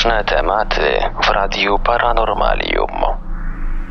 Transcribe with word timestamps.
Mroczne 0.00 0.24
tematy 0.24 0.80
w 1.24 1.28
Radiu 1.28 1.78
Paranormalium. 1.78 2.90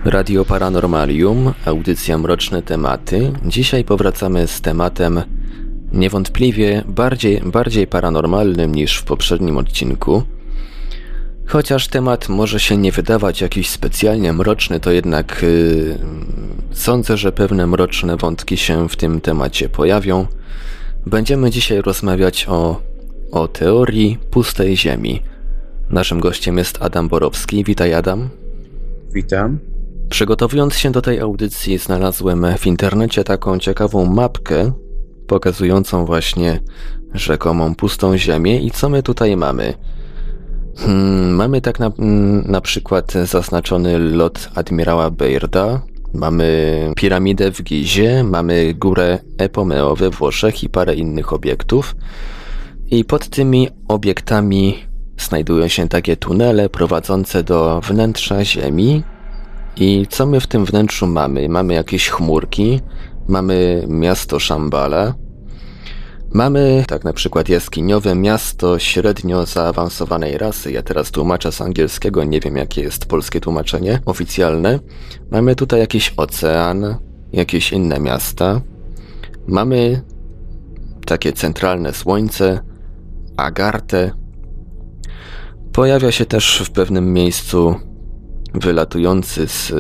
Radio 0.05 0.46
Paranormalium, 0.46 1.54
audycja 1.65 2.17
Mroczne 2.17 2.62
tematy. 2.62 3.33
Dzisiaj 3.46 3.83
powracamy 3.83 4.47
z 4.47 4.62
tematem 4.62 5.22
niewątpliwie 5.92 6.83
bardziej, 6.87 7.42
bardziej 7.46 7.87
paranormalnym 7.87 8.76
niż 8.76 8.97
w 8.97 9.03
poprzednim 9.03 9.58
odcinku. 9.58 10.24
Chociaż 11.47 11.87
temat 11.87 12.29
może 12.29 12.60
się 12.60 12.78
nie 12.78 12.91
wydawać 12.91 13.41
jakiś 13.41 13.69
specjalnie 13.69 14.33
mroczny, 14.33 14.79
to 14.79 14.91
jednak 14.91 15.41
yy, 15.41 15.97
sądzę, 16.71 17.17
że 17.17 17.31
pewne 17.31 17.67
mroczne 17.67 18.17
wątki 18.17 18.57
się 18.57 18.89
w 18.89 18.95
tym 18.95 19.21
temacie 19.21 19.70
pojawią. 19.70 20.26
Będziemy 21.05 21.52
dzisiaj 21.52 21.81
rozmawiać 21.81 22.45
o, 22.49 22.81
o 23.31 23.48
teorii 23.48 24.17
pustej 24.31 24.77
Ziemi. 24.77 25.23
Naszym 25.89 26.20
gościem 26.20 26.57
jest 26.57 26.77
Adam 26.81 27.07
Borowski. 27.07 27.63
Witaj, 27.63 27.93
Adam. 27.93 28.29
Witam. 29.13 29.59
Przygotowując 30.09 30.75
się 30.75 30.91
do 30.91 31.02
tej 31.02 31.20
audycji, 31.20 31.77
znalazłem 31.77 32.45
w 32.57 32.67
internecie 32.67 33.23
taką 33.23 33.59
ciekawą 33.59 34.05
mapkę 34.05 34.71
pokazującą 35.27 36.05
właśnie 36.05 36.59
rzekomą 37.13 37.75
pustą 37.75 38.17
Ziemię. 38.17 38.59
I 38.62 38.71
co 38.71 38.89
my 38.89 39.03
tutaj 39.03 39.38
mamy? 39.38 39.73
Hmm, 40.77 41.35
mamy 41.35 41.62
tak 41.62 41.79
na, 41.79 41.91
na 42.45 42.62
przykład 42.62 43.13
zaznaczony 43.26 43.99
lot 43.99 44.49
admirała 44.55 45.09
Beirda, 45.09 45.81
mamy 46.13 46.93
piramidę 46.95 47.51
w 47.51 47.63
Gizie, 47.63 48.23
mamy 48.23 48.73
górę 48.73 49.20
Epomeo 49.37 49.95
we 49.95 50.09
Włoszech 50.09 50.63
i 50.63 50.70
parę 50.70 50.95
innych 50.95 51.34
obiektów. 51.34 51.95
I 52.91 53.05
pod 53.05 53.29
tymi 53.29 53.67
obiektami 53.87 54.88
znajdują 55.20 55.67
się 55.67 55.87
takie 55.87 56.17
tunele 56.17 56.70
prowadzące 56.70 57.43
do 57.43 57.81
wnętrza 57.81 58.45
Ziemi. 58.45 59.03
I 59.76 60.07
co 60.09 60.26
my 60.26 60.39
w 60.39 60.48
tym 60.48 60.65
wnętrzu 60.65 61.07
mamy? 61.07 61.49
Mamy 61.49 61.73
jakieś 61.73 62.09
chmurki, 62.09 62.81
mamy 63.27 63.85
miasto 63.87 64.39
Szambala, 64.39 65.14
Mamy 66.34 66.84
tak 66.88 67.03
na 67.03 67.14
przykład 67.14 67.50
jaskiniowe 67.50 68.16
miasto 68.16 68.80
średnio 68.80 69.45
zaawansowanej 69.45 70.38
rasy. 70.38 70.72
Ja 70.72 70.81
teraz 70.81 71.11
tłumaczę 71.11 71.52
z 71.52 71.61
angielskiego, 71.61 72.23
nie 72.23 72.39
wiem 72.39 72.58
jakie 72.58 72.81
jest 72.81 73.06
polskie 73.06 73.42
tłumaczenie 73.42 74.00
oficjalne. 74.06 74.80
Mamy 75.31 75.56
tutaj 75.56 75.80
jakiś 75.80 76.14
ocean, 76.17 76.95
jakieś 77.33 77.72
inne 77.72 78.00
miasta. 78.00 78.61
Mamy 79.48 80.02
takie 81.06 81.33
centralne 81.33 81.94
słońce, 81.94 82.59
Agartę. 83.38 84.11
Pojawia 85.73 86.12
się 86.12 86.25
też 86.25 86.62
w 86.66 86.72
pewnym 86.72 87.14
miejscu 87.14 87.75
wylatujący 88.53 89.48
z, 89.48 89.73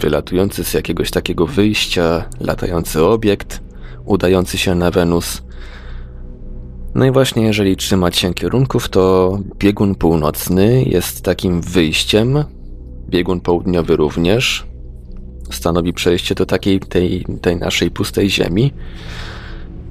wylatujący 0.00 0.64
z 0.64 0.74
jakiegoś 0.74 1.10
takiego 1.10 1.46
wyjścia, 1.46 2.24
latający 2.40 3.04
obiekt 3.04 3.60
udający 4.04 4.58
się 4.58 4.74
na 4.74 4.90
Wenus. 4.90 5.42
No 6.94 7.06
i 7.06 7.10
właśnie, 7.10 7.42
jeżeli 7.42 7.76
trzymać 7.76 8.16
się 8.16 8.34
kierunków, 8.34 8.88
to 8.88 9.38
biegun 9.58 9.94
północny 9.94 10.84
jest 10.84 11.22
takim 11.22 11.60
wyjściem, 11.60 12.44
biegun 13.08 13.40
południowy 13.40 13.96
również 13.96 14.66
stanowi 15.50 15.92
przejście 15.92 16.34
do 16.34 16.46
takiej 16.46 16.80
tej, 16.80 17.26
tej 17.42 17.56
naszej 17.56 17.90
pustej 17.90 18.30
ziemi. 18.30 18.72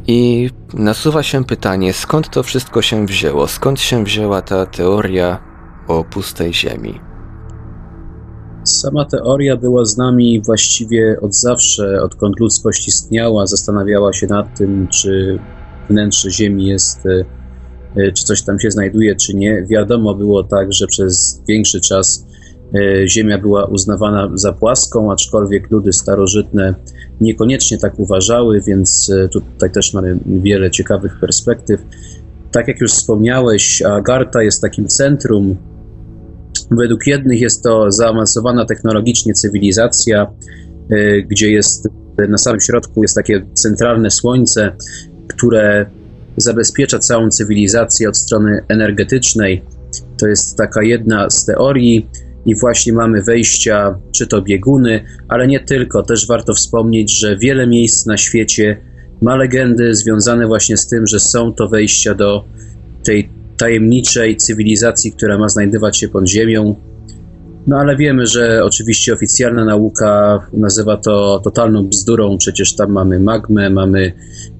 I 0.07 0.49
nasuwa 0.73 1.23
się 1.23 1.45
pytanie, 1.45 1.93
skąd 1.93 2.29
to 2.29 2.43
wszystko 2.43 2.81
się 2.81 3.05
wzięło? 3.05 3.47
Skąd 3.47 3.79
się 3.79 4.03
wzięła 4.03 4.41
ta 4.41 4.65
teoria 4.65 5.39
o 5.87 6.03
pustej 6.03 6.53
ziemi? 6.53 6.99
Sama 8.63 9.05
teoria 9.05 9.57
była 9.57 9.85
z 9.85 9.97
nami 9.97 10.41
właściwie 10.45 11.17
od 11.21 11.35
zawsze, 11.35 12.01
odkąd 12.03 12.39
ludzkość 12.39 12.87
istniała, 12.87 13.47
zastanawiała 13.47 14.13
się 14.13 14.27
nad 14.27 14.57
tym, 14.57 14.87
czy 14.87 15.39
wnętrze 15.89 16.31
Ziemi 16.31 16.65
jest, 16.65 17.05
e, 17.05 17.25
e, 17.95 18.11
czy 18.11 18.23
coś 18.23 18.41
tam 18.41 18.59
się 18.59 18.71
znajduje, 18.71 19.15
czy 19.15 19.33
nie. 19.33 19.65
Wiadomo 19.69 20.15
było 20.15 20.43
tak, 20.43 20.73
że 20.73 20.87
przez 20.87 21.41
większy 21.47 21.81
czas 21.81 22.25
Ziemia 23.07 23.37
była 23.37 23.65
uznawana 23.65 24.31
za 24.33 24.53
płaską, 24.53 25.11
aczkolwiek 25.11 25.71
ludy 25.71 25.93
starożytne 25.93 26.75
niekoniecznie 27.21 27.77
tak 27.77 27.99
uważały, 27.99 28.61
więc 28.61 29.11
tutaj 29.31 29.71
też 29.71 29.93
mamy 29.93 30.19
wiele 30.25 30.71
ciekawych 30.71 31.19
perspektyw. 31.19 31.81
Tak 32.51 32.67
jak 32.67 32.81
już 32.81 32.91
wspomniałeś, 32.91 33.81
Agartha 33.81 34.43
jest 34.43 34.61
takim 34.61 34.87
centrum 34.87 35.55
Według 36.71 37.07
jednych 37.07 37.41
jest 37.41 37.63
to 37.63 37.91
zaawansowana 37.91 38.65
technologicznie 38.65 39.33
cywilizacja, 39.33 40.27
y, 40.91 41.25
gdzie 41.29 41.51
jest 41.51 41.87
na 42.29 42.37
samym 42.37 42.61
środku 42.61 43.01
jest 43.01 43.15
takie 43.15 43.45
centralne 43.53 44.11
słońce, 44.11 44.75
które 45.27 45.85
zabezpiecza 46.37 46.99
całą 46.99 47.29
cywilizację 47.29 48.09
od 48.09 48.17
strony 48.17 48.63
energetycznej. 48.67 49.63
To 50.17 50.27
jest 50.27 50.57
taka 50.57 50.83
jedna 50.83 51.29
z 51.29 51.45
teorii 51.45 52.09
i 52.47 52.55
właśnie 52.55 52.93
mamy 52.93 53.21
wejścia, 53.21 53.99
czy 54.11 54.27
to 54.27 54.41
bieguny, 54.41 55.03
ale 55.27 55.47
nie 55.47 55.59
tylko. 55.59 56.03
Też 56.03 56.27
warto 56.27 56.53
wspomnieć, 56.53 57.19
że 57.19 57.37
wiele 57.37 57.67
miejsc 57.67 58.05
na 58.05 58.17
świecie 58.17 58.77
ma 59.21 59.35
legendy 59.35 59.95
związane 59.95 60.47
właśnie 60.47 60.77
z 60.77 60.87
tym, 60.87 61.07
że 61.07 61.19
są 61.19 61.53
to 61.53 61.67
wejścia 61.67 62.15
do 62.15 62.43
tej 63.03 63.29
tajemniczej 63.57 64.37
cywilizacji, 64.37 65.11
która 65.11 65.37
ma 65.37 65.49
znajdować 65.49 65.97
się 65.97 66.09
pod 66.09 66.29
ziemią. 66.29 66.75
No 67.67 67.77
ale 67.77 67.95
wiemy, 67.95 68.27
że 68.27 68.63
oczywiście 68.63 69.13
oficjalna 69.13 69.65
nauka 69.65 70.39
nazywa 70.53 70.97
to 70.97 71.41
totalną 71.43 71.87
bzdurą, 71.87 72.37
przecież 72.37 72.75
tam 72.75 72.91
mamy 72.91 73.19
magmę, 73.19 73.69
mamy 73.69 74.13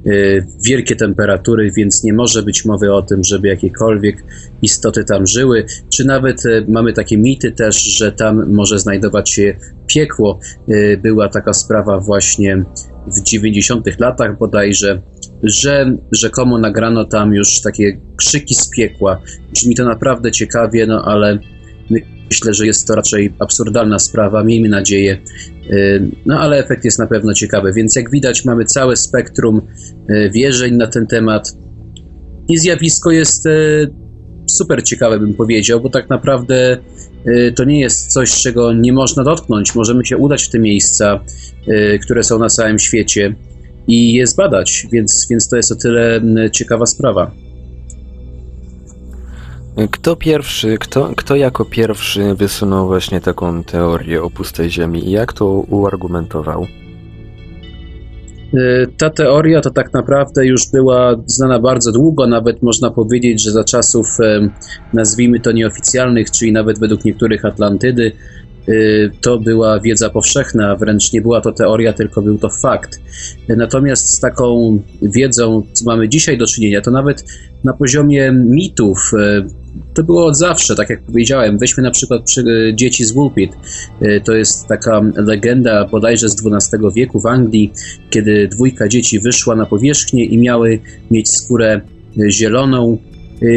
y, 0.07 0.47
wielkie 0.65 0.95
temperatury, 0.95 1.71
więc 1.71 2.03
nie 2.03 2.13
może 2.13 2.43
być 2.43 2.65
mowy 2.65 2.93
o 2.93 3.01
tym, 3.01 3.23
żeby 3.23 3.47
jakiekolwiek 3.47 4.23
istoty 4.61 5.03
tam 5.03 5.27
żyły, 5.27 5.65
czy 5.89 6.05
nawet 6.05 6.45
y, 6.45 6.65
mamy 6.67 6.93
takie 6.93 7.17
mity 7.17 7.51
też, 7.51 7.83
że 7.83 8.11
tam 8.11 8.51
może 8.51 8.79
znajdować 8.79 9.29
się 9.29 9.57
piekło. 9.87 10.39
Y, 10.69 10.99
była 11.03 11.29
taka 11.29 11.53
sprawa 11.53 11.99
właśnie 11.99 12.63
w 13.07 13.21
90 13.21 13.99
latach 13.99 14.37
bodajże, 14.37 15.01
że 15.43 15.97
rzekomo 16.11 16.57
nagrano 16.57 17.05
tam 17.05 17.33
już 17.33 17.61
takie 17.61 17.99
krzyki 18.15 18.55
z 18.55 18.69
piekła. 18.69 19.21
Brzmi 19.53 19.75
to 19.75 19.85
naprawdę 19.85 20.31
ciekawie, 20.31 20.87
no 20.87 21.05
ale 21.05 21.39
myślę, 22.31 22.53
że 22.53 22.65
jest 22.65 22.87
to 22.87 22.95
raczej 22.95 23.33
absurdalna 23.39 23.99
sprawa, 23.99 24.43
miejmy 24.43 24.69
nadzieję. 24.69 25.21
Y, 25.71 26.11
no 26.25 26.39
ale 26.39 26.57
efekt 26.57 26.85
jest 26.85 26.99
na 26.99 27.07
pewno 27.07 27.33
ciekawy, 27.33 27.73
więc 27.73 27.95
jak 27.95 28.11
widać 28.11 28.45
mamy 28.45 28.65
całe 28.65 28.95
spektrum 28.95 29.61
y, 30.09 30.31
wierzeń 30.33 30.75
na 30.75 30.87
ten 30.87 31.07
temat 31.07 31.57
i 32.49 32.57
zjawisko 32.57 33.11
jest 33.11 33.45
y, 33.45 33.87
super 34.49 34.83
ciekawe, 34.83 35.19
bym 35.19 35.33
powiedział, 35.33 35.81
bo 35.81 35.89
tak 35.89 36.09
naprawdę 36.09 36.77
to 37.55 37.63
nie 37.63 37.79
jest 37.79 38.07
coś, 38.07 38.31
czego 38.31 38.73
nie 38.73 38.93
można 38.93 39.23
dotknąć. 39.23 39.75
Możemy 39.75 40.05
się 40.05 40.17
udać 40.17 40.43
w 40.43 40.49
te 40.49 40.59
miejsca, 40.59 41.19
które 42.01 42.23
są 42.23 42.39
na 42.39 42.49
całym 42.49 42.79
świecie 42.79 43.35
i 43.87 44.13
je 44.13 44.27
zbadać, 44.27 44.87
więc, 44.91 45.27
więc 45.29 45.49
to 45.49 45.55
jest 45.55 45.71
o 45.71 45.75
tyle 45.75 46.21
ciekawa 46.51 46.85
sprawa. 46.85 47.31
Kto 49.91 50.15
pierwszy, 50.15 50.77
kto, 50.77 51.11
kto 51.15 51.35
jako 51.35 51.65
pierwszy 51.65 52.35
wysunął 52.35 52.87
właśnie 52.87 53.21
taką 53.21 53.63
teorię 53.63 54.23
o 54.23 54.29
pustej 54.29 54.69
Ziemi 54.69 55.07
i 55.07 55.11
jak 55.11 55.33
to 55.33 55.45
uargumentował? 55.49 56.67
Y, 58.53 58.87
ta 58.97 59.09
teoria 59.09 59.61
to 59.61 59.71
tak 59.71 59.93
naprawdę 59.93 60.45
już 60.45 60.71
była 60.71 61.15
znana 61.25 61.59
bardzo 61.59 61.91
długo, 61.91 62.27
nawet 62.27 62.63
można 62.63 62.91
powiedzieć, 62.91 63.41
że 63.41 63.51
za 63.51 63.63
czasów, 63.63 64.17
nazwijmy 64.93 65.39
to 65.39 65.51
nieoficjalnych, 65.51 66.31
czyli 66.31 66.51
nawet 66.51 66.79
według 66.79 67.05
niektórych 67.05 67.45
Atlantydy, 67.45 68.11
Y, 68.69 69.11
to 69.21 69.39
była 69.39 69.79
wiedza 69.79 70.09
powszechna, 70.09 70.75
wręcz 70.75 71.13
nie 71.13 71.21
była 71.21 71.41
to 71.41 71.51
teoria, 71.51 71.93
tylko 71.93 72.21
był 72.21 72.37
to 72.37 72.49
fakt. 72.49 73.01
Natomiast 73.49 74.09
z 74.09 74.19
taką 74.19 74.79
wiedzą, 75.01 75.63
co 75.73 75.85
mamy 75.85 76.09
dzisiaj 76.09 76.37
do 76.37 76.45
czynienia, 76.45 76.81
to 76.81 76.91
nawet 76.91 77.25
na 77.63 77.73
poziomie 77.73 78.31
mitów, 78.31 79.11
y, 79.13 79.66
to 79.93 80.03
było 80.03 80.25
od 80.25 80.37
zawsze, 80.37 80.75
tak 80.75 80.89
jak 80.89 81.01
powiedziałem. 81.01 81.57
Weźmy 81.57 81.83
na 81.83 81.91
przykład 81.91 82.21
y, 82.37 82.73
dzieci 82.75 83.05
z 83.05 83.11
Woolpit. 83.11 83.51
To 84.23 84.33
jest 84.33 84.67
taka 84.67 85.01
legenda 85.15 85.85
bodajże 85.85 86.29
z 86.29 86.35
XII 86.45 86.79
wieku 86.95 87.19
w 87.19 87.25
Anglii, 87.25 87.73
kiedy 88.09 88.47
dwójka 88.47 88.87
dzieci 88.87 89.19
wyszła 89.19 89.55
na 89.55 89.65
powierzchnię 89.65 90.25
i 90.25 90.37
miały 90.37 90.79
mieć 91.11 91.29
skórę 91.29 91.81
zieloną. 92.29 92.97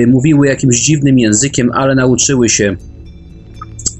Mówiły 0.06 0.46
jakimś 0.46 0.80
dziwnym 0.80 1.18
językiem, 1.18 1.70
ale 1.74 1.94
nauczyły 1.94 2.48
się 2.48 2.76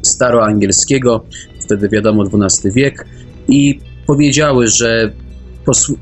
staroangielskiego, 0.02 1.25
wtedy 1.61 1.88
wiadomo 1.88 2.25
XII 2.25 2.72
wiek, 2.72 3.06
i 3.49 3.78
powiedziały, 4.06 4.69
że 4.69 5.12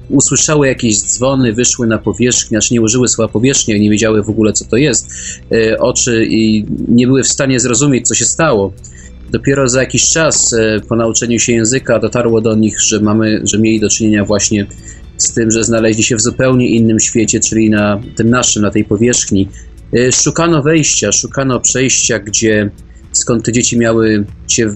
usłyszały 0.09 0.67
jakieś 0.67 1.01
dzwony, 1.01 1.53
wyszły 1.53 1.87
na 1.87 1.99
powierzchnię, 1.99 2.49
znaczy 2.61 2.75
nie 2.75 2.81
użyły 2.81 3.09
słowa 3.09 3.33
powierzchnia, 3.33 3.79
nie 3.79 3.91
wiedziały 3.91 4.23
w 4.23 4.31
ogóle 4.31 4.53
co 4.53 4.65
to 4.65 4.77
jest. 4.77 5.09
Oczy 5.79 6.27
i 6.31 6.67
nie 6.89 7.07
były 7.07 7.23
w 7.23 7.29
stanie 7.29 7.61
zrozumieć, 7.61 8.09
co 8.09 8.15
się 8.15 8.25
stało. 8.25 8.73
Dopiero 9.31 9.69
za 9.69 9.81
jakiś 9.81 10.11
czas 10.11 10.55
po 10.89 10.97
nauczeniu 10.97 11.39
się 11.39 11.53
języka 11.53 11.99
dotarło 11.99 12.41
do 12.41 12.55
nich, 12.55 12.81
że 12.81 13.01
mamy, 13.01 13.41
że 13.45 13.59
mieli 13.59 13.81
do 13.81 13.89
czynienia 13.89 14.25
właśnie 14.25 14.67
z 15.17 15.33
tym, 15.33 15.51
że 15.51 15.65
znaleźli 15.65 16.03
się 16.03 16.17
w 16.17 16.21
zupełnie 16.21 16.69
innym 16.69 17.01
świecie, 17.01 17.41
czyli 17.41 17.71
na 17.71 18.01
tym 18.17 18.31
naszym, 18.31 18.63
na 18.63 18.71
tej 18.71 18.85
powierzchni. 18.85 19.49
Szukano 20.13 20.63
wejścia, 20.63 21.13
szukano 21.13 21.61
przejścia, 21.61 22.19
gdzie 22.19 22.71
skąd 23.13 23.45
te 23.45 23.53
dzieci 23.53 23.79
miały 23.79 24.25
się 24.49 24.75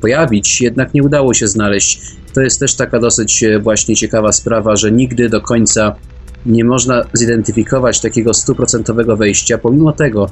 pojawić, 0.00 0.60
jednak 0.60 0.94
nie 0.94 1.02
udało 1.02 1.34
się 1.34 1.48
znaleźć. 1.48 2.00
To 2.34 2.40
jest 2.40 2.60
też 2.60 2.74
taka 2.74 3.00
dosyć 3.00 3.42
e, 3.42 3.58
właśnie 3.58 3.96
ciekawa 3.96 4.32
sprawa, 4.32 4.76
że 4.76 4.92
nigdy 4.92 5.28
do 5.28 5.40
końca 5.40 5.94
nie 6.46 6.64
można 6.64 7.02
zidentyfikować 7.12 8.00
takiego 8.00 8.34
stuprocentowego 8.34 9.16
wejścia, 9.16 9.58
pomimo 9.58 9.92
tego, 9.92 10.30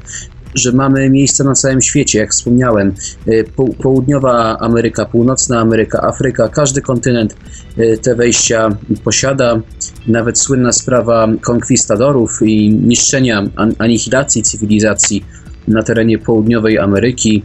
że 0.54 0.72
mamy 0.72 1.10
miejsca 1.10 1.44
na 1.44 1.54
całym 1.54 1.82
świecie, 1.82 2.18
jak 2.18 2.30
wspomniałem. 2.30 2.94
E, 3.26 3.44
południowa 3.82 4.58
Ameryka, 4.58 5.04
Północna 5.04 5.60
Ameryka, 5.60 6.02
Afryka, 6.02 6.48
każdy 6.48 6.82
kontynent 6.82 7.36
e, 7.76 7.96
te 7.96 8.14
wejścia 8.14 8.68
posiada. 9.04 9.60
Nawet 10.06 10.38
słynna 10.38 10.72
sprawa 10.72 11.28
konkwistadorów 11.40 12.42
i 12.42 12.70
niszczenia, 12.70 13.44
anihilacji 13.78 14.42
cywilizacji 14.42 15.24
na 15.68 15.82
terenie 15.82 16.18
południowej 16.18 16.78
Ameryki, 16.78 17.42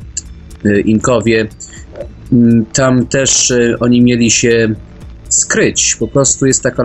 Inkowie 0.85 1.47
tam 2.73 3.07
też 3.07 3.51
e, 3.51 3.75
oni 3.79 4.01
mieli 4.01 4.31
się 4.31 4.75
skryć. 5.29 5.95
Po 5.99 6.07
prostu 6.07 6.45
jest 6.45 6.63
taka 6.63 6.83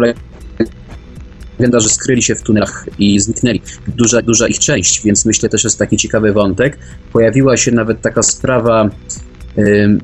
legenda, 1.59 1.81
że 1.81 1.89
skryli 1.89 2.23
się 2.23 2.35
w 2.35 2.43
tunelach 2.43 2.87
i 2.99 3.21
zniknęli. 3.21 3.61
Duża, 3.89 4.23
duża 4.23 4.49
ich 4.49 4.59
część, 4.59 5.03
więc 5.05 5.27
myślę 5.27 5.49
też 5.49 5.65
jest 5.65 5.79
taki 5.79 5.97
ciekawy 5.97 6.33
wątek. 6.33 6.79
Pojawiła 7.13 7.57
się 7.57 7.73
nawet 7.73 8.01
taka 8.01 8.23
sprawa 8.23 8.91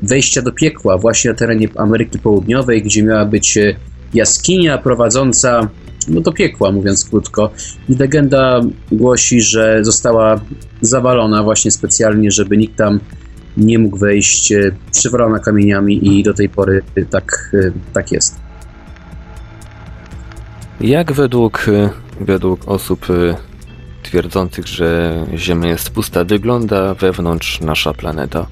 wejścia 0.02 0.42
do 0.42 0.52
piekła 0.52 0.98
właśnie 0.98 1.30
na 1.30 1.36
terenie 1.36 1.68
Ameryki 1.76 2.18
Południowej, 2.18 2.82
gdzie 2.82 3.02
miała 3.02 3.24
być 3.24 3.56
e, 3.56 3.74
jaskinia 4.14 4.78
prowadząca 4.78 5.68
no, 6.08 6.20
do 6.20 6.32
piekła, 6.32 6.72
mówiąc 6.72 7.04
krótko. 7.04 7.50
I 7.88 7.94
legenda 7.94 8.60
głosi, 8.92 9.40
że 9.40 9.84
została 9.84 10.40
zawalona 10.80 11.42
właśnie 11.42 11.70
specjalnie, 11.70 12.30
żeby 12.30 12.56
nikt 12.56 12.76
tam 12.76 13.00
nie 13.56 13.78
mógł 13.78 13.98
wejść, 13.98 14.52
e, 14.52 14.70
przywalona 14.92 15.38
kamieniami 15.38 16.18
i 16.18 16.22
do 16.22 16.34
tej 16.34 16.48
pory 16.48 16.82
tak, 17.10 17.50
e, 17.54 17.72
tak 17.92 18.12
jest. 18.12 18.36
Jak 20.80 21.12
według, 21.12 21.68
e, 21.68 21.90
według 22.20 22.68
osób 22.68 23.06
twierdzących, 24.02 24.66
że 24.66 25.14
Ziemia 25.36 25.68
jest 25.68 25.90
pusta, 25.90 26.24
wygląda 26.24 26.94
wewnątrz 26.94 27.60
nasza 27.60 27.94
planeta? 27.94 28.46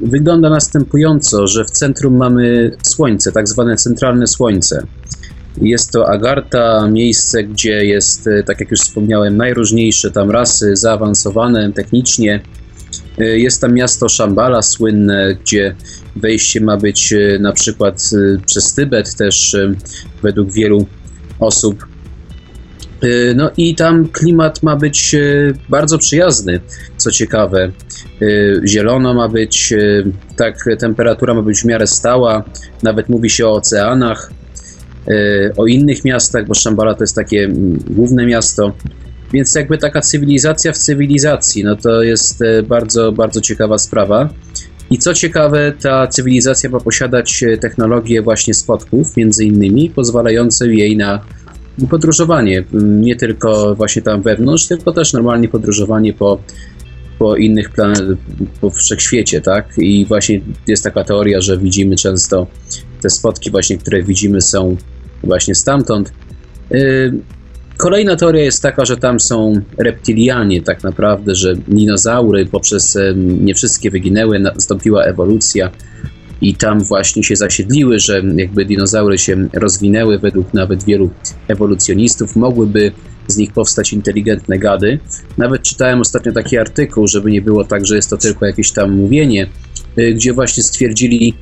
Wygląda 0.00 0.50
następująco, 0.50 1.46
że 1.46 1.64
w 1.64 1.70
centrum 1.70 2.16
mamy 2.16 2.76
Słońce, 2.82 3.32
tak 3.32 3.48
zwane 3.48 3.76
centralne 3.76 4.26
Słońce. 4.26 4.86
Jest 5.62 5.92
to 5.92 6.08
Agarta, 6.08 6.88
miejsce, 6.88 7.44
gdzie 7.44 7.84
jest, 7.84 8.28
tak 8.46 8.60
jak 8.60 8.70
już 8.70 8.80
wspomniałem, 8.80 9.36
najróżniejsze 9.36 10.10
tam 10.10 10.30
rasy, 10.30 10.76
zaawansowane 10.76 11.72
technicznie, 11.72 12.40
E, 12.40 12.59
jest 13.18 13.60
tam 13.60 13.74
miasto 13.74 14.08
Shambhala 14.08 14.62
słynne, 14.62 15.34
gdzie 15.34 15.74
wejście 16.16 16.60
ma 16.60 16.76
być 16.76 17.12
e, 17.12 17.38
na 17.38 17.52
przykład 17.52 18.10
e, 18.12 18.40
przez 18.46 18.74
Tybet 18.74 19.14
też 19.14 19.56
według 20.22 20.52
wielu 20.52 20.86
osób. 21.40 21.86
No 23.34 23.50
i 23.56 23.74
tam 23.74 24.08
klimat 24.08 24.62
ma 24.62 24.76
być 24.76 25.16
bardzo 25.68 25.98
przyjazny, 25.98 26.60
co 26.96 27.10
ciekawe. 27.10 27.72
Zielono 28.64 29.14
ma 29.14 29.28
być, 29.28 29.74
tak, 30.36 30.64
temperatura 30.78 31.34
ma 31.34 31.42
być 31.42 31.60
w 31.60 31.64
miarę 31.64 31.86
stała, 31.86 32.44
nawet 32.82 33.08
mówi 33.08 33.30
się 33.30 33.46
o 33.46 33.52
oceanach, 33.52 34.32
o 35.56 35.66
innych 35.66 36.04
miastach, 36.04 36.46
bo 36.46 36.54
Shambhala 36.54 36.94
to 36.94 37.02
jest 37.02 37.16
takie 37.16 37.48
główne 37.90 38.26
miasto. 38.26 38.72
Więc 39.32 39.54
jakby 39.54 39.78
taka 39.78 40.00
cywilizacja 40.00 40.72
w 40.72 40.78
cywilizacji, 40.78 41.64
no 41.64 41.76
to 41.76 42.02
jest 42.02 42.42
e, 42.42 42.62
bardzo, 42.62 43.12
bardzo 43.12 43.40
ciekawa 43.40 43.78
sprawa. 43.78 44.28
I 44.90 44.98
co 44.98 45.14
ciekawe, 45.14 45.72
ta 45.82 46.06
cywilizacja 46.06 46.70
ma 46.70 46.80
posiadać 46.80 47.42
e, 47.42 47.58
technologię 47.58 48.22
właśnie 48.22 48.54
spotków, 48.54 49.16
między 49.16 49.44
innymi, 49.44 49.90
pozwalające 49.90 50.68
jej 50.68 50.96
na 50.96 51.20
podróżowanie. 51.90 52.64
Nie 52.82 53.16
tylko 53.16 53.74
właśnie 53.74 54.02
tam 54.02 54.22
wewnątrz, 54.22 54.66
tylko 54.66 54.92
też 54.92 55.12
normalnie 55.12 55.48
podróżowanie 55.48 56.12
po, 56.12 56.38
po 57.18 57.36
innych 57.36 57.70
planetach, 57.70 58.16
po 58.60 58.70
wszechświecie, 58.70 59.40
tak? 59.40 59.68
I 59.78 60.06
właśnie 60.06 60.40
jest 60.66 60.84
taka 60.84 61.04
teoria, 61.04 61.40
że 61.40 61.58
widzimy 61.58 61.96
często 61.96 62.46
te 63.02 63.10
spotki 63.10 63.50
właśnie, 63.50 63.78
które 63.78 64.02
widzimy 64.02 64.40
są 64.40 64.76
właśnie 65.24 65.54
stamtąd. 65.54 66.12
E, 66.70 66.76
Kolejna 67.80 68.16
teoria 68.16 68.42
jest 68.42 68.62
taka, 68.62 68.84
że 68.84 68.96
tam 68.96 69.20
są 69.20 69.54
reptilianie, 69.78 70.62
tak 70.62 70.82
naprawdę, 70.82 71.34
że 71.34 71.56
dinozaury 71.56 72.46
poprzez 72.46 72.98
nie 73.16 73.54
wszystkie 73.54 73.90
wyginęły, 73.90 74.38
nastąpiła 74.38 75.04
ewolucja 75.04 75.70
i 76.40 76.54
tam 76.54 76.80
właśnie 76.80 77.24
się 77.24 77.36
zasiedliły, 77.36 77.98
że 77.98 78.22
jakby 78.36 78.64
dinozaury 78.64 79.18
się 79.18 79.48
rozwinęły 79.52 80.18
według 80.18 80.54
nawet 80.54 80.84
wielu 80.84 81.10
ewolucjonistów, 81.48 82.36
mogłyby 82.36 82.92
z 83.26 83.36
nich 83.36 83.52
powstać 83.52 83.92
inteligentne 83.92 84.58
gady. 84.58 84.98
Nawet 85.38 85.62
czytałem 85.62 86.00
ostatnio 86.00 86.32
taki 86.32 86.58
artykuł, 86.58 87.06
żeby 87.06 87.30
nie 87.30 87.42
było 87.42 87.64
tak, 87.64 87.86
że 87.86 87.96
jest 87.96 88.10
to 88.10 88.16
tylko 88.16 88.46
jakieś 88.46 88.72
tam 88.72 88.92
mówienie, 88.92 89.46
y, 89.98 90.14
gdzie 90.14 90.32
właśnie 90.32 90.62
stwierdzili, 90.62 91.34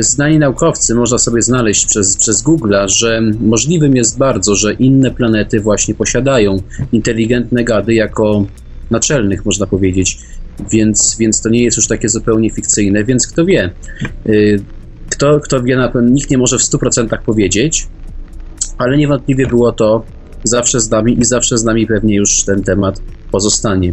znani 0.00 0.38
naukowcy 0.38 0.94
można 0.94 1.18
sobie 1.18 1.42
znaleźć 1.42 1.86
przez, 1.86 2.16
przez 2.16 2.42
Google, 2.42 2.74
że 2.86 3.20
możliwym 3.40 3.96
jest 3.96 4.18
bardzo, 4.18 4.54
że 4.54 4.72
inne 4.72 5.10
planety 5.10 5.60
właśnie 5.60 5.94
posiadają 5.94 6.56
inteligentne 6.92 7.64
gady 7.64 7.94
jako 7.94 8.46
naczelnych, 8.90 9.44
można 9.44 9.66
powiedzieć. 9.66 10.18
Więc, 10.70 11.16
więc 11.18 11.42
to 11.42 11.48
nie 11.48 11.62
jest 11.62 11.76
już 11.76 11.86
takie 11.86 12.08
zupełnie 12.08 12.50
fikcyjne, 12.50 13.04
więc 13.04 13.26
kto 13.26 13.44
wie. 13.44 13.70
Y, 14.26 14.62
kto, 15.10 15.40
kto 15.40 15.62
wie, 15.62 15.76
na 15.76 15.88
pewno 15.88 16.10
nikt 16.10 16.30
nie 16.30 16.38
może 16.38 16.58
w 16.58 16.62
100% 16.62 17.18
powiedzieć, 17.26 17.86
ale 18.78 18.96
niewątpliwie 18.96 19.46
było 19.46 19.72
to 19.72 20.04
zawsze 20.44 20.80
z 20.80 20.90
nami 20.90 21.20
i 21.20 21.24
zawsze 21.24 21.58
z 21.58 21.64
nami 21.64 21.86
pewnie 21.86 22.16
już 22.16 22.42
ten 22.42 22.62
temat 22.62 23.02
pozostanie. 23.30 23.92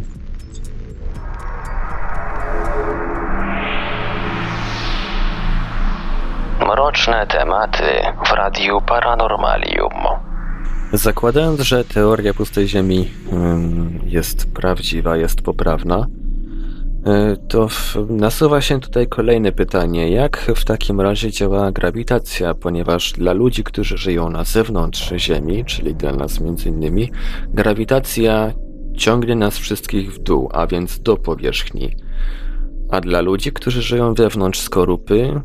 Mroczne 6.65 7.27
tematy 7.27 7.83
w 8.25 8.31
Radiu 8.31 8.81
Paranormalium. 8.81 9.93
Zakładając, 10.93 11.59
że 11.59 11.83
teoria 11.83 12.33
pustej 12.33 12.67
Ziemi 12.67 13.11
jest 14.05 14.53
prawdziwa, 14.53 15.17
jest 15.17 15.41
poprawna, 15.41 16.07
e, 17.05 17.35
to 17.47 17.67
nasuwa 18.09 18.61
się 18.61 18.79
tutaj 18.79 19.07
kolejne 19.07 19.51
pytanie. 19.51 20.11
Jak 20.11 20.37
w 20.55 20.65
takim 20.65 21.01
razie 21.01 21.31
działa 21.31 21.71
grawitacja? 21.71 22.53
Ponieważ 22.53 23.13
dla 23.13 23.33
ludzi, 23.33 23.63
którzy 23.63 23.97
żyją 23.97 24.29
na 24.29 24.43
zewnątrz 24.43 25.13
Ziemi, 25.17 25.65
czyli 25.65 25.95
dla 25.95 26.11
nas 26.11 26.41
między 26.41 26.69
innymi, 26.69 27.11
grawitacja 27.47 28.53
ciągnie 28.97 29.35
nas 29.35 29.57
wszystkich 29.57 30.13
w 30.13 30.19
dół, 30.19 30.49
a 30.53 30.67
więc 30.67 30.99
do 30.99 31.17
powierzchni. 31.17 31.95
A 32.91 33.01
dla 33.01 33.21
ludzi, 33.21 33.51
którzy 33.51 33.81
żyją 33.81 34.13
wewnątrz 34.13 34.59
skorupy, 34.59 35.41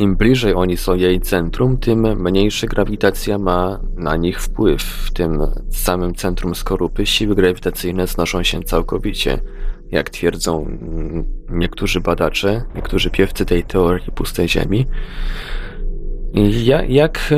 im 0.00 0.16
bliżej 0.16 0.54
oni 0.54 0.76
są 0.76 0.94
jej 0.94 1.20
centrum, 1.20 1.78
tym 1.78 2.22
mniejsza 2.22 2.66
grawitacja 2.66 3.38
ma 3.38 3.80
na 3.96 4.16
nich 4.16 4.42
wpływ. 4.42 4.82
W 4.82 5.12
tym 5.12 5.38
samym 5.70 6.14
centrum 6.14 6.54
skorupy 6.54 7.06
siły 7.06 7.34
grawitacyjne 7.34 8.06
znoszą 8.06 8.42
się 8.42 8.62
całkowicie. 8.62 9.40
Jak 9.90 10.10
twierdzą 10.10 10.78
niektórzy 11.50 12.00
badacze, 12.00 12.62
niektórzy 12.74 13.10
piewcy 13.10 13.46
tej 13.46 13.64
teorii 13.64 14.12
pustej 14.12 14.48
Ziemi. 14.48 14.86
Ja, 16.64 16.84
jak, 16.84 17.34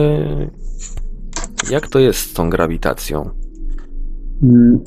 jak 1.70 1.88
to 1.88 1.98
jest 1.98 2.18
z 2.18 2.32
tą 2.32 2.50
grawitacją? 2.50 3.30
Mm, 4.42 4.80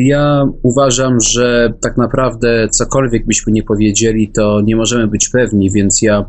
ja 0.00 0.48
uważam, 0.62 1.20
że 1.20 1.72
tak 1.82 1.96
naprawdę 1.96 2.68
cokolwiek 2.68 3.26
byśmy 3.26 3.52
nie 3.52 3.62
powiedzieli, 3.62 4.32
to 4.32 4.60
nie 4.60 4.76
możemy 4.76 5.06
być 5.06 5.28
pewni, 5.28 5.70
więc 5.70 6.02
ja 6.02 6.24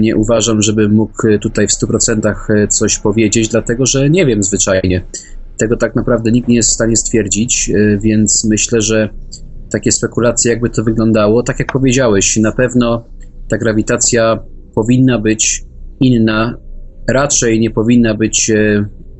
nie 0.00 0.16
uważam, 0.16 0.62
żeby 0.62 0.88
mógł 0.88 1.12
tutaj 1.40 1.68
w 1.68 1.70
100% 1.70 2.34
y, 2.50 2.68
coś 2.68 2.98
powiedzieć, 2.98 3.48
dlatego 3.48 3.86
że 3.86 4.10
nie 4.10 4.26
wiem 4.26 4.42
zwyczajnie. 4.42 5.04
Tego 5.56 5.76
tak 5.76 5.96
naprawdę 5.96 6.32
nikt 6.32 6.48
nie 6.48 6.56
jest 6.56 6.70
w 6.70 6.72
stanie 6.72 6.96
stwierdzić, 6.96 7.70
y, 7.74 7.98
więc 8.02 8.44
myślę, 8.50 8.80
że 8.80 9.08
takie 9.72 9.92
spekulacje, 9.92 10.50
jakby 10.50 10.70
to 10.70 10.84
wyglądało, 10.84 11.42
tak 11.42 11.58
jak 11.58 11.72
powiedziałeś, 11.72 12.36
na 12.36 12.52
pewno 12.52 13.04
ta 13.48 13.58
grawitacja 13.58 14.38
powinna 14.74 15.18
być 15.18 15.62
inna, 16.00 16.54
raczej 17.08 17.60
nie 17.60 17.70
powinna 17.70 18.14
być 18.14 18.50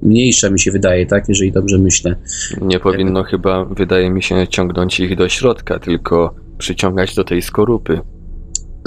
mniejsza, 0.02 0.50
mi 0.50 0.60
się 0.60 0.70
wydaje, 0.70 1.06
tak, 1.06 1.28
jeżeli 1.28 1.52
dobrze 1.52 1.78
myślę. 1.78 2.16
Nie 2.60 2.80
powinno 2.80 3.24
chyba, 3.24 3.64
wydaje 3.64 4.10
mi 4.10 4.22
się, 4.22 4.48
ciągnąć 4.48 5.00
ich 5.00 5.16
do 5.16 5.28
środka, 5.28 5.78
tylko 5.78 6.34
przyciągać 6.58 7.14
do 7.14 7.24
tej 7.24 7.42
skorupy. 7.42 8.00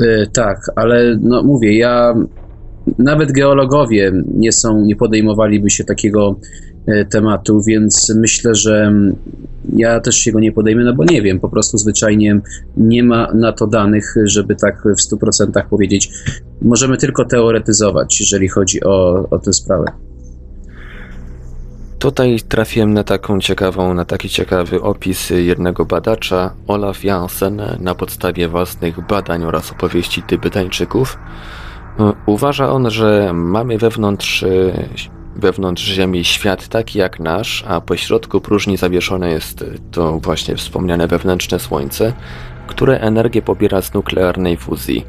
E, 0.01 0.27
tak, 0.27 0.57
ale 0.75 1.17
no 1.21 1.43
mówię, 1.43 1.77
ja 1.77 2.15
nawet 2.97 3.31
geologowie 3.31 4.11
nie 4.33 4.51
są, 4.51 4.81
nie 4.81 4.95
podejmowaliby 4.95 5.69
się 5.69 5.83
takiego 5.83 6.35
e, 6.87 7.05
tematu, 7.05 7.61
więc 7.61 8.13
myślę, 8.15 8.55
że 8.55 8.93
ja 9.75 9.99
też 9.99 10.15
się 10.15 10.31
go 10.31 10.39
nie 10.39 10.51
podejmę, 10.51 10.83
no 10.83 10.93
bo 10.93 11.03
nie 11.03 11.21
wiem, 11.21 11.39
po 11.39 11.49
prostu 11.49 11.77
zwyczajnie 11.77 12.41
nie 12.77 13.03
ma 13.03 13.33
na 13.33 13.51
to 13.51 13.67
danych, 13.67 14.15
żeby 14.23 14.55
tak 14.55 14.83
w 14.83 15.15
100% 15.15 15.63
powiedzieć. 15.69 16.09
Możemy 16.61 16.97
tylko 16.97 17.25
teoretyzować, 17.25 18.19
jeżeli 18.19 18.47
chodzi 18.47 18.83
o, 18.83 19.27
o 19.29 19.39
tę 19.39 19.53
sprawę. 19.53 19.85
Tutaj 22.01 22.39
trafiłem 22.49 22.93
na 22.93 23.03
taką 23.03 23.39
ciekawą, 23.39 23.93
na 23.93 24.05
taki 24.05 24.29
ciekawy 24.29 24.81
opis 24.81 25.29
jednego 25.29 25.85
badacza, 25.85 26.53
Olaf 26.67 27.03
Jansen, 27.03 27.61
na 27.79 27.95
podstawie 27.95 28.47
własnych 28.47 29.07
badań 29.07 29.43
oraz 29.43 29.71
opowieści 29.71 30.23
Tybetańczyków. 30.23 31.17
Uważa 32.25 32.69
on, 32.69 32.89
że 32.89 33.31
mamy 33.33 33.77
wewnątrz, 33.77 34.45
wewnątrz 35.35 35.83
Ziemi 35.83 36.25
świat 36.25 36.67
taki 36.67 36.99
jak 36.99 37.19
nasz, 37.19 37.63
a 37.67 37.81
po 37.81 37.97
środku 37.97 38.41
próżni 38.41 38.77
zawieszone 38.77 39.29
jest 39.29 39.65
to 39.91 40.19
właśnie 40.19 40.55
wspomniane 40.55 41.07
wewnętrzne 41.07 41.59
Słońce, 41.59 42.13
które 42.67 42.99
energię 42.99 43.41
pobiera 43.41 43.81
z 43.81 43.93
nuklearnej 43.93 44.57
fuzji. 44.57 45.05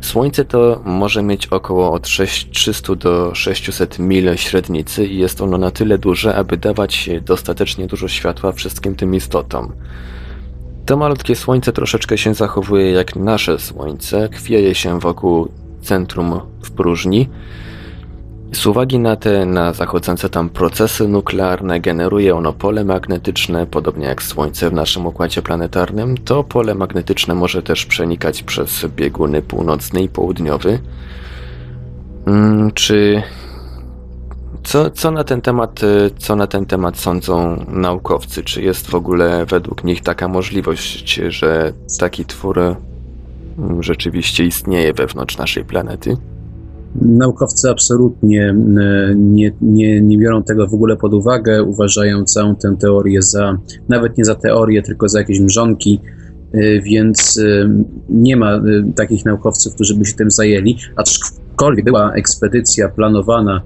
Słońce 0.00 0.44
to 0.44 0.80
może 0.84 1.22
mieć 1.22 1.46
około 1.46 1.92
od 1.92 2.08
6, 2.08 2.50
300 2.50 2.94
do 2.94 3.34
600 3.34 3.98
mil 3.98 4.36
średnicy 4.36 5.06
i 5.06 5.18
jest 5.18 5.40
ono 5.40 5.58
na 5.58 5.70
tyle 5.70 5.98
duże, 5.98 6.34
aby 6.34 6.56
dawać 6.56 7.10
dostatecznie 7.22 7.86
dużo 7.86 8.08
światła 8.08 8.52
wszystkim 8.52 8.94
tym 8.94 9.14
istotom. 9.14 9.72
To 10.86 10.96
malutkie 10.96 11.36
Słońce 11.36 11.72
troszeczkę 11.72 12.18
się 12.18 12.34
zachowuje 12.34 12.90
jak 12.90 13.16
nasze 13.16 13.58
Słońce, 13.58 14.28
chwieje 14.32 14.74
się 14.74 15.00
wokół 15.00 15.48
centrum 15.82 16.40
w 16.62 16.70
próżni. 16.70 17.28
Z 18.52 18.66
uwagi 18.66 18.98
na 18.98 19.16
te 19.16 19.46
na 19.46 19.72
zachodzące 19.72 20.28
tam 20.28 20.48
procesy 20.50 21.08
nuklearne 21.08 21.80
generuje 21.80 22.36
ono 22.36 22.52
pole 22.52 22.84
magnetyczne, 22.84 23.66
podobnie 23.66 24.06
jak 24.06 24.22
Słońce 24.22 24.70
w 24.70 24.72
naszym 24.72 25.06
układzie 25.06 25.42
planetarnym. 25.42 26.16
To 26.16 26.44
pole 26.44 26.74
magnetyczne 26.74 27.34
może 27.34 27.62
też 27.62 27.86
przenikać 27.86 28.42
przez 28.42 28.86
bieguny 28.86 29.42
północny 29.42 30.02
i 30.02 30.08
południowy. 30.08 30.78
Hmm, 32.24 32.70
czy 32.72 33.22
co, 34.64 34.90
co, 34.90 35.10
na 35.10 35.24
ten 35.24 35.40
temat, 35.40 35.80
co 36.18 36.36
na 36.36 36.46
ten 36.46 36.66
temat 36.66 36.98
sądzą 36.98 37.64
naukowcy? 37.68 38.44
Czy 38.44 38.62
jest 38.62 38.90
w 38.90 38.94
ogóle 38.94 39.46
według 39.46 39.84
nich 39.84 40.02
taka 40.02 40.28
możliwość, 40.28 41.20
że 41.28 41.72
taki 42.00 42.24
twór 42.24 42.76
rzeczywiście 43.80 44.44
istnieje 44.44 44.92
wewnątrz 44.92 45.38
naszej 45.38 45.64
planety? 45.64 46.16
Naukowcy 46.94 47.70
absolutnie 47.70 48.54
nie, 49.16 49.52
nie, 49.60 50.00
nie 50.00 50.18
biorą 50.18 50.42
tego 50.42 50.68
w 50.68 50.74
ogóle 50.74 50.96
pod 50.96 51.14
uwagę, 51.14 51.62
uważają 51.62 52.24
całą 52.24 52.56
tę 52.56 52.76
teorię 52.80 53.22
za, 53.22 53.58
nawet 53.88 54.18
nie 54.18 54.24
za 54.24 54.34
teorię, 54.34 54.82
tylko 54.82 55.08
za 55.08 55.18
jakieś 55.18 55.40
mrzonki, 55.40 56.00
y, 56.54 56.82
więc 56.84 57.36
y, 57.36 57.70
nie 58.08 58.36
ma 58.36 58.60
takich 58.94 59.24
naukowców, 59.24 59.74
którzy 59.74 59.94
by 59.94 60.04
się 60.04 60.14
tym 60.14 60.30
zajęli, 60.30 60.76
aczkolwiek 60.96 61.84
była 61.84 62.12
ekspedycja 62.12 62.88
planowana 62.88 63.62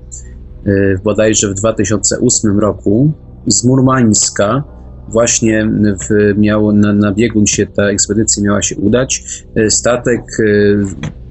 bodajże 1.05 1.51
w 1.51 1.55
2008 1.55 2.61
roku 2.61 3.13
z 3.47 3.65
Murmańska, 3.65 4.65
właśnie 5.09 5.71
w, 5.83 6.39
miał 6.39 6.73
na, 6.73 6.93
na 6.93 7.13
biegun 7.13 7.47
się 7.47 7.67
ta 7.67 7.83
ekspedycja 7.83 8.43
miała 8.43 8.63
się 8.63 8.77
udać. 8.77 9.25
Statek 9.69 10.23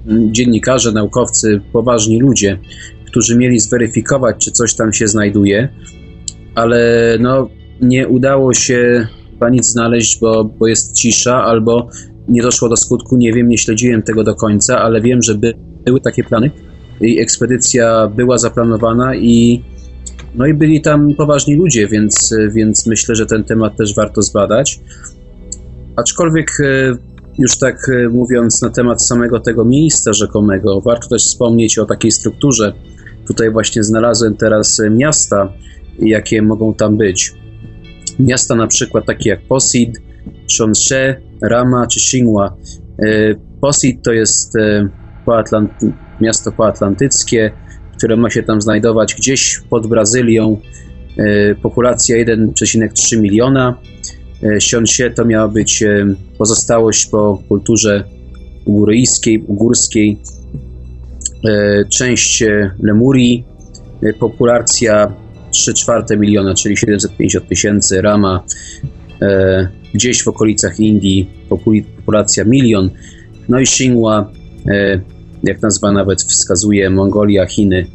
dziennikarze, 0.07 0.91
naukowcy, 0.91 1.61
poważni 1.73 2.19
ludzie, 2.19 2.59
którzy 3.05 3.37
mieli 3.37 3.59
zweryfikować, 3.59 4.45
czy 4.45 4.51
coś 4.51 4.75
tam 4.75 4.93
się 4.93 5.07
znajduje, 5.07 5.69
ale 6.55 7.17
no, 7.19 7.49
nie 7.81 8.07
udało 8.07 8.53
się 8.53 9.07
chyba 9.31 9.49
nic 9.49 9.65
znaleźć, 9.65 10.19
bo, 10.19 10.43
bo 10.43 10.67
jest 10.67 10.95
cisza, 10.95 11.43
albo 11.43 11.89
nie 12.27 12.41
doszło 12.41 12.69
do 12.69 12.77
skutku, 12.77 13.17
nie 13.17 13.33
wiem, 13.33 13.47
nie 13.47 13.57
śledziłem 13.57 14.01
tego 14.01 14.23
do 14.23 14.35
końca, 14.35 14.79
ale 14.79 15.01
wiem, 15.01 15.21
że 15.21 15.35
by, 15.35 15.53
były 15.85 16.01
takie 16.01 16.23
plany 16.23 16.51
i 17.01 17.19
ekspedycja 17.19 18.07
była 18.15 18.37
zaplanowana 18.37 19.15
i 19.15 19.63
no 20.35 20.45
i 20.45 20.53
byli 20.53 20.81
tam 20.81 21.13
poważni 21.17 21.55
ludzie, 21.55 21.87
więc, 21.87 22.35
więc 22.53 22.87
myślę, 22.87 23.15
że 23.15 23.25
ten 23.25 23.43
temat 23.43 23.77
też 23.77 23.95
warto 23.95 24.21
zbadać. 24.21 24.79
Aczkolwiek 25.95 26.51
e, 26.59 26.95
już 27.39 27.57
tak 27.57 27.89
e, 27.89 28.09
mówiąc 28.09 28.61
na 28.61 28.69
temat 28.69 29.05
samego 29.05 29.39
tego 29.39 29.65
miejsca 29.65 30.13
rzekomego, 30.13 30.81
warto 30.81 31.07
też 31.07 31.23
wspomnieć 31.23 31.77
o 31.77 31.85
takiej 31.85 32.11
strukturze. 32.11 32.73
Tutaj 33.27 33.51
właśnie 33.51 33.83
znalazłem 33.83 34.35
teraz 34.37 34.79
e, 34.79 34.89
miasta, 34.89 35.53
jakie 35.99 36.41
mogą 36.41 36.73
tam 36.73 36.97
być. 36.97 37.33
Miasta 38.19 38.55
na 38.55 38.67
przykład 38.67 39.05
takie 39.05 39.29
jak 39.29 39.41
Posid, 39.41 40.01
Chonshe, 40.57 41.21
Rama 41.41 41.87
czy 41.87 41.99
Xinhua. 41.99 42.55
E, 42.99 43.35
Posid 43.61 44.03
to 44.03 44.11
jest 44.13 44.53
poatlanty 45.25 45.93
miasto 46.21 46.51
poatlantyckie, 46.51 47.51
które 47.97 48.17
ma 48.17 48.29
się 48.29 48.43
tam 48.43 48.61
znajdować 48.61 49.15
gdzieś 49.15 49.61
pod 49.69 49.87
Brazylią. 49.87 50.57
Populacja 51.61 52.25
1,3 52.25 53.21
miliona. 53.21 53.77
Sionsie 54.59 55.11
to 55.11 55.25
miała 55.25 55.47
być 55.47 55.83
e, 55.83 56.15
pozostałość 56.37 57.05
po 57.05 57.43
kulturze 57.49 58.03
uguryjskiej, 58.65 59.43
ugórskiej, 59.47 60.17
e, 61.45 61.85
część 61.85 62.41
e, 62.41 62.71
Lemurii, 62.83 63.43
populacja 64.19 65.13
3 65.51 65.73
czwarte 65.73 66.17
miliona, 66.17 66.53
czyli 66.53 66.77
750 66.77 67.47
tysięcy, 67.47 68.01
Rama 68.01 68.43
gdzieś 69.93 70.23
w 70.23 70.27
okolicach 70.27 70.79
Indii, 70.79 71.29
populacja 71.49 72.43
milion, 72.43 72.89
no 73.49 73.59
i 73.59 73.63
Xinhua, 73.63 74.31
jak 75.43 75.61
nazwa 75.61 75.91
nawet 75.91 76.21
wskazuje, 76.23 76.89
Mongolia, 76.89 77.45
Chiny, 77.45 77.85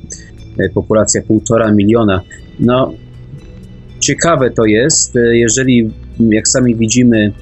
populacja 0.75 1.23
półtora 1.23 1.73
miliona. 1.73 2.21
No, 2.61 2.93
ciekawe 4.01 4.51
to 4.51 4.65
jest, 4.65 5.15
jeżeli 5.33 5.91
jak 6.21 6.49
sami 6.49 6.77
widzimy, 6.77 7.33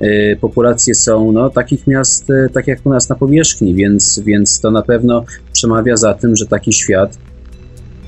e, 0.00 0.36
populacje 0.36 0.94
są 0.94 1.32
no, 1.32 1.50
takich 1.50 1.86
miast, 1.86 2.30
e, 2.30 2.48
tak 2.52 2.66
jak 2.66 2.86
u 2.86 2.90
nas 2.90 3.08
na 3.08 3.16
powierzchni, 3.16 3.74
więc, 3.74 4.20
więc 4.26 4.60
to 4.60 4.70
na 4.70 4.82
pewno 4.82 5.24
przemawia 5.52 5.96
za 5.96 6.14
tym, 6.14 6.36
że 6.36 6.46
taki 6.46 6.72
świat, 6.72 7.18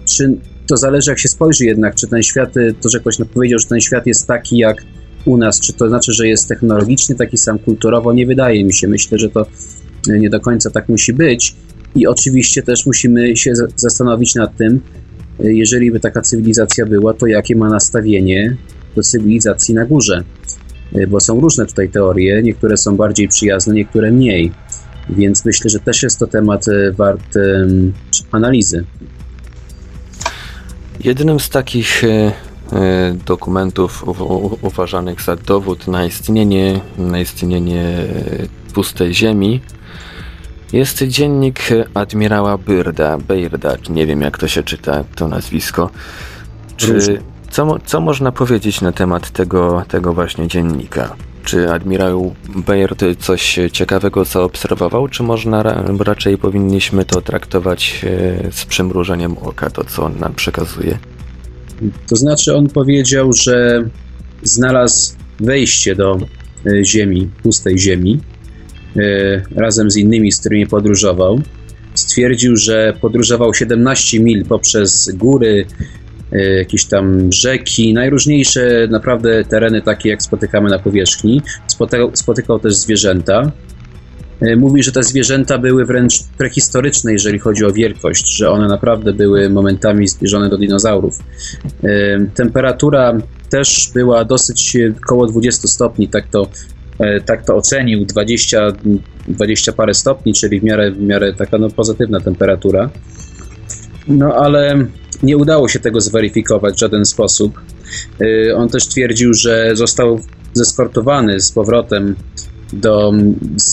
czy 0.05 0.37
to 0.67 0.77
zależy 0.77 1.11
jak 1.11 1.19
się 1.19 1.29
spojrzy 1.29 1.65
jednak, 1.65 1.95
czy 1.95 2.07
ten 2.09 2.23
świat, 2.23 2.57
e, 2.57 2.73
to 2.81 2.89
że 2.89 3.01
ktoś 3.01 3.17
powiedział, 3.35 3.59
że 3.59 3.67
ten 3.67 3.81
świat 3.81 4.07
jest 4.07 4.27
taki 4.27 4.59
jak 4.59 4.85
u 5.25 5.37
nas, 5.37 5.61
czy 5.61 5.73
to 5.73 5.89
znaczy, 5.89 6.13
że 6.13 6.29
jest 6.29 6.49
technologiczny, 6.49 7.15
taki 7.15 7.39
sam 7.39 7.59
kulturowo, 7.59 8.13
nie 8.13 8.27
wydaje 8.27 8.65
mi 8.65 8.75
się. 8.75 8.89
Myślę, 8.89 9.19
że 9.19 9.29
to 9.29 9.47
nie 10.07 10.31
do 10.31 10.41
końca 10.41 10.71
tak 10.71 10.89
musi 10.89 11.13
być. 11.13 11.55
I 11.95 12.07
oczywiście 12.07 12.63
też 12.63 12.87
musimy 12.87 13.37
się 13.37 13.53
zastanowić 13.77 14.35
nad 14.35 14.57
tym, 14.57 14.81
jeżeli 15.39 15.91
by 15.91 16.01
taka 16.01 16.21
cywilizacja 16.21 16.87
była, 16.87 17.15
to 17.15 17.27
jakie 17.27 17.57
ma 17.57 17.69
nastawienie 17.69 18.57
do 18.97 19.03
cywilizacji 19.03 19.75
na 19.75 19.85
górze. 19.85 20.25
E, 20.95 21.07
bo 21.07 21.21
są 21.21 21.41
różne 21.41 21.67
tutaj 21.67 21.89
teorie, 21.89 22.43
niektóre 22.43 22.77
są 22.77 22.97
bardziej 22.97 23.29
przyjazne, 23.29 23.75
niektóre 23.75 24.13
mniej. 24.13 24.53
Więc 25.11 25.45
myślę, 25.45 25.71
że 25.71 25.81
też 25.81 26.03
jest 26.03 26.19
to 26.19 26.27
temat 26.27 26.69
e, 26.69 26.93
wart 26.93 27.35
analizy. 28.31 28.85
Jednym 31.05 31.41
z 31.41 31.51
takich 31.51 32.05
e, 32.05 32.33
dokumentów 33.27 34.05
uważanych 34.63 35.23
za 35.23 35.37
dowód 35.37 35.89
na 35.89 36.07
istnienie, 36.07 36.81
na 36.99 37.21
istnienie 37.21 38.05
pustej 38.75 39.15
ziemi 39.15 39.61
jest 40.73 41.03
dziennik 41.03 41.59
admirała 41.95 42.59
Byrda, 42.59 43.19
Beirda, 43.19 43.77
nie 43.91 44.07
wiem 44.07 44.21
jak 44.21 44.39
to 44.39 44.49
się 44.49 44.63
czyta, 44.63 45.05
to 45.15 45.29
nazwisko. 45.29 45.91
Czy, 46.77 47.23
co, 47.53 47.79
co 47.87 48.01
można 48.01 48.33
powiedzieć 48.33 48.81
na 48.81 48.93
temat 48.93 49.31
tego, 49.31 49.85
tego 49.89 50.13
właśnie 50.13 50.49
dziennika? 50.49 51.17
Czy 51.45 51.71
admirał 51.73 52.35
Bayard 52.67 53.05
coś 53.19 53.59
ciekawego 53.73 54.25
zaobserwował, 54.25 55.09
czy 55.09 55.23
można 55.23 55.63
raczej 55.99 56.39
powinniśmy 56.39 57.05
to 57.05 57.21
traktować 57.21 58.05
e, 58.05 58.53
z 58.53 58.65
przymrużeniem 58.65 59.39
oka, 59.39 59.71
to 59.71 59.85
co 59.85 60.05
on 60.05 60.19
nam 60.19 60.35
przekazuje? 60.35 60.99
To 62.09 62.17
znaczy, 62.17 62.57
on 62.57 62.69
powiedział, 62.69 63.33
że 63.33 63.85
znalazł 64.43 65.15
wejście 65.41 65.95
do 65.95 66.19
e, 66.67 66.85
ziemi, 66.85 67.29
pustej 67.43 67.79
ziemi, 67.79 68.21
e, 68.97 69.03
razem 69.57 69.91
z 69.91 69.97
innymi, 69.97 70.33
z 70.33 70.41
którymi 70.41 70.67
podróżował. 70.67 71.41
stwierdził, 71.95 72.57
że 72.57 72.97
podróżował 73.01 73.55
17 73.55 74.21
mil 74.21 74.45
poprzez 74.45 75.11
góry, 75.15 75.67
jakieś 76.39 76.85
tam 76.85 77.33
rzeki, 77.33 77.95
najróżniejsze 77.95 78.89
naprawdę 78.91 79.45
tereny 79.45 79.83
takie 79.83 80.09
jak 80.09 80.23
spotykamy 80.23 80.71
na 80.71 80.79
powierzchni. 80.79 81.43
Spotykał, 81.67 82.11
spotykał 82.15 82.59
też 82.59 82.75
zwierzęta. 82.75 83.53
E, 84.43 84.57
mówi, 84.57 84.83
że 84.83 84.93
te 84.93 85.03
zwierzęta 85.03 85.59
były 85.59 85.85
wręcz 85.85 86.15
prehistoryczne, 86.39 87.13
jeżeli 87.13 87.39
chodzi 87.39 87.65
o 87.65 87.73
wielkość, 87.73 88.37
że 88.37 88.51
one 88.51 88.69
naprawdę 88.69 89.13
były 89.13 89.51
momentami 89.51 90.09
zbliżone 90.09 90.49
do 90.49 90.59
dinozaurów. 90.59 91.19
E, 91.85 92.27
temperatura 92.35 93.19
też 93.51 93.91
była 93.95 94.25
dosyć 94.25 94.77
około 95.05 95.27
20 95.27 95.69
stopni, 95.69 96.09
tak 96.09 96.29
to, 96.29 96.49
e, 96.99 97.21
tak 97.21 97.45
to 97.45 97.57
ocenił, 97.57 98.05
20, 98.05 98.59
20 99.29 99.73
parę 99.73 99.95
stopni, 99.95 100.35
czyli 100.35 100.61
w 100.61 100.65
miarę, 100.65 100.91
w 100.91 101.01
miarę 101.01 101.33
taka 101.33 101.59
no, 101.59 101.71
pozytywna 101.71 102.21
temperatura. 102.21 102.91
No 104.09 104.35
ale 104.35 104.87
nie 105.23 105.37
udało 105.37 105.69
się 105.69 105.81
tego 105.81 106.01
zweryfikować 106.01 106.75
w 106.75 106.81
żaden 106.81 107.05
sposób. 107.05 107.61
On 108.57 108.69
też 108.69 108.87
twierdził, 108.87 109.35
że 109.35 109.77
został 109.77 110.21
zeskortowany 110.55 111.41
z 111.41 111.53
powrotem 111.53 112.17
do, 112.73 113.13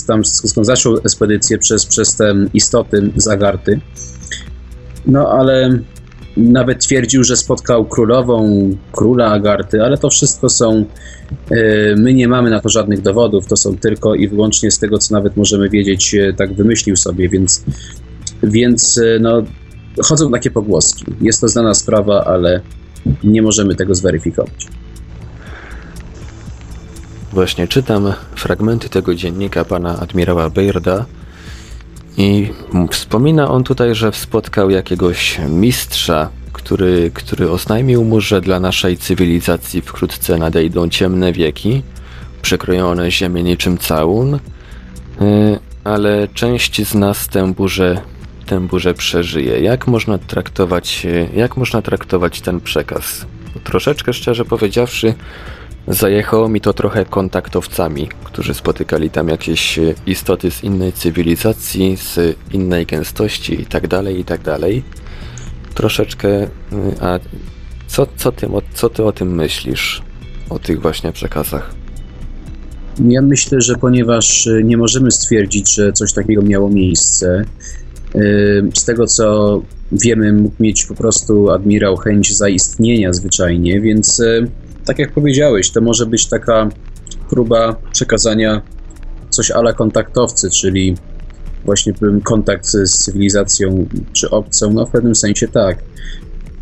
tam 0.08 0.26
skąd 0.26 0.68
zaczął 0.68 0.98
ekspedycję 0.98 1.58
przez, 1.58 1.86
przez 1.86 2.16
te 2.16 2.34
istoty 2.54 3.12
z 3.16 3.28
Agarty. 3.28 3.80
No 5.06 5.30
ale 5.30 5.80
nawet 6.38 6.80
twierdził, 6.80 7.24
że 7.24 7.36
spotkał 7.36 7.86
królową, 7.86 8.70
króla 8.92 9.26
Agarty, 9.26 9.84
ale 9.84 9.98
to 9.98 10.10
wszystko 10.10 10.50
są. 10.50 10.86
E, 11.52 11.96
my 11.96 12.14
nie 12.14 12.28
mamy 12.28 12.50
na 12.50 12.60
to 12.60 12.70
żadnych 12.70 13.02
dowodów, 13.02 13.48
to 13.48 13.58
są 13.58 13.78
tylko 13.78 14.16
i 14.16 14.28
wyłącznie 14.28 14.72
z 14.72 14.80
tego, 14.80 14.98
co 14.98 15.14
nawet 15.14 15.38
możemy 15.38 15.70
wiedzieć, 15.70 16.16
e, 16.16 16.34
tak 16.34 16.54
wymyślił 16.54 16.96
sobie, 16.96 17.30
więc, 17.30 17.64
więc 18.44 19.02
no, 19.20 19.44
chodzą 20.04 20.32
takie 20.32 20.52
pogłoski. 20.52 21.06
Jest 21.22 21.42
to 21.42 21.48
znana 21.48 21.74
sprawa, 21.74 22.26
ale 22.26 22.62
nie 23.24 23.42
możemy 23.42 23.76
tego 23.76 23.96
zweryfikować. 23.96 24.68
Właśnie 27.34 27.68
czytam 27.68 28.14
fragmenty 28.36 28.90
tego 28.90 29.16
dziennika 29.16 29.66
pana 29.66 30.00
admirała 30.00 30.50
Beirda 30.50 31.06
i 32.18 32.50
wspomina 32.92 33.52
on 33.52 33.64
tutaj, 33.64 33.96
że 33.96 34.14
spotkał 34.14 34.70
jakiegoś 34.70 35.40
mistrza, 35.50 36.30
który, 36.54 37.12
który 37.14 37.52
oznajmił 37.52 38.04
mu, 38.04 38.22
że 38.22 38.42
dla 38.42 38.60
naszej 38.60 38.98
cywilizacji 38.98 39.82
wkrótce 39.82 40.38
nadejdą 40.38 40.90
ciemne 40.90 41.34
wieki, 41.34 41.84
przekrojone 42.42 43.12
ziemię 43.12 43.44
niczym 43.44 43.78
całun, 43.78 44.34
y, 44.36 44.40
ale 45.84 46.28
część 46.34 46.88
z 46.88 46.96
nas 46.96 47.28
tę 47.28 47.54
burzę, 47.54 48.02
tę 48.50 48.60
burzę 48.60 48.94
przeżyje. 48.94 49.62
Jak 49.62 49.88
można 49.88 50.18
traktować, 50.18 51.08
jak 51.36 51.58
można 51.58 51.82
traktować 51.82 52.42
ten 52.42 52.62
przekaz? 52.62 53.26
Troszeczkę 53.64 54.14
szczerze 54.14 54.46
powiedziawszy, 54.46 55.14
Zajechało 55.88 56.50
mi 56.50 56.62
to 56.62 56.74
trochę 56.74 57.06
kontaktowcami, 57.06 58.10
którzy 58.24 58.54
spotykali 58.54 59.10
tam 59.10 59.28
jakieś 59.28 59.80
istoty 60.06 60.52
z 60.52 60.64
innej 60.64 60.94
cywilizacji, 60.94 61.98
z 61.98 62.38
innej 62.54 62.86
gęstości 62.86 63.60
itd., 63.60 63.88
tak 63.88 64.16
itd. 64.16 64.58
Tak 64.60 64.60
Troszeczkę. 65.74 66.44
Y, 66.44 66.48
a 67.02 67.20
co, 67.88 68.08
co, 68.18 68.32
ty, 68.32 68.48
co 68.74 68.90
ty 68.90 69.04
o 69.04 69.12
tym 69.12 69.36
myślisz? 69.36 70.02
O 70.50 70.60
tych 70.60 70.82
właśnie 70.82 71.12
przekazach? 71.12 71.76
Ja 73.08 73.22
myślę, 73.22 73.62
że 73.62 73.76
ponieważ 73.76 74.50
nie 74.64 74.78
możemy 74.78 75.12
stwierdzić, 75.12 75.76
że 75.76 75.94
coś 75.94 76.14
takiego 76.14 76.42
miało 76.42 76.70
miejsce, 76.70 77.46
z 78.76 78.86
tego 78.86 79.08
co 79.08 79.62
wiemy, 79.92 80.34
mógł 80.34 80.56
mieć 80.60 80.86
po 80.86 80.96
prostu 80.96 81.50
admirał 81.50 81.98
chęć 81.98 82.38
zaistnienia 82.38 83.14
zwyczajnie, 83.14 83.82
więc 83.82 84.22
tak 84.86 85.00
jak 85.00 85.12
powiedziałeś, 85.12 85.72
to 85.72 85.82
może 85.82 86.06
być 86.06 86.26
taka 86.26 86.70
próba 87.30 87.76
przekazania 87.92 88.62
coś 89.30 89.52
ala 89.52 89.74
kontaktowcy, 89.74 90.50
czyli 90.50 90.96
właśnie 91.66 91.94
kontakt 92.24 92.66
z 92.66 92.92
cywilizacją 92.92 93.88
czy 94.14 94.30
obcą, 94.30 94.74
no 94.74 94.86
w 94.86 94.92
pewnym 94.92 95.16
sensie 95.16 95.48
tak. 95.48 95.84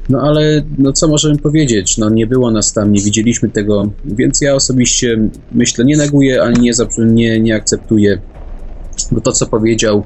No 0.09 0.21
ale 0.21 0.63
no 0.77 0.93
co 0.93 1.07
możemy 1.07 1.37
powiedzieć? 1.37 1.97
No 1.97 2.09
nie 2.09 2.27
było 2.27 2.51
nas 2.51 2.73
tam, 2.73 2.91
nie 2.91 3.01
widzieliśmy 3.01 3.49
tego, 3.49 3.89
więc 4.05 4.41
ja 4.41 4.55
osobiście 4.55 5.29
myślę, 5.51 5.85
nie 5.85 5.97
neguję 5.97 6.43
ani 6.43 6.59
nie, 6.59 6.73
nie, 7.05 7.39
nie 7.39 7.55
akceptuję, 7.55 8.21
bo 9.11 9.21
to 9.21 9.31
co 9.31 9.45
powiedział 9.45 10.03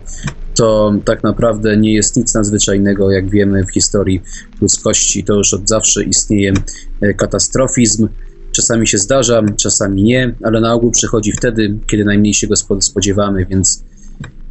to 0.55 0.93
tak 1.05 1.23
naprawdę 1.23 1.77
nie 1.77 1.93
jest 1.93 2.17
nic 2.17 2.33
nadzwyczajnego, 2.35 3.11
jak 3.11 3.29
wiemy 3.29 3.63
w 3.63 3.71
historii 3.71 4.21
ludzkości, 4.61 5.23
to 5.23 5.33
już 5.33 5.53
od 5.53 5.69
zawsze 5.69 6.03
istnieje 6.03 6.53
e, 7.01 7.13
katastrofizm. 7.13 8.07
Czasami 8.51 8.87
się 8.87 8.97
zdarza, 8.97 9.41
czasami 9.57 10.03
nie, 10.03 10.33
ale 10.43 10.61
na 10.61 10.73
ogół 10.73 10.91
przychodzi 10.91 11.31
wtedy, 11.31 11.77
kiedy 11.87 12.05
najmniej 12.05 12.33
się 12.33 12.47
go 12.47 12.55
spodziewamy, 12.79 13.45
więc, 13.45 13.83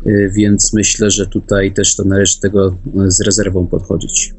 e, 0.07 0.29
więc 0.29 0.73
myślę, 0.73 1.11
że 1.11 1.27
tutaj 1.27 1.73
też 1.73 1.97
to 1.97 2.05
należy 2.05 2.41
tego 2.41 2.67
e, 2.67 3.11
z 3.11 3.21
rezerwą 3.21 3.67
podchodzić. 3.67 4.35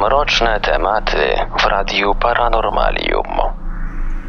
Mroczne 0.00 0.60
tematy 0.60 1.18
w 1.60 1.64
Radiu 1.64 2.14
Paranormalium. 2.14 3.65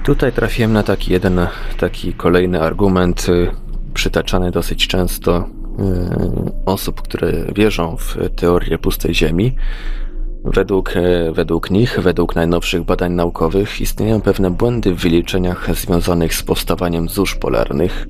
Tutaj 0.08 0.32
trafiłem 0.34 0.74
na 0.74 0.84
taki 0.84 1.13
jeden, 1.13 1.48
taki 1.78 2.13
kolejny 2.13 2.62
argument 2.62 3.30
y, 3.30 3.52
przytaczany 3.93 4.52
dosyć 4.52 4.88
często 4.88 5.38
y, 5.38 5.43
osób, 6.65 7.02
które 7.02 7.32
wierzą 7.56 7.98
w 7.98 8.17
teorię 8.36 8.78
pustej 8.78 9.15
Ziemi. 9.15 9.56
Według, 10.46 10.96
y, 10.96 11.32
według 11.34 11.72
nich, 11.72 12.00
według 12.00 12.36
najnowszych 12.36 12.84
badań 12.84 13.13
naukowych, 13.13 13.82
istnieją 13.82 14.22
pewne 14.22 14.52
błędy 14.52 14.93
w 14.93 14.98
wyliczeniach 14.98 15.76
związanych 15.76 16.36
z 16.36 16.43
powstawaniem 16.43 17.10
zórz 17.10 17.36
polarnych 17.36 18.08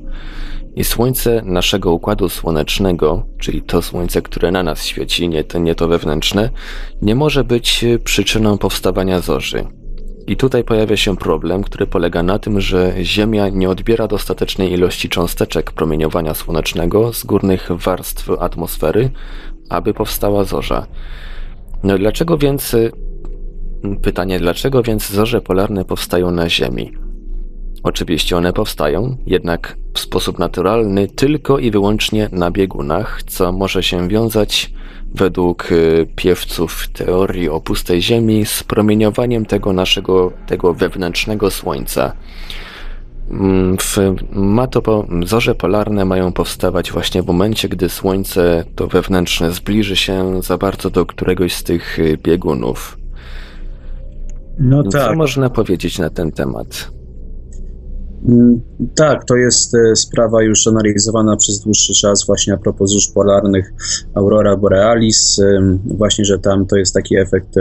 i 0.76 0.84
Słońce 0.84 1.42
naszego 1.46 1.92
układu 1.92 2.30
słonecznego, 2.30 3.26
czyli 3.40 3.62
to 3.62 3.82
Słońce, 3.82 4.22
które 4.22 4.52
na 4.52 4.64
nas 4.64 4.84
świeci, 4.84 5.30
nie 5.30 5.44
to, 5.44 5.60
nie 5.60 5.76
to 5.76 5.88
wewnętrzne, 5.88 6.50
nie 7.02 7.16
może 7.16 7.44
być 7.44 7.86
przyczyną 8.04 8.58
powstawania 8.58 9.20
zorzy. 9.20 9.66
I 10.28 10.38
tutaj 10.38 10.64
pojawia 10.64 10.98
się 10.98 11.18
problem, 11.18 11.64
który 11.64 11.88
polega 11.88 12.24
na 12.24 12.40
tym, 12.40 12.62
że 12.62 12.94
Ziemia 13.02 13.50
nie 13.50 13.70
odbiera 13.70 14.08
dostatecznej 14.08 14.72
ilości 14.72 15.10
cząsteczek 15.10 15.72
promieniowania 15.72 16.34
słonecznego 16.34 17.14
z 17.14 17.24
górnych 17.24 17.70
warstw 17.72 18.30
atmosfery, 18.40 19.10
aby 19.70 19.94
powstała 19.94 20.44
zorza. 20.44 20.88
No 21.84 21.98
dlaczego 21.98 22.38
więc 22.38 22.76
pytanie, 24.02 24.40
dlaczego 24.40 24.84
więc 24.84 25.12
zorze 25.12 25.42
polarne 25.42 25.86
powstają 25.86 26.32
na 26.32 26.50
Ziemi? 26.50 26.92
Oczywiście 27.84 28.38
one 28.38 28.54
powstają, 28.54 29.18
jednak 29.26 29.78
w 29.94 30.00
sposób 30.00 30.40
naturalny 30.40 31.08
tylko 31.08 31.60
i 31.60 31.72
wyłącznie 31.72 32.30
na 32.32 32.52
biegunach, 32.52 33.24
co 33.24 33.52
może 33.52 33.84
się 33.84 34.08
wiązać 34.08 34.74
według 35.18 35.72
y, 35.72 36.08
piewców 36.16 36.88
teorii 36.88 37.50
o 37.50 37.60
pustej 37.60 38.02
Ziemi 38.02 38.46
z 38.46 38.64
promieniowaniem 38.64 39.46
tego 39.46 39.74
naszego, 39.74 40.32
tego 40.48 40.74
wewnętrznego 40.74 41.52
Słońca. 41.52 42.14
Mm, 43.32 43.78
w, 43.78 43.98
ma 44.32 44.68
to, 44.68 45.06
zorze 45.26 45.56
polarne 45.56 46.06
mają 46.06 46.32
powstawać 46.32 46.92
właśnie 46.92 47.24
w 47.24 47.28
momencie, 47.28 47.70
gdy 47.70 47.90
Słońce, 47.90 48.64
to 48.76 48.88
wewnętrzne, 48.88 49.52
zbliży 49.52 49.96
się 49.96 50.42
za 50.44 50.58
bardzo 50.58 50.90
do 50.90 51.06
któregoś 51.06 51.54
z 51.54 51.64
tych 51.64 52.00
y, 52.00 52.18
biegunów. 52.24 52.98
No 54.60 54.84
tak. 54.84 54.92
Co 54.92 55.16
można 55.16 55.50
powiedzieć 55.50 56.00
na 56.00 56.10
ten 56.10 56.32
temat? 56.32 56.97
Mm, 58.28 58.62
tak, 58.96 59.26
to 59.26 59.36
jest 59.36 59.76
e, 59.76 59.96
sprawa 59.96 60.44
już 60.44 60.68
analizowana 60.68 61.38
przez 61.38 61.60
dłuższy 61.60 61.94
czas 61.94 62.26
właśnie 62.26 62.54
a 62.54 62.58
propos 62.58 62.92
zórz 62.92 63.12
polarnych 63.14 63.74
Aurora 64.14 64.58
Borealis, 64.58 65.42
właśnie, 65.86 66.26
że 66.26 66.40
tam 66.40 66.66
to 66.66 66.76
jest 66.76 66.94
taki 66.94 67.18
efekt, 67.18 67.56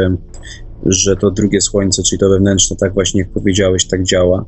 że 0.86 1.16
to 1.16 1.30
drugie 1.30 1.60
słońce, 1.60 2.02
czyli 2.02 2.18
to 2.18 2.28
wewnętrzne, 2.28 2.76
tak 2.76 2.94
właśnie 2.94 3.20
jak 3.20 3.30
powiedziałeś, 3.30 3.86
tak 3.86 4.02
działa. 4.02 4.44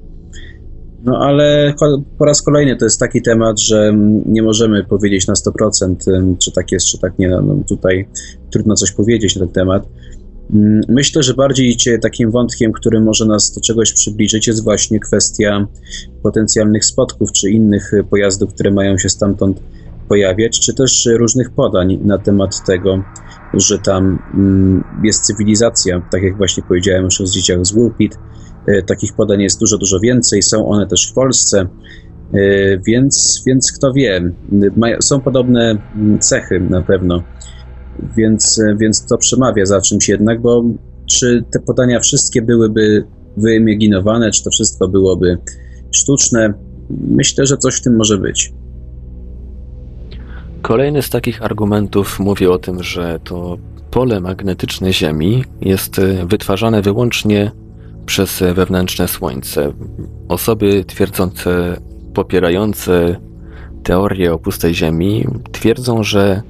No 1.04 1.18
ale 1.18 1.74
po 2.18 2.24
raz 2.24 2.42
kolejny 2.42 2.76
to 2.76 2.84
jest 2.84 3.00
taki 3.00 3.22
temat, 3.22 3.60
że 3.60 3.92
nie 4.26 4.42
możemy 4.42 4.84
powiedzieć 4.84 5.26
na 5.26 5.34
100% 5.34 6.36
czy 6.38 6.52
tak 6.52 6.72
jest, 6.72 6.86
czy 6.86 6.98
tak 6.98 7.18
nie. 7.18 7.28
No, 7.28 7.56
tutaj 7.68 8.08
trudno 8.50 8.74
coś 8.74 8.92
powiedzieć 8.92 9.36
na 9.36 9.46
ten 9.46 9.54
temat. 9.54 9.88
Mm, 10.54 10.80
myślę, 10.88 11.22
że 11.22 11.34
bardziej 11.34 11.76
takim 12.02 12.30
wątkiem, 12.30 12.72
który 12.72 13.00
może 13.00 13.26
nas 13.26 13.52
do 13.54 13.60
czegoś 13.60 13.92
przybliżyć, 13.92 14.46
jest 14.46 14.64
właśnie 14.64 15.00
kwestia 15.00 15.66
potencjalnych 16.22 16.84
spotków 16.84 17.32
czy 17.32 17.50
innych 17.50 17.92
pojazdów, 18.10 18.54
które 18.54 18.70
mają 18.70 18.98
się 18.98 19.08
stamtąd 19.08 19.62
pojawiać, 20.08 20.60
czy 20.60 20.74
też 20.74 21.08
różnych 21.18 21.50
podań 21.50 21.98
na 22.04 22.18
temat 22.18 22.66
tego, 22.66 23.02
że 23.54 23.78
tam 23.78 24.18
mm, 24.34 24.84
jest 25.04 25.26
cywilizacja, 25.26 26.02
tak 26.10 26.22
jak 26.22 26.36
właśnie 26.36 26.62
powiedziałem 26.62 27.04
już 27.04 27.20
o 27.20 27.24
dzieciach 27.24 27.66
z 27.66 27.72
Woolpit, 27.72 28.18
Takich 28.86 29.12
podań 29.12 29.42
jest 29.42 29.60
dużo, 29.60 29.78
dużo 29.78 30.00
więcej. 30.00 30.42
Są 30.42 30.68
one 30.68 30.86
też 30.86 31.10
w 31.10 31.14
Polsce. 31.14 31.66
Więc, 32.86 33.42
więc 33.46 33.72
kto 33.72 33.92
wie, 33.92 34.32
są 35.00 35.20
podobne 35.20 35.78
mm, 35.96 36.18
cechy 36.18 36.60
na 36.60 36.82
pewno, 36.82 37.22
więc, 38.16 38.60
więc 38.76 39.06
to 39.06 39.18
przemawia 39.18 39.66
za 39.66 39.80
czymś 39.80 40.08
jednak, 40.08 40.40
bo 40.40 40.64
czy 41.06 41.44
te 41.50 41.60
podania 41.60 42.00
wszystkie 42.00 42.42
byłyby 42.42 43.04
wyimaginowane, 43.36 44.30
czy 44.30 44.44
to 44.44 44.50
wszystko 44.50 44.88
byłoby 44.88 45.38
sztuczne? 45.90 46.54
Myślę, 47.08 47.46
że 47.46 47.56
coś 47.56 47.74
w 47.74 47.82
tym 47.82 47.96
może 47.96 48.18
być. 48.18 48.52
Kolejny 50.62 51.02
z 51.02 51.10
takich 51.10 51.42
argumentów 51.42 52.20
mówi 52.20 52.46
o 52.46 52.58
tym, 52.58 52.82
że 52.82 53.20
to 53.24 53.58
pole 53.90 54.20
magnetyczne 54.20 54.92
Ziemi 54.92 55.44
jest 55.60 55.98
e, 55.98 56.26
wytwarzane 56.26 56.82
wyłącznie 56.82 57.50
przez 58.06 58.42
wewnętrzne 58.54 59.08
Słońce. 59.08 59.72
Osoby 60.28 60.84
twierdzące, 60.84 61.80
popierające 62.14 63.16
teorię 63.82 64.32
o 64.32 64.38
pustej 64.38 64.74
Ziemi 64.74 65.26
twierdzą, 65.52 66.02
że 66.02 66.42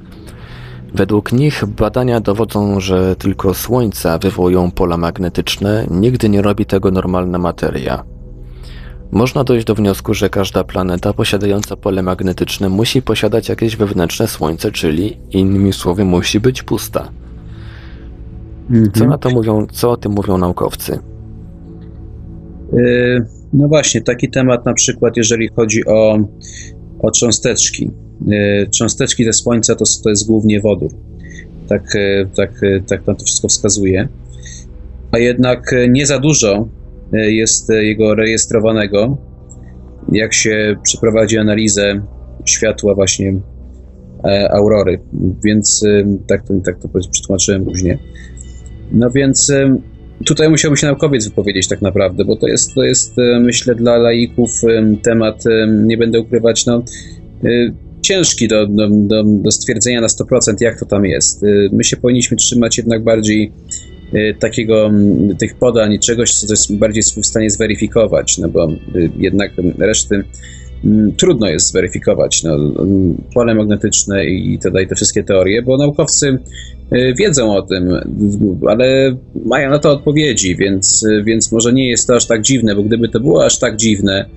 według 0.95 1.33
nich 1.33 1.67
badania 1.67 2.21
dowodzą, 2.21 2.81
że 2.81 3.17
tylko 3.17 3.55
Słońca 3.55 4.19
wywołują 4.19 4.71
pola 4.71 4.97
magnetyczne, 4.97 5.87
nigdy 5.91 6.29
nie 6.29 6.43
robi 6.43 6.67
tego 6.67 6.91
normalna 6.91 7.39
materia. 7.39 8.05
Można 9.11 9.45
dojść 9.45 9.67
do 9.67 9.75
wniosku, 9.75 10.15
że 10.15 10.31
każda 10.31 10.65
planeta 10.65 11.13
posiadająca 11.13 11.77
pole 11.77 12.03
magnetyczne 12.03 12.69
musi 12.69 13.03
posiadać 13.03 13.49
jakieś 13.49 13.77
wewnętrzne 13.77 14.27
Słońce, 14.27 14.73
czyli 14.73 15.17
innymi 15.31 15.73
słowy 15.73 16.05
musi 16.05 16.41
być 16.41 16.63
pusta. 16.63 17.09
Mhm. 18.71 18.93
Co 18.93 19.05
na 19.05 19.19
to 19.19 19.31
mówią, 19.31 19.67
co 19.73 19.91
o 19.91 19.97
tym 19.97 20.13
mówią 20.13 20.39
naukowcy? 20.39 20.99
Yy, 22.73 23.27
no 23.53 23.69
właśnie, 23.69 24.01
taki 24.01 24.31
temat 24.31 24.67
na 24.67 24.75
przykład, 24.75 25.17
jeżeli 25.17 25.49
chodzi 25.49 25.87
o, 25.87 26.19
o 27.03 27.11
cząsteczki. 27.11 27.91
Yy, 28.27 28.67
cząsteczki 28.71 29.25
ze 29.25 29.33
Słońca 29.33 29.75
to, 29.75 29.85
to 30.05 30.11
jest 30.11 30.27
głównie 30.27 30.61
wodór. 30.61 30.91
Tak, 31.69 31.83
yy, 31.95 32.29
tak, 32.37 32.51
tak 32.87 33.07
nam 33.07 33.17
to 33.17 33.25
wszystko 33.25 33.49
wskazuje. 33.49 34.09
A 35.13 35.19
jednak 35.19 35.75
nie 35.89 36.07
za 36.07 36.19
dużo 36.19 36.69
jest 37.13 37.69
jego 37.69 38.15
rejestrowanego. 38.15 39.17
Jak 40.13 40.35
się 40.35 40.77
przeprowadzi 40.83 41.39
analizę 41.39 42.01
światła 42.45 42.95
właśnie 42.95 43.35
aurory, 44.51 45.01
więc 45.45 45.85
tak 46.27 46.47
to, 46.47 46.55
tak 46.65 46.79
to 46.79 46.89
przetłumaczyłem 47.11 47.65
później. 47.65 47.99
No 48.93 49.11
więc 49.11 49.53
tutaj 50.27 50.51
musiałby 50.51 50.77
się 50.77 50.87
naukowiec 50.87 51.29
wypowiedzieć 51.29 51.69
tak 51.69 51.83
naprawdę, 51.83 52.25
bo 52.25 52.37
to 52.37 52.49
jest, 52.49 52.75
to 52.75 52.83
jest 52.83 53.15
myślę 53.41 53.75
dla 53.75 53.97
laików 53.97 54.51
temat, 55.03 55.45
nie 55.69 55.99
będę 55.99 56.21
ukrywać, 56.21 56.67
no 56.67 56.83
ciężki 58.09 58.49
do, 58.49 58.67
do, 58.67 58.89
do, 58.91 59.25
do 59.25 59.51
stwierdzenia 59.51 60.01
na 60.01 60.07
100% 60.07 60.55
jak 60.61 60.81
to 60.81 60.87
tam 60.87 61.05
jest. 61.05 61.43
Y, 61.43 61.69
my 61.73 61.85
się 61.85 61.97
powinniśmy 61.97 62.37
trzymać 62.37 62.79
jednak 62.79 63.05
bardziej 63.05 63.53
y, 64.15 64.35
takiego, 64.41 64.91
tych 65.39 65.55
podań, 65.55 65.99
czegoś, 65.99 66.33
co 66.33 66.53
jest 66.53 66.77
bardziej 66.77 67.03
w 67.03 67.27
stanie 67.27 67.51
zweryfikować, 67.51 68.39
no 68.39 68.49
bo 68.49 68.69
jednak 69.19 69.53
reszty 69.79 70.25
trudno 71.17 71.49
jest 71.49 71.69
zweryfikować. 71.69 72.43
No, 72.43 72.57
pole 73.35 73.55
magnetyczne 73.55 74.27
i 74.27 74.59
te, 74.59 74.87
te 74.87 74.95
wszystkie 74.95 75.25
teorie, 75.25 75.63
bo 75.63 75.77
naukowcy 75.77 76.39
Y, 76.93 77.15
wiedzą 77.19 77.57
o 77.57 77.63
tym, 77.63 77.89
ale 78.69 79.17
mają 79.45 79.71
na 79.71 79.79
to 79.79 79.93
odpowiedzi, 79.93 80.57
więc, 80.57 81.07
więc 81.25 81.53
może 81.53 81.73
nie 81.73 81.89
jest 81.89 82.07
to 82.07 82.17
aż 82.17 82.27
tak 82.27 82.43
dziwne, 82.43 82.75
bo 82.75 82.83
gdyby 82.83 83.09
to 83.09 83.21
było 83.21 83.45
aż 83.45 83.59
tak 83.59 83.77
dziwne, 83.77 84.29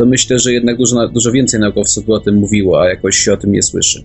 to 0.00 0.06
myślę, 0.06 0.38
że 0.38 0.52
jednak 0.52 0.76
dużo, 0.76 1.08
dużo 1.08 1.32
więcej 1.32 1.60
naukowców 1.60 2.06
by 2.06 2.14
o 2.14 2.20
tym 2.20 2.34
mówiło, 2.34 2.82
a 2.82 2.88
jakoś 2.88 3.16
się 3.16 3.32
o 3.32 3.36
tym 3.36 3.52
nie 3.52 3.62
słyszy. 3.62 4.04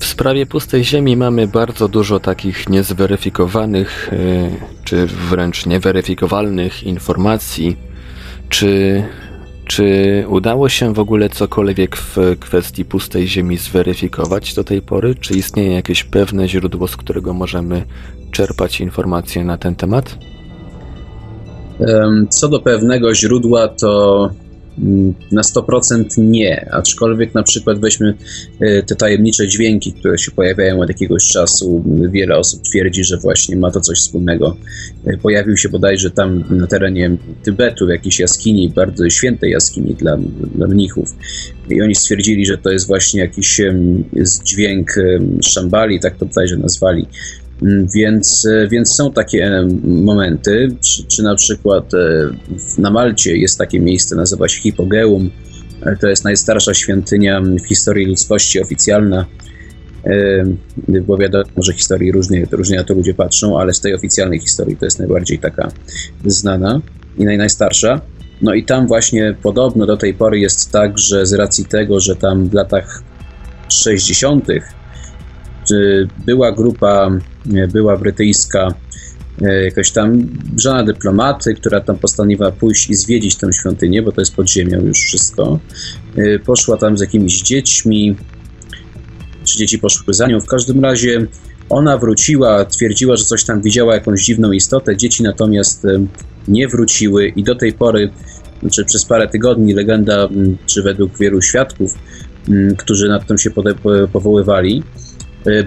W 0.00 0.04
sprawie 0.04 0.46
pustej 0.46 0.84
Ziemi 0.84 1.16
mamy 1.16 1.48
bardzo 1.48 1.88
dużo 1.88 2.20
takich 2.20 2.68
niezweryfikowanych, 2.68 4.12
y, 4.12 4.50
czy 4.84 5.06
wręcz 5.06 5.66
nieweryfikowalnych 5.66 6.82
informacji. 6.82 7.76
Czy 8.48 9.02
czy 9.64 10.24
udało 10.28 10.68
się 10.68 10.94
w 10.94 10.98
ogóle 10.98 11.28
cokolwiek 11.28 11.96
w 11.96 12.16
kwestii 12.40 12.84
pustej 12.84 13.28
Ziemi 13.28 13.56
zweryfikować 13.56 14.54
do 14.54 14.64
tej 14.64 14.82
pory? 14.82 15.14
Czy 15.14 15.34
istnieje 15.34 15.72
jakieś 15.72 16.04
pewne 16.04 16.48
źródło, 16.48 16.88
z 16.88 16.96
którego 16.96 17.34
możemy 17.34 17.84
czerpać 18.30 18.80
informacje 18.80 19.44
na 19.44 19.58
ten 19.58 19.74
temat? 19.74 20.29
Co 22.30 22.48
do 22.48 22.60
pewnego 22.60 23.14
źródła, 23.14 23.68
to 23.68 24.30
Mm, 24.78 25.14
na 25.32 25.42
100% 25.42 26.04
nie, 26.18 26.68
aczkolwiek 26.72 27.34
na 27.34 27.42
przykład 27.42 27.80
weźmy 27.80 28.14
e, 28.60 28.82
te 28.82 28.96
tajemnicze 28.96 29.48
dźwięki, 29.48 29.92
które 29.92 30.18
się 30.18 30.30
pojawiają 30.30 30.80
od 30.80 30.88
jakiegoś 30.88 31.28
czasu. 31.28 31.84
Wiele 32.12 32.36
osób 32.36 32.62
twierdzi, 32.62 33.04
że 33.04 33.16
właśnie 33.16 33.56
ma 33.56 33.70
to 33.70 33.80
coś 33.80 33.98
wspólnego. 33.98 34.56
E, 35.06 35.16
pojawił 35.16 35.56
się 35.56 35.68
bodajże 35.68 36.10
tam 36.10 36.44
na 36.50 36.66
terenie 36.66 37.16
Tybetu, 37.42 37.86
w 37.86 37.90
jakiejś 37.90 38.18
jaskini, 38.18 38.68
bardzo 38.68 39.10
świętej 39.10 39.50
jaskini 39.50 39.94
dla, 39.94 40.16
dla 40.54 40.66
mnichów. 40.66 41.16
I 41.70 41.82
oni 41.82 41.94
stwierdzili, 41.94 42.46
że 42.46 42.58
to 42.58 42.70
jest 42.70 42.86
właśnie 42.86 43.20
jakiś 43.20 43.60
dźwięk 44.44 44.94
szambali, 45.42 46.00
tak 46.00 46.16
to 46.16 46.26
bodajże 46.26 46.56
nazwali, 46.56 47.06
więc, 47.94 48.46
e, 48.46 48.68
więc 48.68 48.94
są 48.94 49.12
takie 49.12 49.44
e, 49.44 49.68
momenty, 49.84 50.68
czy, 50.80 51.04
czy 51.04 51.22
na 51.22 51.34
przykład 51.34 51.94
e, 51.94 51.98
na 52.78 52.90
Malcie 52.90 53.36
jest 53.36 53.58
takie 53.58 53.80
miejsce, 53.80 54.16
nazywa 54.16 54.48
się 54.48 54.60
Hipogeum. 54.60 55.30
To 56.00 56.08
jest 56.08 56.24
najstarsza 56.24 56.74
świątynia 56.74 57.40
w 57.40 57.66
historii 57.68 58.06
ludzkości 58.06 58.60
oficjalna. 58.60 59.26
Bo 61.06 61.18
wiadomo, 61.18 61.44
że 61.56 61.72
historii 61.72 62.12
różnie, 62.12 62.46
różnie 62.52 62.76
na 62.76 62.84
to 62.84 62.94
ludzie 62.94 63.14
patrzą, 63.14 63.58
ale 63.58 63.74
z 63.74 63.80
tej 63.80 63.94
oficjalnej 63.94 64.40
historii 64.40 64.76
to 64.76 64.84
jest 64.84 64.98
najbardziej 64.98 65.38
taka 65.38 65.68
znana 66.26 66.80
i 67.18 67.24
naj, 67.24 67.38
najstarsza. 67.38 68.00
No 68.42 68.54
i 68.54 68.64
tam 68.64 68.86
właśnie 68.86 69.34
podobno 69.42 69.86
do 69.86 69.96
tej 69.96 70.14
pory 70.14 70.38
jest 70.38 70.72
tak, 70.72 70.98
że 70.98 71.26
z 71.26 71.32
racji 71.32 71.64
tego, 71.64 72.00
że 72.00 72.16
tam 72.16 72.48
w 72.48 72.54
latach 72.54 73.02
60 73.68 74.46
była 76.26 76.52
grupa, 76.52 77.10
była 77.72 77.96
brytyjska 77.96 78.74
e, 79.42 79.64
jakaś 79.64 79.90
tam 79.90 80.28
żona 80.56 80.84
dyplomaty, 80.84 81.54
która 81.54 81.80
tam 81.80 81.98
postanowiła 81.98 82.52
pójść 82.52 82.90
i 82.90 82.94
zwiedzić 82.94 83.36
tę 83.36 83.52
świątynię, 83.52 84.02
bo 84.02 84.12
to 84.12 84.20
jest 84.20 84.34
pod 84.34 84.50
ziemią 84.50 84.80
już 84.80 84.98
wszystko. 84.98 85.58
E, 86.16 86.38
poszła 86.38 86.76
tam 86.76 86.98
z 86.98 87.00
jakimiś 87.00 87.42
dziećmi, 87.42 88.16
czy 89.44 89.58
dzieci 89.58 89.78
poszły 89.78 90.14
za 90.14 90.26
nią. 90.26 90.40
W 90.40 90.46
każdym 90.46 90.84
razie 90.84 91.26
ona 91.68 91.98
wróciła, 91.98 92.64
twierdziła, 92.64 93.16
że 93.16 93.24
coś 93.24 93.44
tam 93.44 93.62
widziała, 93.62 93.94
jakąś 93.94 94.24
dziwną 94.24 94.52
istotę. 94.52 94.96
Dzieci 94.96 95.22
natomiast 95.22 95.84
e, 95.84 96.06
nie 96.48 96.68
wróciły 96.68 97.28
i 97.28 97.42
do 97.42 97.54
tej 97.54 97.72
pory, 97.72 98.10
znaczy 98.60 98.84
przez 98.84 99.04
parę 99.04 99.28
tygodni, 99.28 99.74
legenda, 99.74 100.28
czy 100.66 100.82
według 100.82 101.18
wielu 101.18 101.42
świadków, 101.42 101.98
którzy 102.78 103.08
nad 103.08 103.26
tym 103.26 103.38
się 103.38 103.50
powoływali, 104.12 104.82
E, 104.82 105.09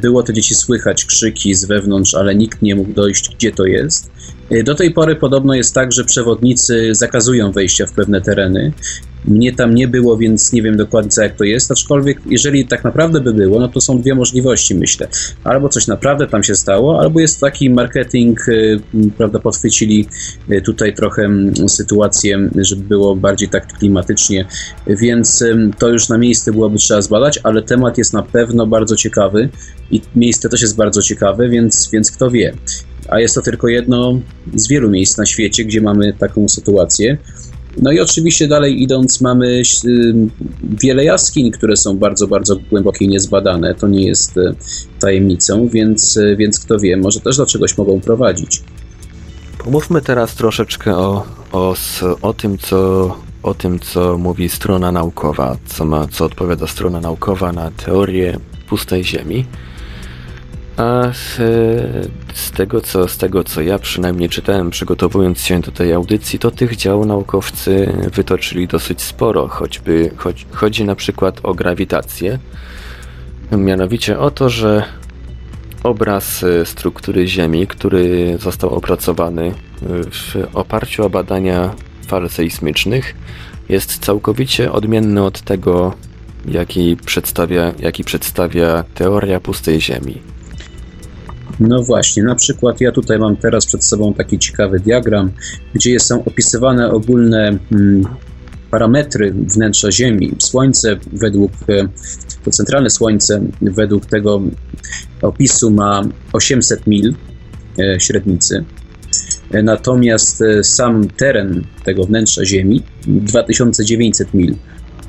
było 0.01 0.23
te 0.23 0.33
dzieci 0.33 0.55
słychać 0.55 1.05
krzyki 1.05 1.53
z 1.53 1.65
wewnątrz, 1.65 2.13
ale 2.13 2.35
nikt 2.35 2.61
nie 2.61 2.75
mógł 2.75 2.93
dojść, 2.93 3.35
gdzie 3.35 3.51
to 3.51 3.65
jest. 3.65 4.11
E, 4.49 4.63
do 4.63 4.75
tej 4.75 4.91
pory 4.91 5.15
podobno 5.15 5.53
jest 5.53 5.73
tak, 5.73 5.91
że 5.91 6.03
przewodnicy 6.03 6.95
zakazują 6.95 7.51
wejścia 7.51 7.85
w 7.85 7.91
pewne 7.91 8.21
tereny. 8.21 8.73
Mnie 9.25 9.55
tam 9.55 9.75
nie 9.75 9.87
było, 9.87 10.17
więc 10.17 10.53
nie 10.53 10.61
wiem 10.61 10.77
dokładnie 10.77 11.23
jak 11.23 11.35
to 11.35 11.43
jest, 11.43 11.71
aczkolwiek 11.71 12.19
jeżeli 12.25 12.67
tak 12.67 12.83
naprawdę 12.83 13.21
by 13.21 13.33
było, 13.33 13.59
no 13.59 13.67
to 13.67 13.81
są 13.81 14.01
dwie 14.01 14.15
możliwości, 14.15 14.75
myślę. 14.75 15.07
Albo 15.43 15.69
coś 15.69 15.87
naprawdę 15.87 16.27
tam 16.27 16.43
się 16.43 16.55
stało, 16.55 16.99
albo 16.99 17.19
jest 17.19 17.39
taki 17.39 17.69
marketing, 17.69 18.47
y, 18.47 18.79
prawda, 19.17 19.39
podchwycili 19.39 20.07
y, 20.51 20.61
tutaj 20.61 20.93
trochę 20.93 21.29
sytuację, 21.67 22.49
żeby 22.55 22.83
było 22.83 23.15
bardziej 23.15 23.49
tak 23.49 23.67
klimatycznie, 23.77 24.45
więc 24.87 25.43
to 25.79 25.89
już 25.89 26.09
na 26.09 26.17
miejsce 26.17 26.51
byłoby 26.51 26.77
trzeba 26.77 27.01
zbadać, 27.01 27.39
ale 27.43 27.61
temat 27.61 27.97
jest 27.97 28.13
na 28.13 28.23
pewno 28.23 28.67
bardzo 28.67 28.95
ciekawy 28.95 29.49
i 29.91 30.01
miejsce 30.15 30.49
też 30.49 30.61
jest 30.61 30.75
bardzo 30.75 31.01
ciekawe, 31.01 31.49
więc, 31.49 31.89
więc 31.91 32.11
kto 32.11 32.31
wie. 32.31 32.53
A 33.09 33.19
jest 33.19 33.35
to 33.35 33.41
tylko 33.41 33.67
jedno 33.67 34.19
z 34.55 34.67
wielu 34.67 34.89
miejsc 34.89 35.17
na 35.17 35.25
świecie, 35.25 35.65
gdzie 35.65 35.81
mamy 35.81 36.13
taką 36.13 36.49
sytuację. 36.49 37.17
No 37.81 37.91
i 37.91 37.99
oczywiście 37.99 38.47
dalej 38.47 38.81
idąc 38.81 39.21
mamy 39.21 39.61
wiele 40.81 41.03
jaskiń, 41.03 41.51
które 41.51 41.77
są 41.77 41.97
bardzo, 41.97 42.27
bardzo 42.27 42.55
głębokie 42.69 43.05
i 43.05 43.07
niezbadane. 43.07 43.75
To 43.75 43.87
nie 43.87 44.05
jest 44.05 44.37
y, 44.37 44.55
tajemnicą, 44.99 45.67
więc, 45.67 46.17
y, 46.17 46.35
więc 46.35 46.59
kto 46.59 46.79
wie, 46.79 46.97
może 46.97 47.19
też 47.19 47.37
do 47.37 47.45
czegoś 47.45 47.77
mogą 47.77 48.01
prowadzić. 48.01 48.63
Pomówmy 49.57 50.01
teraz 50.01 50.35
troszeczkę 50.35 50.97
o, 50.97 51.25
o, 51.51 51.75
o 52.21 52.33
tym, 52.33 52.57
co 52.57 53.15
o 53.43 53.53
tym, 53.53 53.79
co 53.79 54.17
mówi 54.17 54.49
strona 54.49 54.91
naukowa, 54.91 55.57
co, 55.65 55.85
ma, 55.85 56.07
co 56.07 56.25
odpowiada 56.25 56.67
strona 56.67 57.01
naukowa 57.01 57.51
na 57.51 57.71
teorię 57.71 58.37
pustej 58.67 59.03
Ziemi. 59.03 59.45
A 60.77 61.11
z 62.33 62.51
tego, 62.51 62.81
co, 62.81 63.07
z 63.07 63.17
tego, 63.17 63.43
co 63.43 63.61
ja 63.61 63.79
przynajmniej 63.79 64.29
czytałem, 64.29 64.69
przygotowując 64.69 65.41
się 65.41 65.59
do 65.59 65.71
tej 65.71 65.93
audycji, 65.93 66.39
to 66.39 66.51
tych 66.51 66.75
dział 66.75 67.05
naukowcy 67.05 67.93
wytoczyli 68.13 68.67
dosyć 68.67 69.01
sporo, 69.01 69.47
choćby 69.47 70.11
choć, 70.15 70.45
chodzi 70.51 70.85
na 70.85 70.95
przykład 70.95 71.39
o 71.43 71.53
grawitację. 71.53 72.39
Mianowicie 73.51 74.19
o 74.19 74.31
to, 74.31 74.49
że 74.49 74.83
obraz 75.83 76.43
e, 76.43 76.65
struktury 76.65 77.27
Ziemi, 77.27 77.67
który 77.67 78.37
został 78.39 78.69
opracowany 78.69 79.47
e, 79.47 79.53
w 80.11 80.35
oparciu 80.53 81.05
o 81.05 81.09
badania 81.09 81.75
fal 82.07 82.29
sejsmicznych, 82.29 83.15
jest 83.69 83.99
całkowicie 83.99 84.71
odmienny 84.71 85.23
od 85.23 85.41
tego, 85.41 85.93
jaki 86.45 86.97
przedstawia, 87.05 87.73
jaki 87.79 88.03
przedstawia 88.03 88.83
teoria 88.93 89.39
pustej 89.39 89.81
Ziemi. 89.81 90.33
No 91.59 91.83
właśnie, 91.83 92.23
na 92.23 92.35
przykład 92.35 92.81
ja 92.81 92.91
tutaj 92.91 93.19
mam 93.19 93.37
teraz 93.37 93.65
przed 93.65 93.85
sobą 93.85 94.13
taki 94.13 94.39
ciekawy 94.39 94.79
diagram, 94.79 95.31
gdzie 95.73 95.99
są 95.99 96.25
opisywane 96.25 96.91
ogólne 96.91 97.57
mm, 97.71 98.05
parametry 98.71 99.31
wnętrza 99.31 99.91
Ziemi. 99.91 100.31
Słońce 100.39 100.97
według, 101.13 101.51
e, 101.69 101.87
to 102.45 102.51
centralne 102.51 102.89
Słońce 102.89 103.41
według 103.61 104.05
tego 104.05 104.41
opisu 105.21 105.71
ma 105.71 106.01
800 106.33 106.87
mil 106.87 107.13
e, 107.79 107.99
średnicy, 107.99 108.65
e, 109.51 109.63
natomiast 109.63 110.43
sam 110.63 111.07
teren 111.07 111.63
tego 111.85 112.03
wnętrza 112.03 112.45
Ziemi 112.45 112.83
2900 113.07 114.33
mil 114.33 114.55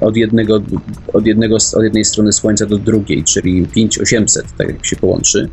od, 0.01 0.17
jednego, 0.17 0.63
od, 1.13 1.27
jednego, 1.27 1.57
od 1.75 1.85
jednej 1.85 2.05
strony 2.05 2.33
Słońca 2.33 2.67
do 2.67 2.79
drugiej, 2.79 3.25
czyli 3.25 3.67
5800, 3.67 4.47
tak 4.59 4.69
jak 4.69 4.87
się 4.87 4.97
połączy. 4.97 5.49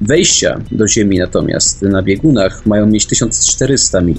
Wejścia 0.00 0.60
do 0.72 0.88
Ziemi 0.88 1.18
natomiast 1.18 1.82
na 1.82 2.02
biegunach 2.02 2.66
mają 2.66 2.86
mieć 2.86 3.06
1400 3.06 4.00
mil. 4.00 4.16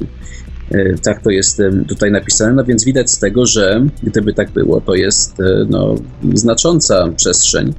E, 0.71 0.93
tak 1.03 1.21
to 1.21 1.29
jest 1.29 1.61
tutaj 1.87 2.11
napisane, 2.11 2.53
no 2.53 2.63
więc 2.63 2.85
widać 2.85 3.11
z 3.11 3.19
tego, 3.19 3.45
że 3.45 3.87
gdyby 4.03 4.33
tak 4.33 4.51
było, 4.51 4.81
to 4.81 4.95
jest 4.95 5.39
e, 5.39 5.65
no, 5.69 5.95
znacząca 6.33 7.07
przestrzeń, 7.15 7.73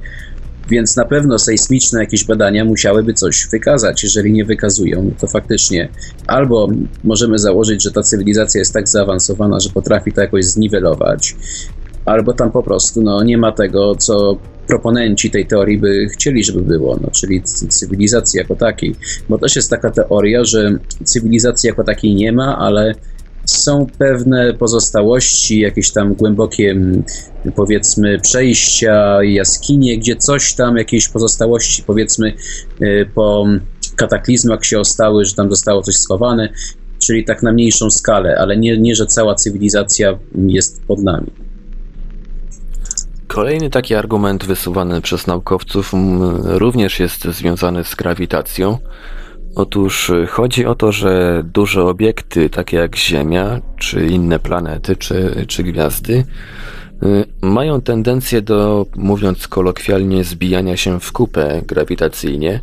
więc 0.69 0.95
na 0.95 1.05
pewno 1.05 1.39
sejsmiczne 1.39 1.99
jakieś 1.99 2.25
badania 2.25 2.65
musiałyby 2.65 3.13
coś 3.13 3.47
wykazać. 3.51 4.03
Jeżeli 4.03 4.31
nie 4.31 4.45
wykazują, 4.45 5.11
to 5.19 5.27
faktycznie 5.27 5.89
albo 6.27 6.67
możemy 7.03 7.39
założyć, 7.39 7.83
że 7.83 7.91
ta 7.91 8.03
cywilizacja 8.03 8.59
jest 8.59 8.73
tak 8.73 8.89
zaawansowana, 8.89 9.59
że 9.59 9.69
potrafi 9.69 10.11
to 10.11 10.21
jakoś 10.21 10.45
zniwelować, 10.45 11.35
albo 12.05 12.33
tam 12.33 12.51
po 12.51 12.63
prostu 12.63 13.01
no, 13.01 13.23
nie 13.23 13.37
ma 13.37 13.51
tego, 13.51 13.95
co 13.95 14.37
proponenci 14.69 15.31
tej 15.31 15.45
teorii 15.45 15.77
by 15.77 16.07
chcieli, 16.09 16.43
żeby 16.43 16.61
było, 16.61 16.99
no, 17.01 17.09
czyli 17.11 17.43
cywilizacji 17.69 18.37
jako 18.37 18.55
takiej. 18.55 18.95
Bo 19.29 19.37
też 19.37 19.55
jest 19.55 19.69
taka 19.69 19.91
teoria, 19.91 20.45
że 20.45 20.79
cywilizacji 21.03 21.67
jako 21.67 21.83
takiej 21.83 22.15
nie 22.15 22.31
ma, 22.31 22.57
ale 22.57 22.95
są 23.45 23.87
pewne 23.97 24.53
pozostałości, 24.53 25.59
jakieś 25.59 25.91
tam 25.91 26.13
głębokie, 26.13 26.75
powiedzmy, 27.55 28.19
przejścia, 28.19 29.23
jaskinie, 29.23 29.97
gdzie 29.97 30.15
coś 30.15 30.53
tam, 30.53 30.77
jakieś 30.77 31.09
pozostałości, 31.09 31.83
powiedzmy, 31.87 32.33
y, 32.81 33.09
po 33.15 33.45
kataklizmach 33.95 34.65
się 34.65 34.79
ostały, 34.79 35.25
że 35.25 35.35
tam 35.35 35.49
zostało 35.49 35.81
coś 35.81 35.95
schowane, 35.95 36.49
czyli 36.99 37.25
tak 37.25 37.43
na 37.43 37.51
mniejszą 37.51 37.91
skalę, 37.91 38.37
ale 38.39 38.57
nie, 38.57 38.77
nie 38.77 38.95
że 38.95 39.05
cała 39.05 39.35
cywilizacja 39.35 40.19
jest 40.47 40.83
pod 40.87 41.03
nami. 41.03 41.48
Kolejny 43.29 43.69
taki 43.69 43.95
argument 43.95 44.45
wysuwany 44.45 45.01
przez 45.01 45.27
naukowców 45.27 45.91
również 46.43 46.99
jest 46.99 47.23
związany 47.23 47.83
z 47.83 47.95
grawitacją. 47.95 48.77
Otóż 49.55 50.09
y, 50.09 50.27
chodzi 50.27 50.65
o 50.65 50.75
to, 50.75 50.91
że 50.91 51.43
duże 51.53 51.83
obiekty, 51.83 52.49
takie 52.49 52.77
jak 52.77 52.95
Ziemia, 52.95 53.61
czy 53.77 54.07
inne 54.07 54.39
planety, 54.39 54.95
czy, 54.95 55.45
czy 55.47 55.63
gwiazdy, 55.63 56.23
y, 57.03 57.25
mają 57.41 57.81
tendencję 57.81 58.41
do, 58.41 58.85
mówiąc 58.95 59.47
kolokwialnie, 59.47 60.23
zbijania 60.23 60.77
się 60.77 60.99
w 60.99 61.11
kupę 61.11 61.61
grawitacyjnie, 61.67 62.59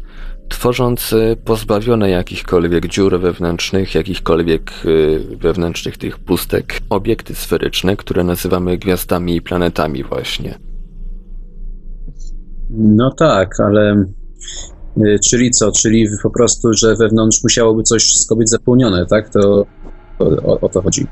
tworząc 0.49 1.13
y, 1.13 1.37
pozbawione 1.45 2.11
jakichkolwiek 2.11 2.87
dziur 2.89 3.21
wewnętrznych, 3.21 3.95
jakichkolwiek 3.95 4.73
wewnętrznych 5.37 5.99
tych 5.99 6.19
pustek, 6.19 6.81
obiekty 6.91 7.35
sferyczne, 7.35 7.97
które 7.97 8.25
nazywamy 8.25 8.79
gwiazdami 8.79 9.37
i 9.37 9.43
planetami 9.43 10.05
właśnie. 10.05 10.59
No 12.71 13.11
tak, 13.11 13.61
ale 13.61 14.05
y, 14.97 15.19
czyli 15.29 15.51
co? 15.51 15.73
Czyli 15.73 16.07
po 16.23 16.31
prostu, 16.31 16.73
że 16.73 16.97
wewnątrz 16.97 17.43
musiałoby 17.43 17.83
coś 17.83 18.03
wszystko 18.03 18.37
być 18.37 18.51
zapełnione, 18.51 19.07
tak? 19.07 19.29
To 19.29 19.67
o, 20.19 20.61
o 20.61 20.69
to 20.69 20.83
chodzi. 20.83 21.07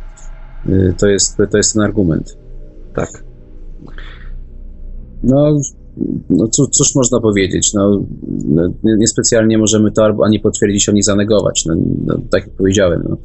Y, 0.68 0.94
to 0.98 1.08
jest, 1.08 1.36
to 1.50 1.56
jest 1.56 1.72
ten 1.72 1.82
argument. 1.82 2.38
Tak. 2.94 3.24
No, 5.22 5.56
no 6.30 6.48
cóż, 6.48 6.68
cóż 6.68 6.94
można 6.94 7.20
powiedzieć? 7.20 7.72
No, 7.74 8.04
no 8.44 8.70
niespecjalnie 8.82 9.58
możemy 9.58 9.92
to 9.92 10.16
ani 10.24 10.40
potwierdzić, 10.40 10.88
ani 10.88 11.02
zanegować. 11.02 11.64
No, 11.66 11.74
no 12.06 12.18
tak 12.30 12.46
jak 12.46 12.56
powiedziałem. 12.56 13.02
No 13.08 13.16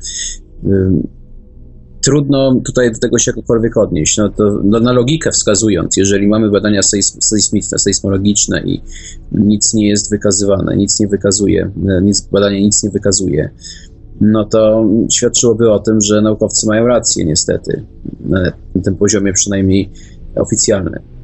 trudno 2.01 2.61
tutaj 2.65 2.91
do 2.91 2.99
tego 2.99 3.17
się 3.17 3.31
jakkolwiek 3.35 3.77
odnieść. 3.77 4.17
No 4.17 4.29
to 4.29 4.59
no, 4.63 4.79
na 4.79 4.91
logikę 4.91 5.31
wskazując, 5.31 5.97
jeżeli 5.97 6.27
mamy 6.27 6.51
badania 6.51 6.81
sejsmiczne, 7.19 7.79
sejsmologiczne 7.79 8.61
i 8.65 8.81
nic 9.31 9.73
nie 9.73 9.89
jest 9.89 10.09
wykazywane, 10.09 10.77
nic 10.77 10.99
nie 10.99 11.07
wykazuje, 11.07 11.71
nic, 12.01 12.21
badanie 12.21 12.61
nic 12.61 12.83
nie 12.83 12.89
wykazuje, 12.89 13.49
no 14.21 14.45
to 14.45 14.85
świadczyłoby 15.11 15.71
o 15.71 15.79
tym, 15.79 16.01
że 16.01 16.21
naukowcy 16.21 16.67
mają 16.67 16.87
rację 16.87 17.25
niestety, 17.25 17.85
na 18.25 18.51
tym 18.83 18.95
poziomie 18.95 19.33
przynajmniej 19.33 19.89
oficjalnym. 20.35 21.18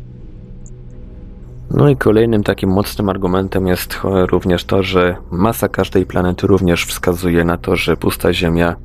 No 1.76 1.90
i 1.90 1.96
kolejnym 1.96 2.44
takim 2.44 2.70
mocnym 2.70 3.10
argumentem 3.10 3.68
jest 3.68 4.00
również 4.04 4.64
to, 4.64 4.84
że 4.84 5.16
masa 5.32 5.68
każdej 5.68 6.06
planety 6.06 6.48
również 6.48 6.86
wskazuje 6.86 7.46
na 7.46 7.58
to, 7.58 7.76
że 7.76 7.98
pusta 7.98 8.34
Ziemia 8.34 8.76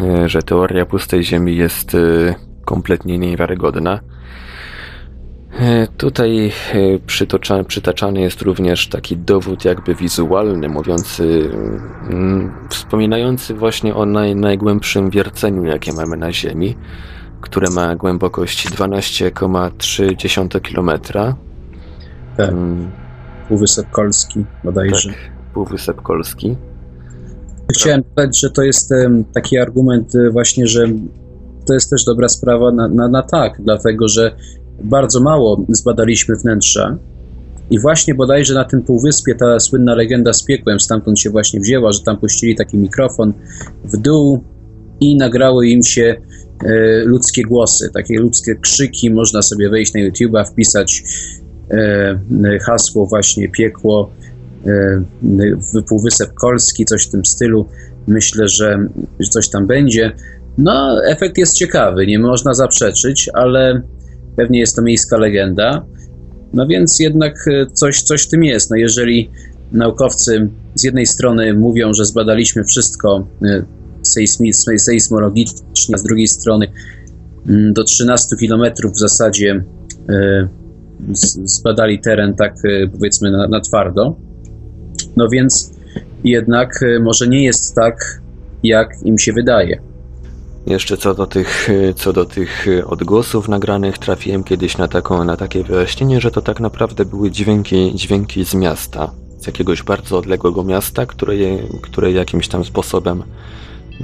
E, 0.00 0.28
że 0.28 0.42
teoria 0.42 0.86
pustej 0.86 1.24
Ziemi 1.24 1.56
jest 1.56 1.94
e, 1.94 1.98
kompletnie 2.64 3.18
niewiarygodna. 3.18 4.00
E, 5.58 5.86
tutaj 5.86 6.52
przytaczany 7.66 8.20
jest 8.20 8.42
również 8.42 8.88
taki 8.88 9.16
dowód 9.16 9.64
jakby 9.64 9.94
wizualny, 9.94 10.68
mówiący, 10.68 11.50
mm, 12.10 12.52
wspominający 12.70 13.54
właśnie 13.54 13.94
o 13.94 14.06
naj, 14.06 14.36
najgłębszym 14.36 15.10
wierceniu, 15.10 15.64
jakie 15.64 15.92
mamy 15.92 16.16
na 16.16 16.32
Ziemi, 16.32 16.76
które 17.40 17.70
ma 17.70 17.96
głębokość 17.96 18.68
12,3 18.68 20.60
km. 20.60 20.90
Tak. 22.36 22.54
Półwysep 23.48 23.90
Kolski 23.90 24.44
bodajże. 24.64 25.08
Tak, 25.08 25.18
Półwysep 25.54 26.02
Kolski. 26.02 26.56
Chciałem 27.74 28.02
dodać, 28.16 28.40
że 28.40 28.50
to 28.50 28.62
jest 28.62 28.94
taki 29.34 29.58
argument 29.58 30.14
e, 30.14 30.30
właśnie, 30.30 30.66
że 30.66 30.86
to 31.66 31.74
jest 31.74 31.90
też 31.90 32.04
dobra 32.04 32.28
sprawa 32.28 32.72
na, 32.72 32.88
na, 32.88 33.08
na 33.08 33.22
tak, 33.22 33.60
dlatego 33.64 34.08
że 34.08 34.36
bardzo 34.82 35.20
mało 35.20 35.64
zbadaliśmy 35.68 36.36
wnętrza 36.36 36.98
i 37.70 37.80
właśnie 37.80 38.14
bodajże 38.14 38.54
na 38.54 38.64
tym 38.64 38.82
półwyspie 38.82 39.34
ta 39.34 39.60
słynna 39.60 39.94
legenda 39.94 40.32
z 40.32 40.44
piekłem 40.44 40.80
stamtąd 40.80 41.20
się 41.20 41.30
właśnie 41.30 41.60
wzięła, 41.60 41.92
że 41.92 42.00
tam 42.00 42.16
puścili 42.16 42.56
taki 42.56 42.78
mikrofon 42.78 43.32
w 43.84 43.96
dół 43.96 44.44
i 45.00 45.16
nagrały 45.16 45.68
im 45.68 45.82
się 45.82 46.16
e, 46.64 47.04
ludzkie 47.04 47.42
głosy, 47.42 47.90
takie 47.94 48.18
ludzkie 48.18 48.54
krzyki. 48.54 49.10
Można 49.10 49.42
sobie 49.42 49.70
wejść 49.70 49.94
na 49.94 50.00
YouTube'a, 50.00 50.44
wpisać 50.44 51.02
hasło 52.66 53.06
właśnie 53.06 53.48
piekło 53.48 54.10
E, 54.66 55.82
Półwysep 55.88 56.34
Kolski, 56.34 56.84
coś 56.84 57.06
w 57.06 57.10
tym 57.10 57.24
stylu. 57.24 57.68
Myślę, 58.06 58.48
że 58.48 58.88
coś 59.30 59.48
tam 59.48 59.66
będzie. 59.66 60.12
No, 60.58 61.04
efekt 61.04 61.38
jest 61.38 61.56
ciekawy, 61.56 62.06
nie 62.06 62.18
można 62.18 62.54
zaprzeczyć, 62.54 63.30
ale 63.34 63.82
pewnie 64.36 64.60
jest 64.60 64.76
to 64.76 64.82
miejska 64.82 65.16
legenda. 65.16 65.86
No 66.52 66.66
więc 66.66 67.00
jednak 67.00 67.34
e, 67.48 67.66
coś, 67.66 68.02
coś 68.02 68.22
w 68.22 68.28
tym 68.28 68.44
jest. 68.44 68.70
No 68.70 68.76
jeżeli 68.76 69.30
naukowcy 69.72 70.48
z 70.74 70.84
jednej 70.84 71.06
strony 71.06 71.54
mówią, 71.54 71.94
że 71.94 72.04
zbadaliśmy 72.04 72.64
wszystko 72.64 73.26
e, 73.42 73.64
sejsmologicznie, 74.78 75.98
z 75.98 76.02
drugiej 76.02 76.28
strony 76.28 76.66
mm, 77.48 77.72
do 77.72 77.84
13 77.84 78.36
km 78.36 78.72
w 78.94 78.98
zasadzie 78.98 79.64
zbadali 81.44 82.00
teren 82.00 82.34
tak 82.34 82.54
powiedzmy 82.92 83.30
na, 83.30 83.48
na 83.48 83.60
twardo, 83.60 84.16
no 85.16 85.28
więc 85.28 85.70
jednak 86.24 86.82
e, 86.82 86.98
może 86.98 87.28
nie 87.28 87.44
jest 87.44 87.74
tak, 87.74 88.20
jak 88.62 89.02
im 89.04 89.18
się 89.18 89.32
wydaje. 89.32 89.80
Jeszcze 90.66 90.96
co 90.96 91.14
do 91.14 91.26
tych, 91.26 91.70
e, 91.70 91.94
co 91.94 92.12
do 92.12 92.24
tych 92.24 92.68
e, 92.68 92.86
odgłosów 92.86 93.48
nagranych, 93.48 93.98
trafiłem 93.98 94.44
kiedyś 94.44 94.78
na, 94.78 94.88
taką, 94.88 95.24
na 95.24 95.36
takie 95.36 95.64
wyjaśnienie, 95.64 96.20
że 96.20 96.30
to 96.30 96.42
tak 96.42 96.60
naprawdę 96.60 97.04
były 97.04 97.30
dźwięki, 97.30 97.92
dźwięki 97.94 98.44
z 98.44 98.54
miasta. 98.54 99.10
z 99.38 99.46
jakiegoś 99.46 99.82
bardzo 99.82 100.18
odległego 100.18 100.64
miasta, 100.64 101.06
które, 101.06 101.36
je, 101.36 101.58
które 101.82 102.12
jakimś 102.12 102.48
tam 102.48 102.64
sposobem 102.64 103.22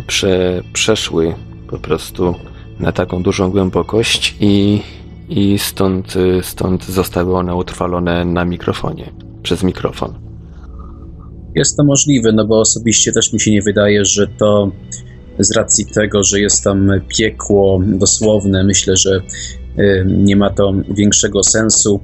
prze, 0.07 0.63
przeszły 0.73 1.35
po 1.71 1.79
prostu 1.79 2.35
na 2.81 2.93
taką 2.93 3.23
dużą 3.23 3.51
głębokość 3.51 4.37
i, 4.41 4.83
i 5.29 5.59
stąd, 5.59 6.15
stąd 6.43 6.85
zostały 6.85 7.37
one 7.37 7.55
utrwalone 7.55 8.25
na 8.25 8.45
mikrofonie, 8.45 9.13
przez 9.43 9.63
mikrofon. 9.63 10.15
Jest 11.55 11.77
to 11.77 11.85
możliwe, 11.85 12.33
no 12.33 12.47
bo 12.47 12.61
osobiście 12.61 13.13
też 13.13 13.33
mi 13.33 13.41
się 13.41 13.51
nie 13.51 13.63
wydaje, 13.63 14.05
że 14.05 14.27
to 14.27 14.71
z 15.39 15.57
racji 15.57 15.87
tego, 15.87 16.23
że 16.23 16.41
jest 16.41 16.65
tam 16.65 16.91
piekło 17.09 17.81
dosłowne, 17.87 18.65
myślę, 18.65 18.97
że 18.97 19.21
y, 19.79 20.05
nie 20.07 20.37
ma 20.37 20.51
to 20.51 20.75
większego 20.91 21.43
sensu. 21.43 22.01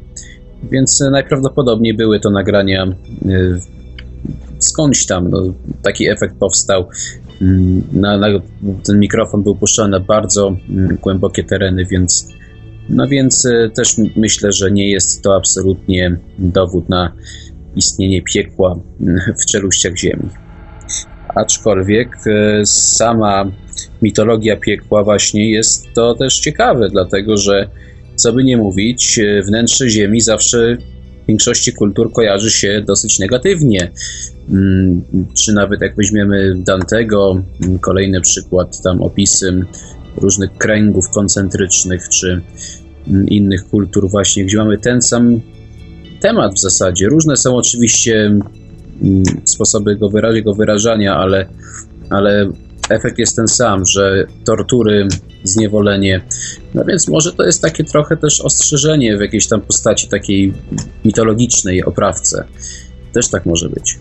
Więc 0.70 1.00
najprawdopodobniej 1.10 1.94
były 1.94 2.20
to 2.20 2.30
nagrania 2.30 2.86
y, 3.26 3.60
skądś 4.58 5.06
tam. 5.06 5.30
No, 5.30 5.42
taki 5.82 6.08
efekt 6.08 6.36
powstał. 6.38 6.88
Mm, 7.42 7.82
na, 7.92 8.18
na, 8.18 8.26
ten 8.86 8.98
mikrofon 8.98 9.42
był 9.42 9.56
puszczany 9.56 9.90
na 9.90 10.00
bardzo 10.00 10.56
mm, 10.70 10.98
głębokie 11.02 11.44
tereny, 11.44 11.84
więc 11.84 12.28
no 12.88 13.06
więc 13.08 13.44
y, 13.44 13.70
też 13.74 13.96
myślę, 14.16 14.52
że 14.52 14.70
nie 14.70 14.90
jest 14.90 15.22
to 15.22 15.36
absolutnie 15.36 16.16
dowód 16.38 16.88
na 16.88 17.12
istnienie 17.76 18.22
piekła 18.22 18.78
mm, 19.00 19.20
w 19.42 19.46
czeluściach 19.46 19.96
Ziemi. 19.96 20.28
Aczkolwiek 21.34 22.26
y, 22.26 22.66
sama 22.66 23.50
mitologia 24.02 24.56
piekła 24.56 25.04
właśnie 25.04 25.50
jest 25.50 25.86
to 25.94 26.14
też 26.14 26.38
ciekawe, 26.40 26.88
dlatego 26.88 27.36
że 27.36 27.68
co 28.16 28.32
by 28.32 28.44
nie 28.44 28.56
mówić, 28.56 29.18
y, 29.18 29.42
wnętrze 29.42 29.90
Ziemi 29.90 30.20
zawsze 30.20 30.76
w 31.24 31.26
większości 31.26 31.72
kultur 31.72 32.12
kojarzy 32.12 32.50
się 32.50 32.82
dosyć 32.86 33.18
negatywnie. 33.18 33.90
Mm, 34.50 35.02
czy 35.34 35.52
nawet 35.52 35.80
jak 35.80 35.96
weźmiemy 35.96 36.54
Dantego, 36.56 37.42
mm, 37.62 37.78
kolejny 37.78 38.20
przykład, 38.20 38.82
tam 38.82 39.02
opisy 39.02 39.64
różnych 40.16 40.52
kręgów 40.52 41.10
koncentrycznych, 41.10 42.08
czy 42.08 42.42
innych 43.26 43.68
kultur 43.68 44.10
właśnie, 44.10 44.44
gdzie 44.44 44.58
mamy 44.58 44.78
ten 44.78 45.02
sam 45.02 45.40
temat 46.20 46.54
w 46.54 46.60
zasadzie. 46.60 47.08
Różne 47.08 47.36
są 47.36 47.56
oczywiście 47.56 48.24
mm, 49.02 49.22
sposoby 49.44 49.96
go 49.96 50.10
jego 50.32 50.54
wyrażania, 50.54 51.16
ale, 51.16 51.46
ale 52.10 52.50
efekt 52.90 53.18
jest 53.18 53.36
ten 53.36 53.48
sam, 53.48 53.86
że 53.86 54.26
tortury, 54.44 55.08
zniewolenie. 55.44 56.20
No 56.74 56.84
więc 56.84 57.08
może 57.08 57.32
to 57.32 57.42
jest 57.42 57.62
takie 57.62 57.84
trochę 57.84 58.16
też 58.16 58.40
ostrzeżenie 58.40 59.16
w 59.16 59.20
jakiejś 59.20 59.48
tam 59.48 59.60
postaci 59.60 60.08
takiej 60.08 60.52
mitologicznej, 61.04 61.84
oprawce. 61.84 62.44
Też 63.12 63.28
tak 63.28 63.46
może 63.46 63.68
być. 63.68 63.98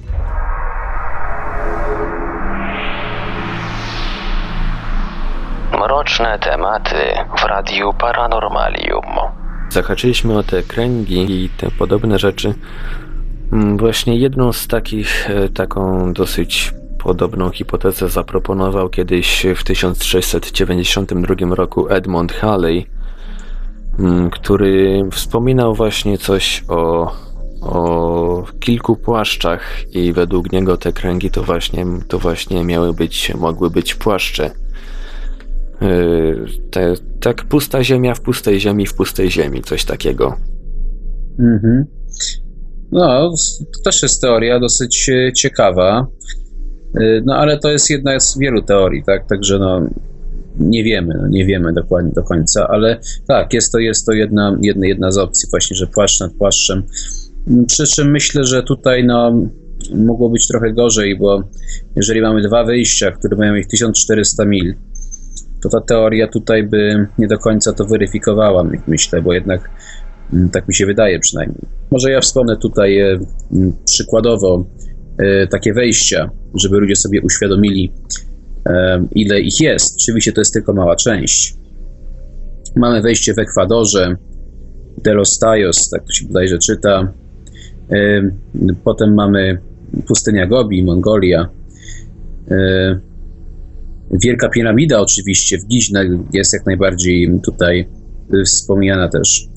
Mroczne 5.84 6.40
tematy 6.40 6.96
w 7.38 7.44
Radiu 7.44 7.94
Paranormalium. 7.94 9.06
Zahaczyliśmy 9.70 10.38
o 10.38 10.44
te 10.44 10.64
kręgi 10.64 11.44
i 11.44 11.50
te 11.50 11.72
podobne 11.72 12.20
rzeczy. 12.20 12.54
Mm, 13.54 13.78
właśnie 13.78 14.18
jedną 14.18 14.54
z 14.54 14.68
takich, 14.68 15.30
e, 15.30 15.50
taką 15.50 16.14
dosyć 16.14 16.74
podobną 17.00 17.50
hipotezę 17.50 18.10
zaproponował 18.10 18.90
kiedyś 18.90 19.46
w 19.56 19.64
1692 19.64 21.56
roku 21.56 21.90
Edmund 21.90 22.34
Halley, 22.34 22.86
mm, 24.00 24.30
który 24.30 25.04
wspominał 25.12 25.76
właśnie 25.76 26.18
coś 26.18 26.64
o, 26.68 27.12
o 27.62 28.44
kilku 28.60 28.96
płaszczach 28.96 29.62
i 29.92 30.14
według 30.14 30.52
niego 30.52 30.78
te 30.78 30.94
kręgi 30.94 31.32
to 31.32 31.44
właśnie, 31.44 31.86
to 32.08 32.20
właśnie 32.20 32.64
miały 32.64 32.94
być, 32.94 33.36
mogły 33.36 33.70
być 33.70 33.96
płaszcze 33.96 34.63
te, 36.72 36.94
tak 37.20 37.44
pusta 37.44 37.84
ziemia 37.84 38.16
w 38.16 38.22
pustej 38.22 38.60
ziemi 38.60 38.88
w 38.88 38.94
pustej 38.94 39.32
ziemi, 39.32 39.62
coś 39.62 39.86
takiego. 39.86 40.38
Mhm. 41.40 41.86
No, 42.92 43.32
to 43.74 43.82
też 43.84 44.02
jest 44.04 44.22
teoria 44.22 44.60
dosyć 44.60 45.10
e, 45.10 45.34
ciekawa. 45.34 46.08
E, 47.00 47.22
no, 47.26 47.36
ale 47.36 47.60
to 47.60 47.72
jest 47.72 47.90
jedna 47.90 48.20
z 48.20 48.38
wielu 48.38 48.62
teorii, 48.62 49.04
tak? 49.04 49.28
Także 49.28 49.60
no, 49.60 49.82
nie 50.60 50.84
wiemy, 50.84 51.14
no, 51.22 51.28
nie 51.28 51.46
wiemy 51.46 51.74
dokładnie 51.74 52.12
do 52.12 52.24
końca, 52.24 52.68
ale 52.68 53.00
tak, 53.28 53.54
jest 53.54 53.72
to, 53.72 53.80
jest 53.80 54.06
to 54.06 54.12
jedna, 54.12 54.58
jedna, 54.62 54.88
jedna 54.88 55.12
z 55.12 55.18
opcji 55.18 55.50
właśnie, 55.52 55.78
że 55.78 55.88
płaszcz 55.88 56.20
nad 56.20 56.34
płaszczem. 56.34 56.84
Przy 57.68 57.88
czym 57.88 58.12
myślę, 58.12 58.44
że 58.44 58.64
tutaj 58.64 59.04
no, 59.04 59.48
mogło 59.96 60.30
być 60.30 60.48
trochę 60.48 60.74
gorzej, 60.74 61.18
bo 61.18 61.44
jeżeli 61.96 62.22
mamy 62.22 62.42
dwa 62.42 62.64
wyjścia, 62.64 63.12
które 63.12 63.38
mają 63.38 63.56
ich 63.56 63.68
1400 63.68 64.46
mil, 64.46 64.76
to 65.64 65.70
ta 65.70 65.82
teoria 65.82 66.28
tutaj 66.28 66.64
by 66.64 67.08
nie 67.18 67.28
do 67.28 67.38
końca 67.38 67.74
to 67.74 67.86
weryfikowała, 67.86 68.66
myślę, 68.88 69.22
bo 69.22 69.34
jednak 69.34 69.70
mm, 70.34 70.50
tak 70.50 70.68
mi 70.68 70.74
się 70.76 70.86
wydaje 70.86 71.20
przynajmniej. 71.20 71.62
Może 71.92 72.12
ja 72.12 72.22
wspomnę 72.22 72.58
tutaj 72.58 73.00
e, 73.00 73.20
przykładowo 73.86 74.66
e, 75.18 75.48
takie 75.48 75.74
wejścia, 75.74 76.30
żeby 76.56 76.80
ludzie 76.80 76.96
sobie 76.96 77.22
uświadomili, 77.22 77.92
e, 78.66 79.06
ile 79.12 79.40
ich 79.40 79.62
jest. 79.62 79.96
Oczywiście 80.02 80.32
to 80.32 80.42
jest 80.42 80.54
tylko 80.54 80.74
mała 80.74 80.96
część. 80.96 81.56
Mamy 82.76 83.02
wejście 83.02 83.34
w 83.34 83.40
Ekwadorze, 83.40 84.16
De 85.04 85.14
Los 85.14 85.40
Tajos, 85.40 85.90
tak 85.90 86.04
to 86.04 86.14
się 86.14 86.28
bodajże 86.28 86.58
czyta. 86.58 87.14
Potem 88.84 89.14
mamy 89.14 89.62
pustynia 90.08 90.48
Gobi, 90.48 90.84
Mongolia. 90.84 91.50
Wielka 94.12 94.50
piramida 94.50 95.02
oczywiście 95.02 95.58
w 95.58 95.68
Giźnie 95.68 96.10
jest 96.34 96.54
jak 96.54 96.66
najbardziej 96.66 97.40
tutaj 97.44 97.88
y, 98.34 98.44
wspomniana 98.44 99.10
też. 99.10 99.48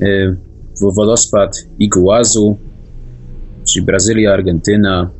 Y, 0.00 0.36
wodospad 0.80 1.56
Iguazu, 1.78 2.56
czyli 3.64 3.86
Brazylia, 3.86 4.32
Argentyna. 4.32 5.10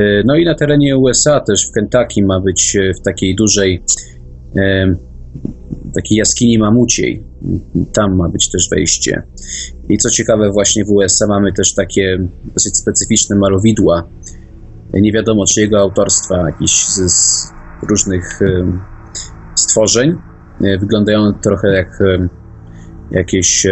Y, 0.00 0.22
no 0.26 0.36
i 0.36 0.44
na 0.44 0.54
terenie 0.54 0.96
USA 0.96 1.40
też 1.40 1.68
w 1.68 1.72
Kentucky 1.72 2.22
ma 2.22 2.40
być 2.40 2.76
w 3.00 3.04
takiej 3.04 3.36
dużej 3.36 3.82
takiej 5.94 6.18
jaskini 6.18 6.58
mamuciej. 6.58 7.22
Tam 7.92 8.16
ma 8.16 8.28
być 8.28 8.50
też 8.50 8.68
wejście. 8.68 9.22
I 9.88 9.98
co 9.98 10.10
ciekawe, 10.10 10.50
właśnie 10.50 10.84
w 10.84 10.90
USA 10.90 11.26
mamy 11.26 11.52
też 11.52 11.74
takie 11.74 12.28
dosyć 12.54 12.76
specyficzne 12.76 13.36
malowidła, 13.36 14.08
nie 15.00 15.12
wiadomo 15.12 15.46
czyjego 15.46 15.80
autorstwa, 15.80 16.46
jakichś 16.46 16.86
z, 16.86 17.12
z 17.12 17.52
różnych 17.88 18.40
stworzeń. 19.54 20.14
E, 20.60 20.78
wyglądają 20.78 21.32
trochę 21.32 21.68
jak 21.68 21.98
jakieś 23.10 23.66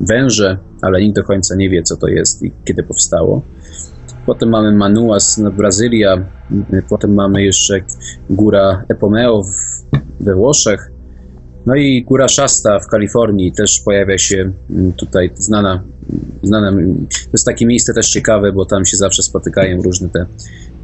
węże, 0.00 0.58
ale 0.82 1.00
nikt 1.00 1.16
do 1.16 1.24
końca 1.24 1.54
nie 1.56 1.70
wie, 1.70 1.82
co 1.82 1.96
to 1.96 2.08
jest 2.08 2.42
i 2.42 2.52
kiedy 2.64 2.82
powstało. 2.82 3.42
Potem 4.26 4.48
mamy 4.48 4.72
Manuas 4.72 5.40
Brazylia, 5.56 6.24
potem 6.88 7.14
mamy 7.14 7.42
jeszcze 7.42 7.80
góra 8.30 8.84
Epomeo 8.88 9.42
we 10.20 10.34
Włoszech, 10.34 10.90
no 11.66 11.74
i 11.74 12.02
góra 12.02 12.28
Shasta 12.28 12.78
w 12.78 12.86
Kalifornii 12.86 13.52
też 13.52 13.80
pojawia 13.84 14.18
się 14.18 14.52
tutaj 14.96 15.30
znana, 15.34 15.84
znana. 16.42 16.72
To 17.10 17.30
jest 17.32 17.46
takie 17.46 17.66
miejsce 17.66 17.94
też 17.94 18.10
ciekawe, 18.10 18.52
bo 18.52 18.64
tam 18.64 18.86
się 18.86 18.96
zawsze 18.96 19.22
spotykają 19.22 19.82
różne 19.82 20.08
te 20.08 20.26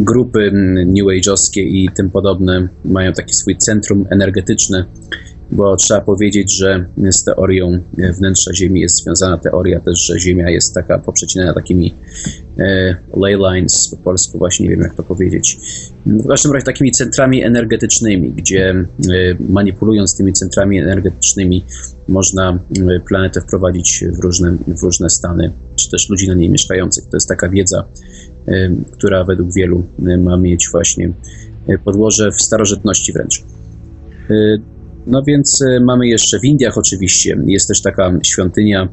grupy 0.01 0.41
mm, 0.41 0.93
New 0.93 1.07
Age'owskie 1.07 1.61
i 1.61 1.89
tym 1.95 2.11
podobne. 2.11 2.69
Mają 2.85 3.13
takie 3.13 3.35
swój 3.35 3.57
centrum 3.57 4.07
energetyczne 4.11 4.85
bo 5.53 5.77
trzeba 5.77 6.01
powiedzieć, 6.01 6.57
że 6.57 6.87
z 7.11 7.25
teorią 7.25 7.79
wnętrza 8.19 8.55
Ziemi 8.55 8.81
jest 8.81 8.97
związana 8.97 9.39
teoria 9.39 9.81
też, 9.81 10.07
że 10.07 10.21
Ziemia 10.21 10.51
jest 10.51 10.75
taka 10.75 10.99
poprzecinana 10.99 11.55
takimi 11.55 11.95
e, 12.59 12.97
ley 13.17 13.37
lines, 13.37 13.89
po 13.89 13.97
polsku 13.97 14.39
właśnie 14.39 14.65
nie 14.65 14.71
wiem 14.71 14.81
jak 14.81 14.95
to 14.95 15.03
powiedzieć. 15.03 15.59
W 16.07 16.29
każdym 16.29 16.53
razie 16.53 16.67
takimi 16.67 16.91
centrami 16.91 17.43
energetycznymi, 17.43 18.33
gdzie 18.33 18.71
e, 18.71 18.85
manipulując 19.49 20.17
tymi 20.17 20.33
centrami 20.33 20.79
energetycznymi 20.79 21.65
można 22.09 22.59
e, 22.97 23.01
planetę 23.01 23.41
wprowadzić 23.41 24.05
w 24.19 24.19
różne, 24.19 24.57
w 24.67 24.83
różne 24.83 25.11
stany, 25.11 25.53
czy 25.77 25.91
też 25.91 26.11
ludzi 26.11 26.29
na 26.29 26.35
niej 26.35 26.51
mieszkających. 26.51 27.05
To 27.05 27.17
jest 27.17 27.29
taka 27.29 27.49
wiedza, 27.49 27.85
e, 28.49 28.71
która 28.93 29.25
według 29.25 29.53
wielu 29.55 29.87
e, 30.07 30.17
ma 30.17 30.37
mieć 30.37 30.69
właśnie 30.73 31.13
podłoże 31.85 32.33
w 32.33 32.43
starożytności 32.43 33.13
wręcz. 33.13 33.45
No 35.07 35.23
więc 35.23 35.61
y, 35.61 35.81
mamy 35.81 36.07
jeszcze 36.09 36.41
w 36.41 36.45
Indiach 36.45 36.79
oczywiście, 36.79 37.39
jest 37.47 37.69
też 37.69 37.83
taka 37.83 38.13
świątynia, 38.23 38.89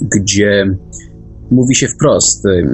gdzie 0.00 0.76
mówi 1.50 1.74
się 1.74 1.88
wprost, 1.88 2.46
y, 2.46 2.68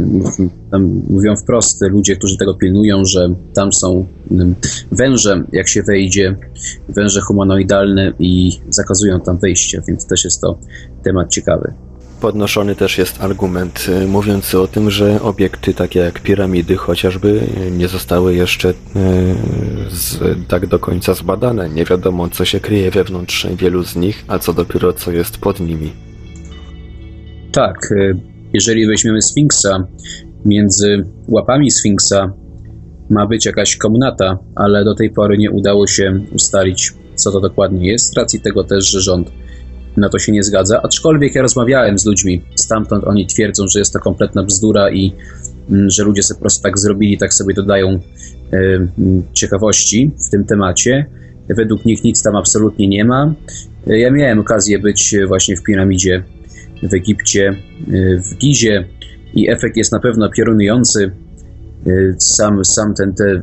mówią 1.11 1.37
wprost 1.37 1.83
ludzie, 1.83 2.17
którzy 2.17 2.37
tego 2.39 2.55
pilnują, 2.55 3.05
że 3.05 3.35
tam 3.55 3.73
są 3.73 4.07
węże, 4.93 5.43
jak 5.53 5.69
się 5.69 5.83
wejdzie, 5.83 6.37
węże 6.89 7.21
humanoidalne 7.21 8.13
i 8.19 8.53
zakazują 8.71 9.21
tam 9.21 9.39
wejścia, 9.39 9.83
więc 9.89 10.07
też 10.07 10.25
jest 10.25 10.41
to 10.41 10.59
temat 11.03 11.31
ciekawy. 11.31 11.73
Podnoszony 12.25 12.77
też 12.77 12.99
jest 12.99 13.23
argument 13.23 13.87
y, 14.03 14.07
mówiący 14.07 14.61
o 14.61 14.67
tym, 14.67 14.91
że 14.91 15.23
obiekty 15.23 15.75
takie 15.75 16.01
jak 16.01 16.21
piramidy 16.21 16.77
chociażby 16.77 17.29
y, 17.67 17.71
nie 17.71 17.89
zostały 17.89 18.35
jeszcze 18.35 18.71
y, 18.71 18.75
z, 19.91 20.19
tak 20.49 20.67
do 20.67 20.79
końca 20.79 21.15
zbadane. 21.15 21.69
Nie 21.69 21.85
wiadomo, 21.85 22.29
co 22.29 22.45
się 22.45 22.61
kryje 22.61 22.91
wewnątrz 22.91 23.47
wielu 23.57 23.85
z 23.85 23.97
nich, 23.97 24.25
a 24.29 24.39
co 24.39 24.53
dopiero 24.53 24.93
co 24.93 25.13
jest 25.13 25.39
pod 25.39 25.61
nimi. 25.61 25.93
Tak, 27.53 27.95
jeżeli 28.53 28.87
weźmiemy 28.87 29.23
Sfinksa, 29.23 29.87
między 30.45 31.03
łapami 31.29 31.71
Sfinksa 31.71 32.33
ma 33.11 33.27
być 33.27 33.47
jakaś 33.47 33.77
komnata, 33.77 34.39
ale 34.57 34.85
do 34.85 34.95
tej 34.95 35.11
pory 35.11 35.39
nie 35.39 35.51
udało 35.51 35.87
się 35.87 36.21
ustalić, 36.33 36.93
co 37.15 37.33
to 37.33 37.41
dokładnie 37.41 37.91
jest, 37.91 38.13
z 38.13 38.17
racji 38.17 38.41
tego 38.41 38.65
też, 38.65 38.91
że 38.91 39.01
rząd 39.01 39.44
na 39.97 40.09
to 40.09 40.19
się 40.19 40.33
nie 40.33 40.43
zgadza. 40.43 40.83
Aczkolwiek 40.83 41.35
ja 41.35 41.43
rozmawiałem 41.43 41.99
z 41.99 42.07
ludźmi 42.07 42.43
stamtąd, 42.55 43.05
oni 43.05 43.27
twierdzą, 43.27 43.69
że 43.69 43.79
jest 43.79 43.93
to 43.93 43.99
kompletna 43.99 44.43
bzdura 44.43 44.91
i 44.91 45.13
mm, 45.71 45.91
że 45.91 46.05
ludzie 46.05 46.23
sobie 46.23 46.39
po 46.39 46.41
prostu 46.41 46.63
tak 46.63 46.79
zrobili, 46.79 47.19
tak 47.19 47.35
sobie 47.35 47.55
dodają 47.55 47.89
y, 47.91 47.99
mm, 48.99 49.23
ciekawości 49.33 50.11
w 50.27 50.31
tym 50.31 50.45
temacie. 50.45 51.07
Według 51.49 51.85
nich 51.85 52.05
nic 52.05 52.23
tam 52.23 52.37
absolutnie 52.37 52.89
nie 52.89 53.05
ma. 53.05 53.35
Y, 53.89 53.99
Ja 53.99 54.11
miałem 54.11 54.39
okazję 54.39 54.79
być 54.79 55.17
właśnie 55.29 55.57
w 55.57 55.63
piramidzie 55.63 56.25
w 56.83 56.95
Egipcie, 56.95 57.57
w 58.19 58.39
Gizie 58.39 58.89
i 59.35 59.51
efekt 59.51 59.77
jest 59.77 59.93
na 59.93 60.01
pewno 60.01 60.31
piorunujący. 60.31 61.11
Sam, 62.19 62.65
sam 62.65 62.95
ten, 62.95 63.15
te 63.15 63.43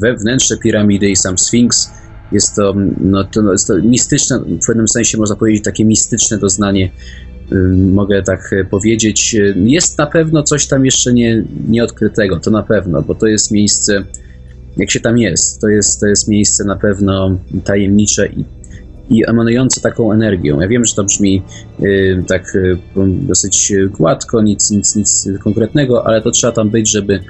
wewnętrzne 0.00 0.56
piramidy 0.56 1.10
i 1.10 1.16
sam 1.16 1.38
Sfinks 1.38 1.90
jest 2.32 2.56
to, 2.56 2.74
no, 3.00 3.24
to, 3.24 3.42
no, 3.42 3.52
jest 3.52 3.66
to 3.66 3.76
mistyczne, 3.82 4.38
w 4.38 4.66
pewnym 4.66 4.88
sensie 4.88 5.18
można 5.18 5.36
powiedzieć 5.36 5.64
takie 5.64 5.84
mistyczne 5.84 6.38
doznanie, 6.38 6.90
mogę 7.76 8.22
tak 8.22 8.52
y, 8.52 8.64
powiedzieć. 8.64 9.36
Jest 9.56 9.98
na 9.98 10.06
pewno 10.06 10.42
coś 10.42 10.66
tam 10.66 10.84
jeszcze 10.84 11.12
nie, 11.12 11.44
nieodkrytego, 11.68 12.40
to 12.40 12.50
na 12.50 12.62
pewno, 12.62 13.02
bo 13.02 13.14
to 13.14 13.26
jest 13.26 13.50
miejsce, 13.50 14.04
jak 14.76 14.90
się 14.90 15.00
tam 15.00 15.18
jest, 15.18 15.60
to 15.60 15.68
jest, 15.68 16.00
to 16.00 16.06
jest 16.06 16.28
miejsce 16.28 16.64
na 16.64 16.76
pewno 16.76 17.38
tajemnicze 17.64 18.26
i, 18.28 18.44
i 19.10 19.28
emanujące 19.28 19.80
taką 19.80 20.12
energią. 20.12 20.60
Ja 20.60 20.68
wiem, 20.68 20.84
że 20.84 20.94
to 20.94 21.04
brzmi 21.04 21.42
y, 21.80 22.24
tak 22.28 22.54
y, 22.54 22.78
dosyć 23.06 23.72
gładko, 23.98 24.42
nic, 24.42 24.70
nic, 24.70 24.96
nic 24.96 25.28
konkretnego, 25.44 26.06
ale 26.06 26.22
to 26.22 26.30
trzeba 26.30 26.52
tam 26.52 26.70
być, 26.70 26.90
żeby 26.90 27.20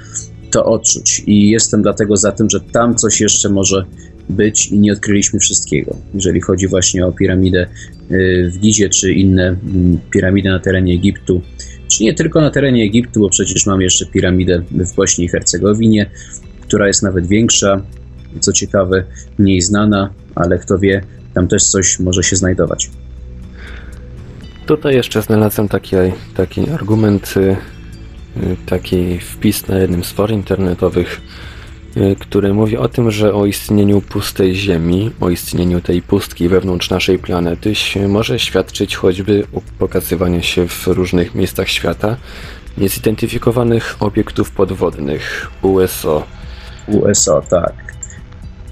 to 0.51 0.65
odczuć. 0.65 1.23
I 1.27 1.49
jestem 1.49 1.81
dlatego 1.81 2.17
za 2.17 2.31
tym, 2.31 2.49
że 2.49 2.59
tam 2.59 2.95
coś 2.95 3.21
jeszcze 3.21 3.49
może 3.49 3.85
być 4.29 4.67
i 4.67 4.79
nie 4.79 4.93
odkryliśmy 4.93 5.39
wszystkiego. 5.39 5.95
Jeżeli 6.13 6.41
chodzi 6.41 6.67
właśnie 6.67 7.05
o 7.05 7.11
piramidę 7.11 7.67
y, 8.11 8.51
w 8.53 8.59
Gizie, 8.59 8.89
czy 8.89 9.13
inne 9.13 9.47
mm, 9.47 9.99
piramidy 10.11 10.49
na 10.49 10.59
terenie 10.59 10.93
Egiptu, 10.93 11.41
czy 11.87 12.03
nie 12.03 12.13
tylko 12.13 12.41
na 12.41 12.49
terenie 12.49 12.83
Egiptu, 12.83 13.19
bo 13.19 13.29
przecież 13.29 13.65
mamy 13.65 13.83
jeszcze 13.83 14.05
piramidę 14.05 14.61
w 14.71 14.95
Bośni 14.95 15.25
i 15.25 15.27
Hercegowinie, 15.27 16.09
która 16.61 16.87
jest 16.87 17.03
nawet 17.03 17.27
większa, 17.27 17.81
co 18.39 18.53
ciekawe, 18.53 19.03
mniej 19.37 19.61
znana, 19.61 20.13
ale 20.35 20.59
kto 20.59 20.79
wie, 20.79 21.01
tam 21.33 21.47
też 21.47 21.63
coś 21.63 21.99
może 21.99 22.23
się 22.23 22.35
znajdować. 22.35 22.89
Tutaj 24.65 24.95
jeszcze 24.95 25.21
znalazłem 25.21 25.67
taki, 25.67 25.95
taki 26.35 26.69
argument, 26.69 27.33
y, 27.37 27.39
y, 27.39 27.55
taki 28.65 29.19
wpis 29.19 29.67
na 29.67 29.77
jednym 29.77 30.03
z 30.03 30.11
for 30.11 30.31
internetowych, 30.31 31.21
który 32.19 32.53
mówi 32.53 32.77
o 32.77 32.87
tym, 32.87 33.11
że 33.11 33.33
o 33.33 33.45
istnieniu 33.45 34.01
pustej 34.01 34.55
Ziemi, 34.55 35.11
o 35.19 35.29
istnieniu 35.29 35.81
tej 35.81 36.01
pustki 36.01 36.49
wewnątrz 36.49 36.89
naszej 36.89 37.19
planety 37.19 37.73
może 38.07 38.39
świadczyć 38.39 38.95
choćby 38.95 39.43
u 39.51 39.61
pokazywania 39.61 40.41
się 40.41 40.67
w 40.67 40.87
różnych 40.87 41.35
miejscach 41.35 41.69
świata 41.69 42.17
niezidentyfikowanych 42.77 43.95
obiektów 43.99 44.51
podwodnych 44.51 45.51
USO. 45.61 46.23
USO, 46.87 47.41
tak. 47.49 47.73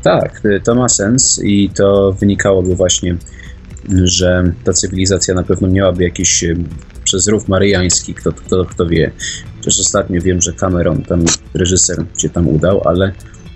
Tak, 0.03 0.41
y, 0.45 0.61
to 0.63 0.75
ma 0.75 0.89
sens 0.89 1.41
i 1.43 1.69
to 1.69 2.15
wynikałoby 2.19 2.75
właśnie, 2.75 3.15
że 4.03 4.51
ta 4.63 4.73
cywilizacja 4.73 5.33
na 5.33 5.43
pewno 5.43 5.67
miałaby 5.67 6.03
jakiś 6.03 6.43
y, 6.43 6.57
przez 7.09 7.27
rów 7.27 7.47
maryjański, 7.47 8.13
kto, 8.13 8.33
kto, 8.33 8.65
kto 8.65 8.85
wie. 8.85 9.11
Przecież 9.61 9.79
ostatnio 9.79 10.21
wiem, 10.21 10.41
że 10.41 10.53
Cameron, 10.53 11.03
tam 11.03 11.25
reżyser, 11.53 12.05
się 12.17 12.29
tam 12.29 12.47
udał, 12.47 12.81
ale 12.85 13.11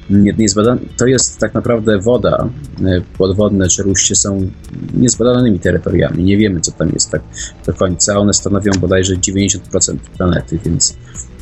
nie, 0.09 0.33
nie 0.37 0.49
zbadane, 0.49 0.81
to 0.97 1.05
jest 1.05 1.39
tak 1.39 1.53
naprawdę 1.53 1.99
woda, 1.99 2.49
y, 2.81 3.01
podwodne 3.17 3.67
czeluście 3.67 4.15
są 4.15 4.51
niezbadanymi 4.93 5.59
terytoriami. 5.59 6.23
Nie 6.23 6.37
wiemy, 6.37 6.59
co 6.59 6.71
tam 6.71 6.89
jest 6.93 7.11
tak 7.11 7.21
do 7.65 7.73
końca. 7.73 8.17
One 8.17 8.33
stanowią 8.33 8.71
bodajże 8.79 9.15
90% 9.15 9.97
planety, 10.17 10.59
więc 10.65 10.97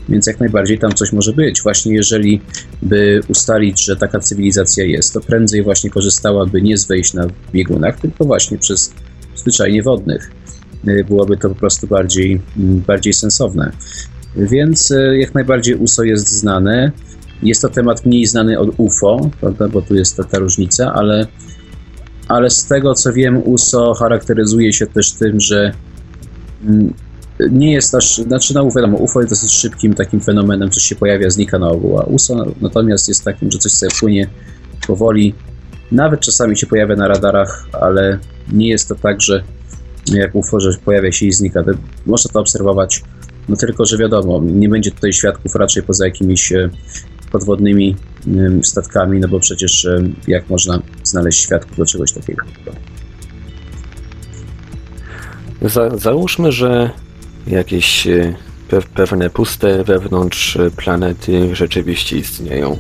więc 0.10 0.28
jak 0.28 0.40
najbardziej 0.40 0.80
tam 0.80 0.94
coś 0.94 1.14
może 1.14 1.34
być. 1.34 1.62
Właśnie 1.62 1.94
jeżeli 1.94 2.42
by 2.82 3.22
ustalić, 3.28 3.86
że 3.86 3.96
taka 3.96 4.20
cywilizacja 4.20 4.86
jest, 4.86 5.14
to 5.14 5.22
prędzej 5.22 5.64
właśnie 5.64 5.90
korzystałaby 5.90 6.62
nie 6.62 6.78
z 6.78 6.88
wejść 6.88 7.14
na 7.14 7.28
biegunach, 7.54 8.00
tylko 8.00 8.26
właśnie 8.26 8.58
przez 8.58 8.94
zwyczajnie 9.36 9.84
wodnych. 9.84 10.32
Y, 10.88 11.04
Byłoby 11.08 11.38
to 11.38 11.50
po 11.50 11.56
prostu 11.56 11.88
bardziej, 11.88 12.42
mm, 12.58 12.80
bardziej 12.80 13.14
sensowne. 13.14 13.72
Więc 14.36 14.92
y, 14.92 15.18
jak 15.18 15.34
najbardziej 15.34 15.76
USO 15.76 16.04
jest 16.04 16.30
znane. 16.30 16.92
Jest 17.44 17.62
to 17.62 17.70
temat 17.70 18.06
mniej 18.06 18.26
znany 18.26 18.60
od 18.60 18.70
UFO, 18.78 19.30
prawda, 19.42 19.68
bo 19.68 19.82
tu 19.82 19.96
jest 19.96 20.18
ta, 20.18 20.24
ta 20.24 20.40
różnica, 20.40 20.94
ale, 20.94 21.28
ale 22.28 22.50
z 22.50 22.66
tego 22.66 22.94
co 22.94 23.14
wiem, 23.14 23.42
USO 23.46 23.94
charakteryzuje 23.94 24.74
się 24.74 24.88
też 24.88 25.12
tym, 25.12 25.40
że 25.40 25.72
mm, 26.64 26.94
nie 27.52 27.74
jest 27.74 27.96
aż, 27.96 28.18
znaczy 28.18 28.54
no 28.54 28.70
wiadomo, 28.76 28.98
UFO 28.98 29.20
jest 29.20 29.32
dosyć 29.32 29.52
szybkim 29.52 29.94
takim 29.94 30.22
fenomenem, 30.22 30.70
coś 30.70 30.84
się 30.84 30.96
pojawia, 30.96 31.30
znika 31.30 31.60
na 31.60 31.68
ogół, 31.68 32.00
a 32.00 32.04
USO 32.04 32.46
natomiast 32.62 33.08
jest 33.08 33.24
takim, 33.24 33.52
że 33.52 33.58
coś 33.58 33.72
sobie 33.72 33.92
płynie 34.00 34.28
powoli, 34.88 35.34
nawet 35.92 36.20
czasami 36.20 36.58
się 36.58 36.68
pojawia 36.68 36.96
na 36.96 37.08
radarach, 37.08 37.68
ale 37.82 38.20
nie 38.52 38.68
jest 38.68 38.88
to 38.88 38.96
tak, 38.96 39.22
że 39.22 39.44
jak 40.08 40.36
UFO, 40.36 40.60
że 40.60 40.70
pojawia 40.86 41.12
się 41.12 41.26
i 41.26 41.32
znika. 41.32 41.64
To, 41.64 41.72
można 42.06 42.32
to 42.32 42.40
obserwować, 42.40 43.04
no 43.50 43.56
tylko, 43.56 43.86
że 43.86 43.98
wiadomo, 43.98 44.42
nie 44.44 44.70
będzie 44.70 44.92
tutaj 44.92 45.14
świadków 45.14 45.56
raczej 45.56 45.84
poza 45.84 46.06
jakimiś 46.06 46.52
e, 46.52 46.70
podwodnymi 47.32 47.96
statkami, 48.64 49.20
no 49.20 49.28
bo 49.28 49.40
przecież 49.40 49.86
e, 49.86 50.04
jak 50.28 50.50
można 50.50 50.82
znaleźć 51.04 51.40
świadków 51.40 51.78
do 51.78 51.86
czegoś 51.86 52.12
takiego? 52.12 52.46
Za, 55.62 55.98
załóżmy, 55.98 56.52
że 56.52 56.90
jakieś 57.48 58.08
pe, 58.70 58.82
pewne 58.82 59.30
puste 59.30 59.84
wewnątrz 59.84 60.58
planety 60.78 61.56
rzeczywiście 61.56 62.18
istnieją. 62.18 62.78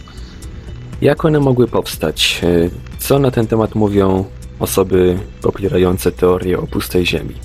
Jak 1.01 1.25
one 1.25 1.39
mogły 1.39 1.67
powstać? 1.67 2.41
Co 2.99 3.19
na 3.19 3.31
ten 3.31 3.47
temat 3.47 3.75
mówią 3.75 4.25
osoby 4.61 5.17
popierające 5.41 6.11
teorię 6.11 6.59
o 6.59 6.67
pustej 6.67 7.05
Ziemi? 7.05 7.35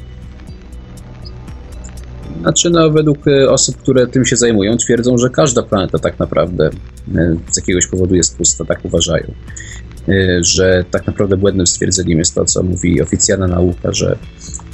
Znaczy, 2.41 2.71
no, 2.71 2.91
według 2.91 3.29
e, 3.29 3.51
osób, 3.51 3.77
które 3.77 4.07
tym 4.07 4.25
się 4.25 4.37
zajmują, 4.37 4.77
twierdzą, 4.77 5.19
że 5.19 5.31
każda 5.31 5.63
planeta 5.63 5.99
tak 5.99 6.19
naprawdę 6.19 6.71
e, 7.15 7.37
z 7.51 7.57
jakiegoś 7.57 7.87
powodu 7.87 8.15
jest 8.15 8.37
pusta, 8.37 8.65
tak 8.65 8.85
uważają. 8.85 9.35
E, 10.09 10.45
Że 10.45 10.85
tak 10.91 11.07
naprawdę 11.07 11.37
błędnym 11.37 11.67
stwierdzeniem 11.67 12.19
jest 12.19 12.35
to, 12.35 12.45
co 12.45 12.63
mówi 12.63 13.03
oficjalna 13.03 13.47
nauka, 13.47 13.93
że 13.93 14.17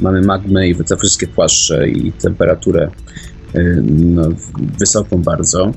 mamy 0.00 0.22
magmę 0.22 0.68
i 0.68 0.74
te 0.74 0.96
wszystkie 0.96 1.26
płaszcze 1.26 1.88
i 1.88 2.12
temperaturę 2.12 2.90
no, 3.84 4.22
wysoką 4.78 5.22
bardzo. 5.22 5.72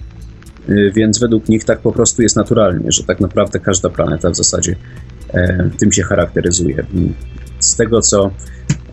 Więc 0.94 1.20
według 1.20 1.50
nich 1.50 1.64
tak 1.64 1.80
po 1.80 1.92
prostu 1.92 2.22
jest 2.22 2.36
naturalnie, 2.36 2.92
że 2.92 3.04
tak 3.04 3.20
naprawdę 3.20 3.60
każda 3.60 3.90
planeta 3.90 4.30
w 4.30 4.36
zasadzie 4.36 4.76
tym 5.78 5.92
się 5.92 6.04
charakteryzuje. 6.04 6.86
Z 7.60 7.76
tego, 7.76 8.02
co 8.02 8.32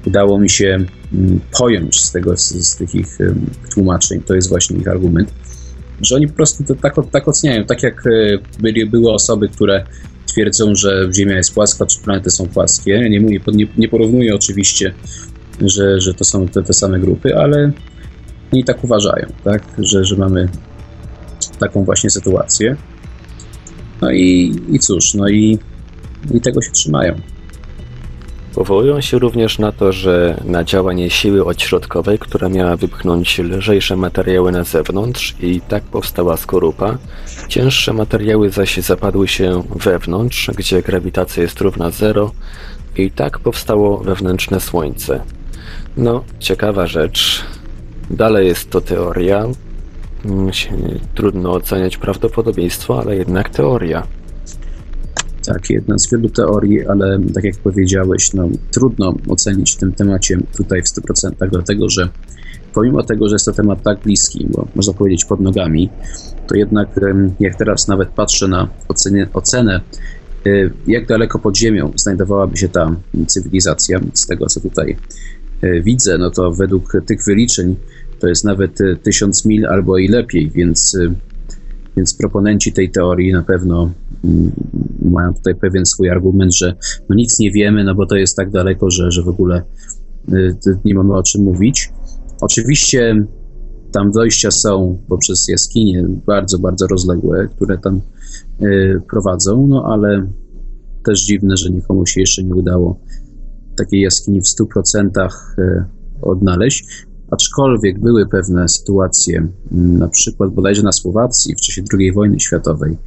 udało 0.06 0.38
mi 0.38 0.50
się 0.50 0.78
mm, 1.14 1.40
pojąć 1.58 2.00
z, 2.00 2.12
tego, 2.12 2.36
z, 2.36 2.50
z 2.50 2.76
tych 2.76 2.94
ich 2.94 3.18
tłumaczeń, 3.74 4.22
to 4.22 4.34
jest 4.34 4.48
właśnie 4.48 4.76
ich 4.76 4.88
argument, 4.88 5.32
że 6.00 6.16
oni 6.16 6.28
po 6.28 6.34
prostu 6.34 6.64
to 6.64 6.74
tak, 6.74 6.94
tak 7.10 7.28
oceniają, 7.28 7.64
tak 7.64 7.82
jak 7.82 8.06
e, 8.06 8.10
byli, 8.60 8.86
były 8.86 9.12
osoby, 9.12 9.48
które 9.48 9.84
twierdzą, 10.26 10.74
że 10.74 11.08
Ziemia 11.14 11.36
jest 11.36 11.54
płaska, 11.54 11.86
czy 11.86 12.00
planety 12.00 12.30
są 12.30 12.48
płaskie. 12.48 13.10
Nie, 13.10 13.20
mówię, 13.20 13.40
nie, 13.46 13.66
nie 13.76 13.88
porównuję 13.88 14.34
oczywiście, 14.34 14.94
że, 15.60 16.00
że 16.00 16.14
to 16.14 16.24
są 16.24 16.48
te, 16.48 16.62
te 16.62 16.72
same 16.72 17.00
grupy, 17.00 17.36
ale 17.36 17.72
oni 18.52 18.64
tak 18.64 18.84
uważają, 18.84 19.26
tak? 19.44 19.62
Że, 19.78 20.04
że 20.04 20.16
mamy 20.16 20.48
taką 21.58 21.84
właśnie 21.84 22.10
sytuację. 22.10 22.76
No 24.00 24.10
i, 24.10 24.56
i 24.70 24.78
cóż, 24.78 25.14
no 25.14 25.28
i, 25.28 25.58
i 26.34 26.40
tego 26.40 26.62
się 26.62 26.70
trzymają. 26.70 27.14
Powołują 28.54 29.00
się 29.00 29.18
również 29.18 29.58
na 29.58 29.72
to, 29.72 29.92
że 29.92 30.40
na 30.44 30.64
działanie 30.64 31.10
siły 31.10 31.44
odśrodkowej, 31.44 32.18
która 32.18 32.48
miała 32.48 32.76
wypchnąć 32.76 33.38
lżejsze 33.38 33.96
materiały 33.96 34.52
na 34.52 34.64
zewnątrz 34.64 35.34
i 35.40 35.60
tak 35.60 35.82
powstała 35.82 36.36
skorupa, 36.36 36.98
cięższe 37.48 37.92
materiały 37.92 38.50
zaś 38.50 38.76
zapadły 38.76 39.28
się 39.28 39.62
wewnątrz, 39.76 40.50
gdzie 40.56 40.82
grawitacja 40.82 41.42
jest 41.42 41.60
równa 41.60 41.90
zero 41.90 42.32
i 42.96 43.10
tak 43.10 43.38
powstało 43.38 43.98
wewnętrzne 43.98 44.60
Słońce. 44.60 45.20
No, 45.96 46.24
ciekawa 46.38 46.86
rzecz. 46.86 47.42
Dalej 48.10 48.46
jest 48.46 48.70
to 48.70 48.80
teoria. 48.80 49.46
Mm, 50.24 50.50
trudno 51.14 51.52
oceniać 51.52 51.96
prawdopodobieństwo, 51.96 53.00
ale 53.00 53.16
jednak 53.16 53.50
teoria. 53.50 54.02
Tak, 55.46 55.70
jedna 55.70 55.98
z 55.98 56.10
wielu 56.10 56.28
teorii, 56.28 56.86
ale 56.86 57.20
tak 57.34 57.44
jak 57.44 57.56
powiedziałeś, 57.56 58.34
no, 58.34 58.48
trudno 58.70 59.14
ocenić 59.28 59.72
w 59.72 59.76
tym 59.76 59.92
temacie 59.92 60.38
tutaj 60.56 60.82
w 60.82 60.86
100%, 60.86 61.48
dlatego 61.50 61.88
że 61.88 62.08
pomimo 62.74 63.02
tego, 63.02 63.28
że 63.28 63.34
jest 63.34 63.44
to 63.44 63.52
temat 63.52 63.82
tak 63.82 64.00
bliski, 64.00 64.46
bo 64.50 64.68
można 64.74 64.92
powiedzieć 64.92 65.24
pod 65.24 65.40
nogami, 65.40 65.90
to 66.46 66.54
jednak 66.54 67.00
jak 67.40 67.56
teraz 67.56 67.88
nawet 67.88 68.08
patrzę 68.08 68.48
na 68.48 68.68
ocenie, 68.88 69.28
ocenę, 69.34 69.80
y, 70.46 70.70
jak 70.86 71.06
daleko 71.06 71.38
pod 71.38 71.56
ziemią 71.56 71.92
znajdowałaby 71.96 72.56
się 72.56 72.68
ta 72.68 72.96
cywilizacja, 73.26 74.00
z 74.14 74.26
tego 74.26 74.46
co 74.46 74.60
tutaj 74.60 74.96
y, 75.64 75.82
widzę, 75.84 76.18
no 76.18 76.30
to 76.30 76.52
według 76.52 76.92
tych 77.06 77.24
wyliczeń 77.24 77.76
to 78.18 78.28
jest 78.28 78.44
nawet 78.44 78.80
y, 78.80 78.96
tysiąc 79.02 79.44
mil 79.44 79.66
albo 79.66 79.98
i 79.98 80.08
lepiej, 80.08 80.50
więc, 80.50 80.96
więc 81.96 82.14
proponenci 82.14 82.72
tej 82.72 82.90
teorii 82.90 83.32
na 83.32 83.42
pewno 83.42 83.92
mm, 84.24 84.52
mają 85.02 85.34
tutaj 85.34 85.54
pewien 85.54 85.86
swój 85.86 86.10
argument, 86.10 86.56
że 86.56 86.74
no 87.08 87.16
nic 87.16 87.38
nie 87.38 87.52
wiemy, 87.52 87.84
no 87.84 87.94
bo 87.94 88.06
to 88.06 88.16
jest 88.16 88.36
tak 88.36 88.50
daleko, 88.50 88.90
że, 88.90 89.10
że 89.10 89.22
w 89.22 89.28
ogóle 89.28 89.62
nie 90.84 90.94
mamy 90.94 91.14
o 91.14 91.22
czym 91.22 91.42
mówić. 91.42 91.92
Oczywiście 92.40 93.26
tam 93.92 94.10
dojścia 94.10 94.50
są 94.50 94.98
poprzez 95.08 95.48
jaskinie 95.48 96.04
bardzo, 96.26 96.58
bardzo 96.58 96.86
rozległe, 96.86 97.48
które 97.56 97.78
tam 97.78 98.00
y, 98.62 99.00
prowadzą, 99.10 99.66
no 99.66 99.84
ale 99.86 100.26
też 101.04 101.24
dziwne, 101.24 101.56
że 101.56 101.70
nikomu 101.70 102.06
się 102.06 102.20
jeszcze 102.20 102.42
nie 102.42 102.54
udało 102.54 103.00
takiej 103.76 104.00
jaskini 104.00 104.40
w 104.40 104.44
100% 104.44 105.28
y, 105.58 105.84
odnaleźć. 106.22 107.06
Aczkolwiek 107.32 108.00
były 108.00 108.26
pewne 108.26 108.68
sytuacje, 108.68 109.48
na 109.70 110.08
przykład 110.08 110.50
bodajże 110.50 110.82
na 110.82 110.92
Słowacji 110.92 111.54
w 111.54 111.60
czasie 111.60 111.82
II 111.98 112.12
wojny 112.12 112.40
światowej. 112.40 112.98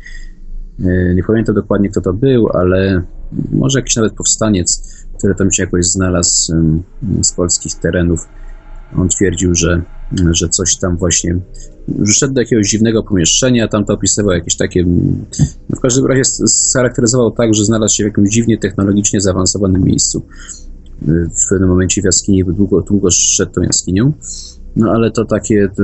Y, 0.79 1.13
nie 1.15 1.23
pamiętam 1.23 1.55
dokładnie, 1.55 1.89
kto 1.89 2.01
to 2.01 2.13
był, 2.13 2.47
ale 2.53 3.03
może 3.51 3.79
jakiś 3.79 3.95
nawet 3.95 4.13
powstaniec, 4.13 4.95
który 5.17 5.35
tam 5.35 5.51
się 5.51 5.63
jakoś 5.63 5.85
znalazł 5.85 6.53
z 7.21 7.31
polskich 7.31 7.75
terenów 7.75 8.27
on 8.97 9.09
twierdził, 9.09 9.55
że, 9.55 9.81
że 10.31 10.49
coś 10.49 10.77
tam 10.77 10.97
właśnie, 10.97 11.39
że 12.01 12.27
do 12.27 12.41
jakiegoś 12.41 12.69
dziwnego 12.69 13.03
pomieszczenia, 13.03 13.67
tam 13.67 13.85
to 13.85 13.93
opisywał 13.93 14.31
jakieś 14.31 14.55
takie, 14.55 14.85
no 15.69 15.77
w 15.77 15.79
każdym 15.79 16.05
razie 16.05 16.25
scharakteryzował 16.47 17.31
tak, 17.31 17.53
że 17.53 17.65
znalazł 17.65 17.95
się 17.95 18.03
w 18.03 18.07
jakimś 18.07 18.29
dziwnie 18.29 18.57
technologicznie 18.57 19.21
zaawansowanym 19.21 19.83
miejscu. 19.83 20.25
W 21.45 21.49
pewnym 21.49 21.69
momencie 21.69 22.01
w 22.01 22.05
jaskini 22.05 22.43
długo, 22.43 22.81
długo 22.81 23.11
szedł 23.11 23.51
tą 23.51 23.61
jaskinią, 23.61 24.13
no 24.75 24.91
ale 24.91 25.11
to 25.11 25.25
takie, 25.25 25.69
to, 25.69 25.83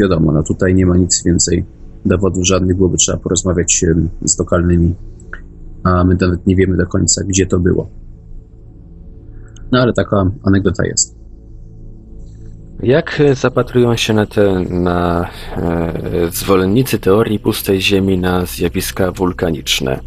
wiadomo, 0.00 0.32
no 0.32 0.42
tutaj 0.42 0.74
nie 0.74 0.86
ma 0.86 0.96
nic 0.96 1.22
więcej 1.24 1.64
dowodów 2.04 2.46
żadnych, 2.46 2.76
byłoby 2.76 2.96
trzeba 2.96 3.18
porozmawiać 3.18 3.84
z 4.24 4.38
lokalnymi, 4.38 4.94
a 5.82 6.04
my 6.04 6.16
nawet 6.20 6.46
nie 6.46 6.56
wiemy 6.56 6.76
do 6.76 6.86
końca, 6.86 7.24
gdzie 7.24 7.46
to 7.46 7.58
było. 7.60 7.88
No 9.72 9.80
ale 9.80 9.92
taka 9.92 10.30
anegdota 10.42 10.86
jest. 10.86 11.22
Jak 12.82 13.22
zapatrują 13.34 13.96
się 13.96 14.14
na 14.14 14.26
te 14.26 14.60
na 14.70 15.28
e, 15.56 15.92
zwolennicy 16.32 16.98
teorii 16.98 17.38
pustej 17.38 17.82
Ziemi 17.82 18.18
na 18.18 18.46
zjawiska 18.46 19.12
wulkaniczne? 19.12 20.00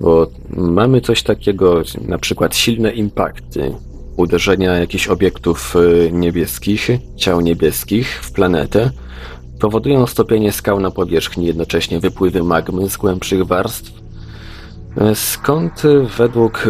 Bo 0.00 0.26
mamy 0.56 1.00
coś 1.00 1.22
takiego, 1.22 1.82
na 2.08 2.18
przykład 2.18 2.56
silne 2.56 2.92
impakty, 2.92 3.74
uderzenia 4.16 4.78
jakichś 4.78 5.08
obiektów 5.08 5.74
e, 5.76 6.12
niebieskich, 6.12 6.88
ciał 7.16 7.40
niebieskich 7.40 8.08
w 8.08 8.32
planetę, 8.32 8.90
powodują 9.60 10.06
stopienie 10.06 10.52
skał 10.52 10.80
na 10.80 10.90
powierzchni, 10.90 11.46
jednocześnie 11.46 12.00
wypływy 12.00 12.42
magmy 12.42 12.90
z 12.90 12.96
głębszych 12.96 13.46
warstw, 13.46 14.04
Skąd 15.14 15.82
według, 16.18 16.64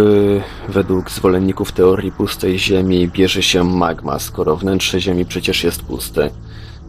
według 0.68 1.10
zwolenników 1.10 1.72
teorii 1.72 2.12
pustej 2.12 2.58
Ziemi 2.58 3.08
bierze 3.08 3.42
się 3.42 3.64
magma, 3.64 4.18
skoro 4.18 4.56
wnętrze 4.56 5.00
Ziemi 5.00 5.24
przecież 5.24 5.64
jest 5.64 5.82
puste? 5.82 6.30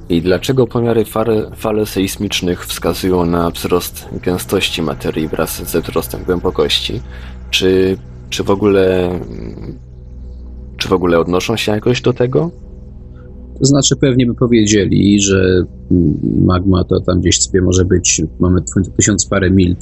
I 0.10 0.22
dlaczego 0.22 0.68
pomiary 0.68 1.06
fale, 1.06 1.52
fale 1.56 1.86
sejsmicznych 1.86 2.66
wskazują 2.66 3.26
na 3.26 3.50
wzrost 3.50 4.06
gęstości 4.24 4.82
materii 4.82 5.28
wraz 5.28 5.72
ze 5.72 5.82
wzrostem 5.82 6.24
głębokości? 6.24 7.02
Czy, 7.50 7.98
czy, 8.30 8.44
w 8.44 8.50
ogóle, 8.50 9.20
czy 10.78 10.90
w 10.90 10.94
ogóle 10.94 11.20
odnoszą 11.20 11.56
się 11.56 11.72
jakoś 11.72 12.02
do 12.02 12.14
tego? 12.14 12.52
To 13.60 13.66
znaczy 13.66 13.96
pewnie 13.96 14.26
by 14.26 14.36
powiedzieli, 14.36 15.22
że 15.22 15.64
magma 16.46 16.84
to 16.84 17.00
tam 17.00 17.20
gdzieś 17.20 17.42
sobie 17.42 17.62
może 17.62 17.86
być, 17.86 18.22
mamy 18.40 18.62
tysiąc 18.98 19.26
parę 19.26 19.52
mil 19.52 19.76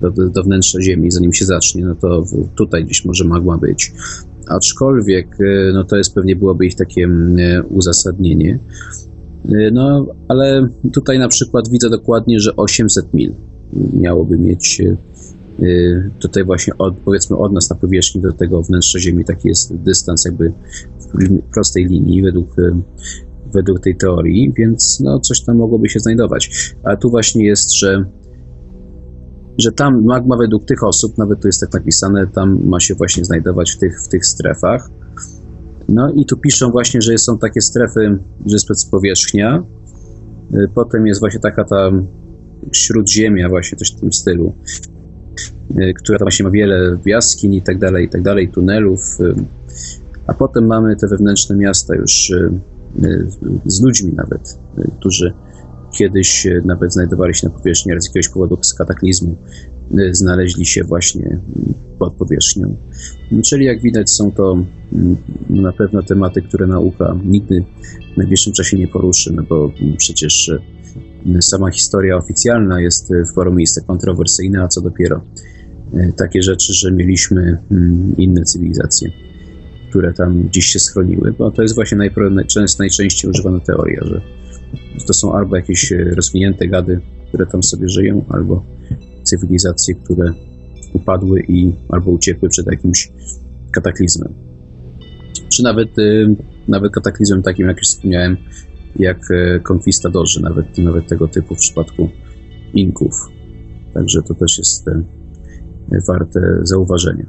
do, 0.00 0.10
do 0.10 0.42
wnętrza 0.42 0.82
Ziemi, 0.82 1.10
zanim 1.10 1.32
się 1.32 1.44
zacznie, 1.44 1.84
no 1.84 1.94
to 1.94 2.24
tutaj 2.56 2.84
gdzieś 2.84 3.04
może 3.04 3.24
magma 3.24 3.58
być. 3.58 3.92
Aczkolwiek, 4.48 5.26
e, 5.40 5.72
no 5.72 5.84
to 5.84 5.96
jest 5.96 6.14
pewnie 6.14 6.36
byłoby 6.36 6.66
ich 6.66 6.74
takie 6.74 7.08
e, 7.38 7.62
uzasadnienie. 7.62 8.58
E, 9.44 9.70
no, 9.70 10.06
ale 10.28 10.68
tutaj 10.92 11.18
na 11.18 11.28
przykład 11.28 11.68
widzę 11.68 11.90
dokładnie, 11.90 12.40
że 12.40 12.56
800 12.56 13.14
mil 13.14 13.32
miałoby 13.92 14.38
mieć 14.38 14.82
tutaj 16.18 16.44
właśnie 16.44 16.78
od, 16.78 16.94
powiedzmy 16.96 17.36
od 17.36 17.52
nas 17.52 17.70
na 17.70 17.76
powierzchni 17.76 18.20
do 18.20 18.32
tego 18.32 18.62
wnętrza 18.62 18.98
Ziemi, 18.98 19.24
taki 19.24 19.48
jest 19.48 19.74
dystans 19.74 20.24
jakby 20.24 20.52
w 21.00 21.42
prostej 21.52 21.86
linii 21.86 22.22
według, 22.22 22.56
według 23.52 23.80
tej 23.80 23.96
teorii, 23.96 24.52
więc 24.56 25.00
no 25.00 25.20
coś 25.20 25.40
tam 25.40 25.56
mogłoby 25.56 25.88
się 25.88 26.00
znajdować. 26.00 26.74
A 26.82 26.96
tu 26.96 27.10
właśnie 27.10 27.44
jest, 27.44 27.74
że 27.78 28.04
że 29.58 29.72
tam 29.72 30.04
magma 30.04 30.36
według 30.36 30.64
tych 30.64 30.84
osób, 30.84 31.18
nawet 31.18 31.40
tu 31.40 31.48
jest 31.48 31.60
tak 31.60 31.72
napisane, 31.72 32.26
tam 32.26 32.66
ma 32.66 32.80
się 32.80 32.94
właśnie 32.94 33.24
znajdować 33.24 33.72
w 33.72 33.78
tych, 33.78 34.02
w 34.02 34.08
tych 34.08 34.26
strefach. 34.26 34.90
No 35.88 36.12
i 36.12 36.26
tu 36.26 36.36
piszą 36.36 36.70
właśnie, 36.70 37.02
że 37.02 37.18
są 37.18 37.38
takie 37.38 37.60
strefy, 37.60 38.18
że 38.46 38.54
jest 38.54 38.90
powierzchnia, 38.90 39.62
y, 40.54 40.68
potem 40.74 41.06
jest 41.06 41.20
właśnie 41.20 41.40
taka 41.40 41.64
ta 41.64 41.90
śródziemia, 42.72 43.48
właśnie 43.48 43.78
coś 43.78 43.92
w 43.92 44.00
tym 44.00 44.12
stylu, 44.12 44.54
y, 45.70 45.94
która 45.94 46.18
tam 46.18 46.24
właśnie 46.24 46.44
ma 46.44 46.50
wiele 46.50 46.98
jaskiń 47.06 47.54
i 47.54 47.62
tak 47.62 47.78
dalej, 47.78 48.06
i 48.06 48.08
tak 48.08 48.22
dalej, 48.22 48.48
tunelów, 48.48 49.00
y, 49.20 49.34
a 50.26 50.34
potem 50.34 50.66
mamy 50.66 50.96
te 50.96 51.08
wewnętrzne 51.08 51.56
miasta 51.56 51.94
już 51.94 52.32
z 53.64 53.82
ludźmi 53.82 54.12
nawet, 54.12 54.58
którzy 54.98 55.32
kiedyś 55.92 56.46
nawet 56.64 56.92
znajdowali 56.92 57.34
się 57.34 57.48
na 57.48 57.54
powierzchni, 57.54 57.92
ale 57.92 58.00
z 58.00 58.06
jakiegoś 58.06 58.28
powodu 58.28 58.58
z 58.62 58.74
kataklizmu 58.74 59.36
znaleźli 60.10 60.66
się 60.66 60.84
właśnie 60.84 61.40
pod 61.98 62.14
powierzchnią. 62.14 62.76
Czyli 63.44 63.64
jak 63.64 63.82
widać 63.82 64.10
są 64.10 64.32
to 64.32 64.52
mm, 64.92 65.16
na 65.50 65.72
pewno 65.72 66.02
tematy, 66.02 66.42
które 66.42 66.66
nauka 66.66 67.16
nigdy 67.24 67.64
w 68.14 68.16
najbliższym 68.16 68.52
czasie 68.52 68.78
nie 68.78 68.88
poruszy, 68.88 69.32
no 69.32 69.42
bo 69.42 69.70
przecież 69.96 70.48
e, 71.36 71.42
sama 71.42 71.70
historia 71.70 72.16
oficjalna 72.16 72.80
jest 72.80 73.12
w 73.32 73.34
paru 73.34 73.54
miejscach 73.54 73.86
kontrowersyjna, 73.86 74.62
a 74.62 74.68
co 74.68 74.80
dopiero 74.80 75.20
takie 76.16 76.42
rzeczy, 76.42 76.72
że 76.72 76.92
mieliśmy 76.92 77.58
mm, 77.70 78.14
inne 78.16 78.42
cywilizacje, 78.42 79.10
które 79.90 80.12
tam 80.12 80.42
gdzieś 80.42 80.66
się 80.66 80.78
schroniły, 80.78 81.34
bo 81.38 81.50
to 81.50 81.62
jest 81.62 81.74
właśnie 81.74 81.98
najczęściej 82.78 83.30
używana 83.30 83.60
teoria, 83.60 84.00
że 84.04 84.22
to 85.06 85.14
są 85.14 85.34
albo 85.34 85.56
jakieś 85.56 85.90
rozwinięte 85.90 86.68
gady, 86.68 87.00
które 87.28 87.46
tam 87.46 87.62
sobie 87.62 87.88
żyją, 87.88 88.24
albo 88.28 88.64
cywilizacje, 89.38 89.94
które 89.94 90.32
upadły 90.92 91.40
i 91.48 91.72
albo 91.88 92.10
uciekły 92.10 92.48
przed 92.48 92.66
jakimś 92.66 93.12
kataklizmem. 93.72 94.34
Czy 95.48 95.62
nawet, 95.62 95.98
e, 95.98 96.02
nawet 96.68 96.92
kataklizmem 96.92 97.42
takim, 97.42 97.68
jak 97.68 97.76
już 97.76 97.88
wspomniałem, 97.88 98.36
jak 98.96 99.18
e, 99.30 99.60
konkwistadorzy, 99.60 100.42
nawet, 100.42 100.78
nawet 100.78 101.08
tego 101.08 101.28
typu 101.28 101.54
w 101.54 101.58
przypadku 101.58 102.08
Inków. 102.74 103.14
Także 103.94 104.22
to 104.22 104.34
też 104.34 104.58
jest 104.58 104.90
warte 106.08 106.40
zauważenia. 106.62 107.24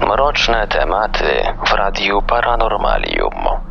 Mroczne 0.00 0.68
tematy 0.68 1.24
w 1.66 1.72
Radiu 1.72 2.22
Paranormalium. 2.22 3.67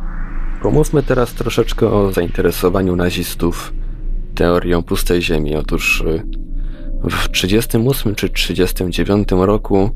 Pomówmy 0.62 1.02
teraz 1.02 1.34
troszeczkę 1.34 1.90
o 1.90 2.12
zainteresowaniu 2.12 2.96
nazistów 2.96 3.72
teorią 4.34 4.82
pustej 4.82 5.22
ziemi. 5.22 5.56
Otóż 5.56 6.00
y, 6.00 6.22
w 7.10 7.28
1938 7.28 8.14
czy 8.14 8.28
1939 8.28 9.28
roku 9.46 9.90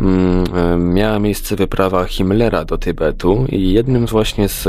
mm, 0.00 0.44
y, 0.74 0.94
miała 0.94 1.18
miejsce 1.18 1.56
wyprawa 1.56 2.04
Himmlera 2.04 2.64
do 2.64 2.78
Tybetu 2.78 3.44
i 3.48 3.72
jednym 3.72 4.08
z 4.08 4.10
właśnie 4.10 4.48
z 4.48 4.68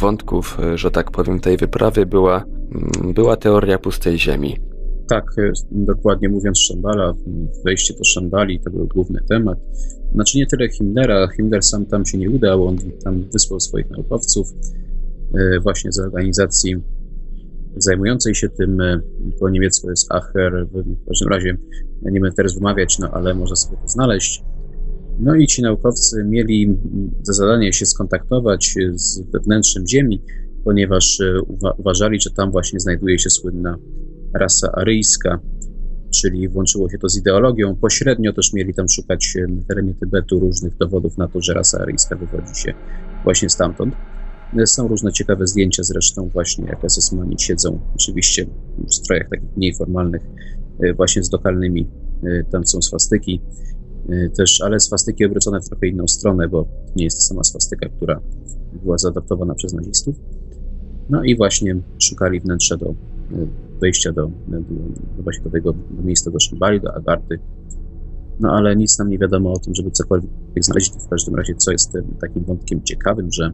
wątków, 0.00 0.58
y, 0.74 0.78
że 0.78 0.90
tak 0.90 1.10
powiem, 1.10 1.40
tej 1.40 1.56
wyprawy 1.56 2.06
była, 2.06 2.44
mm, 2.44 3.14
była 3.14 3.36
teoria 3.36 3.78
pustej 3.78 4.18
ziemi. 4.18 4.56
Tak, 5.08 5.24
dokładnie 5.70 6.28
mówiąc 6.28 6.58
Szambala, 6.60 7.12
wejście 7.64 7.94
do 7.94 8.04
Szambali 8.04 8.60
to 8.60 8.70
był 8.70 8.86
główny 8.86 9.20
temat. 9.28 9.58
Znaczy 10.14 10.38
nie 10.38 10.46
tyle 10.46 10.68
Himmlera, 10.68 11.28
Himmler 11.36 11.62
sam 11.62 11.86
tam 11.86 12.06
się 12.06 12.18
nie 12.18 12.30
udał, 12.30 12.66
on 12.66 12.78
tam 13.04 13.24
wysłał 13.32 13.60
swoich 13.60 13.90
naukowców 13.90 14.54
e, 15.34 15.60
właśnie 15.60 15.92
z 15.92 15.98
organizacji 15.98 16.76
zajmującej 17.76 18.34
się 18.34 18.48
tym, 18.48 18.80
e, 18.80 19.00
po 19.40 19.50
niemiecku 19.50 19.90
jest 19.90 20.12
Acher, 20.12 20.66
w 20.72 21.08
każdym 21.08 21.28
razie 21.28 21.56
nie 22.02 22.20
będę 22.20 22.36
teraz 22.36 22.54
wymawiać, 22.54 22.98
no 22.98 23.10
ale 23.10 23.34
można 23.34 23.56
sobie 23.56 23.76
to 23.82 23.88
znaleźć. 23.88 24.44
No 25.20 25.34
i 25.34 25.46
ci 25.46 25.62
naukowcy 25.62 26.24
mieli 26.24 26.78
za 27.22 27.32
zadanie 27.32 27.72
się 27.72 27.86
skontaktować 27.86 28.74
z 28.94 29.20
wewnętrzem 29.30 29.86
Ziemi, 29.86 30.22
ponieważ 30.64 31.18
uwa 31.46 31.72
uważali, 31.78 32.20
że 32.20 32.30
tam 32.30 32.50
właśnie 32.50 32.80
znajduje 32.80 33.18
się 33.18 33.30
słynna 33.30 33.78
rasa 34.34 34.72
aryjska, 34.72 35.40
czyli 36.20 36.48
włączyło 36.48 36.90
się 36.90 36.98
to 36.98 37.08
z 37.08 37.18
ideologią. 37.18 37.76
Pośrednio 37.76 38.32
też 38.32 38.52
mieli 38.52 38.74
tam 38.74 38.88
szukać 38.88 39.34
na 39.48 39.62
terenie 39.68 39.94
Tybetu 39.94 40.40
różnych 40.40 40.76
dowodów 40.76 41.18
na 41.18 41.28
to, 41.28 41.40
że 41.40 41.54
rasa 41.54 41.78
aryjska 41.78 42.16
wywodzi 42.16 42.60
się 42.60 42.74
właśnie 43.24 43.50
stamtąd. 43.50 43.94
Są 44.66 44.88
różne 44.88 45.12
ciekawe 45.12 45.46
zdjęcia 45.46 45.82
zresztą 45.82 46.28
właśnie, 46.28 46.64
jak 46.64 46.84
SS-mani 46.84 47.34
siedzą 47.38 47.80
oczywiście 47.94 48.46
w 48.88 48.94
strojach 48.94 49.28
takich 49.28 49.56
mniej 49.56 49.74
formalnych, 49.74 50.22
e, 50.80 50.94
właśnie 50.94 51.22
z 51.22 51.32
lokalnymi, 51.32 51.86
e, 52.24 52.44
tam 52.44 52.66
są 52.66 52.82
swastyki 52.82 53.40
e, 54.08 54.30
też, 54.30 54.60
ale 54.60 54.80
swastyki 54.80 55.24
obrócone 55.24 55.60
w 55.60 55.68
trochę 55.68 55.86
inną 55.86 56.08
stronę, 56.08 56.48
bo 56.48 56.66
nie 56.96 57.04
jest 57.04 57.18
to 57.18 57.22
sama 57.24 57.44
swastyka, 57.44 57.88
która 57.88 58.20
była 58.82 58.98
zaadaptowana 58.98 59.54
przez 59.54 59.72
nazistów. 59.72 60.16
No 61.10 61.24
i 61.24 61.36
właśnie 61.36 61.76
szukali 61.98 62.40
wnętrza 62.40 62.76
do 62.76 62.94
wejścia 63.80 64.12
do, 64.12 64.30
do, 64.48 65.22
właśnie 65.22 65.44
do 65.44 65.50
tego 65.50 65.72
do 65.72 66.02
miejsca 66.02 66.30
do 66.30 66.40
Szambali, 66.40 66.80
do 66.80 66.94
Agarty. 66.94 67.38
No 68.40 68.52
ale 68.52 68.76
nic 68.76 68.98
nam 68.98 69.08
nie 69.08 69.18
wiadomo 69.18 69.52
o 69.52 69.58
tym, 69.58 69.74
żeby 69.74 69.90
cokolwiek 69.90 70.30
znaleźli. 70.60 71.00
W 71.00 71.08
każdym 71.08 71.34
razie, 71.34 71.54
co 71.54 71.72
jest 71.72 71.92
takim 72.20 72.44
wątkiem 72.44 72.82
ciekawym, 72.82 73.32
że 73.32 73.52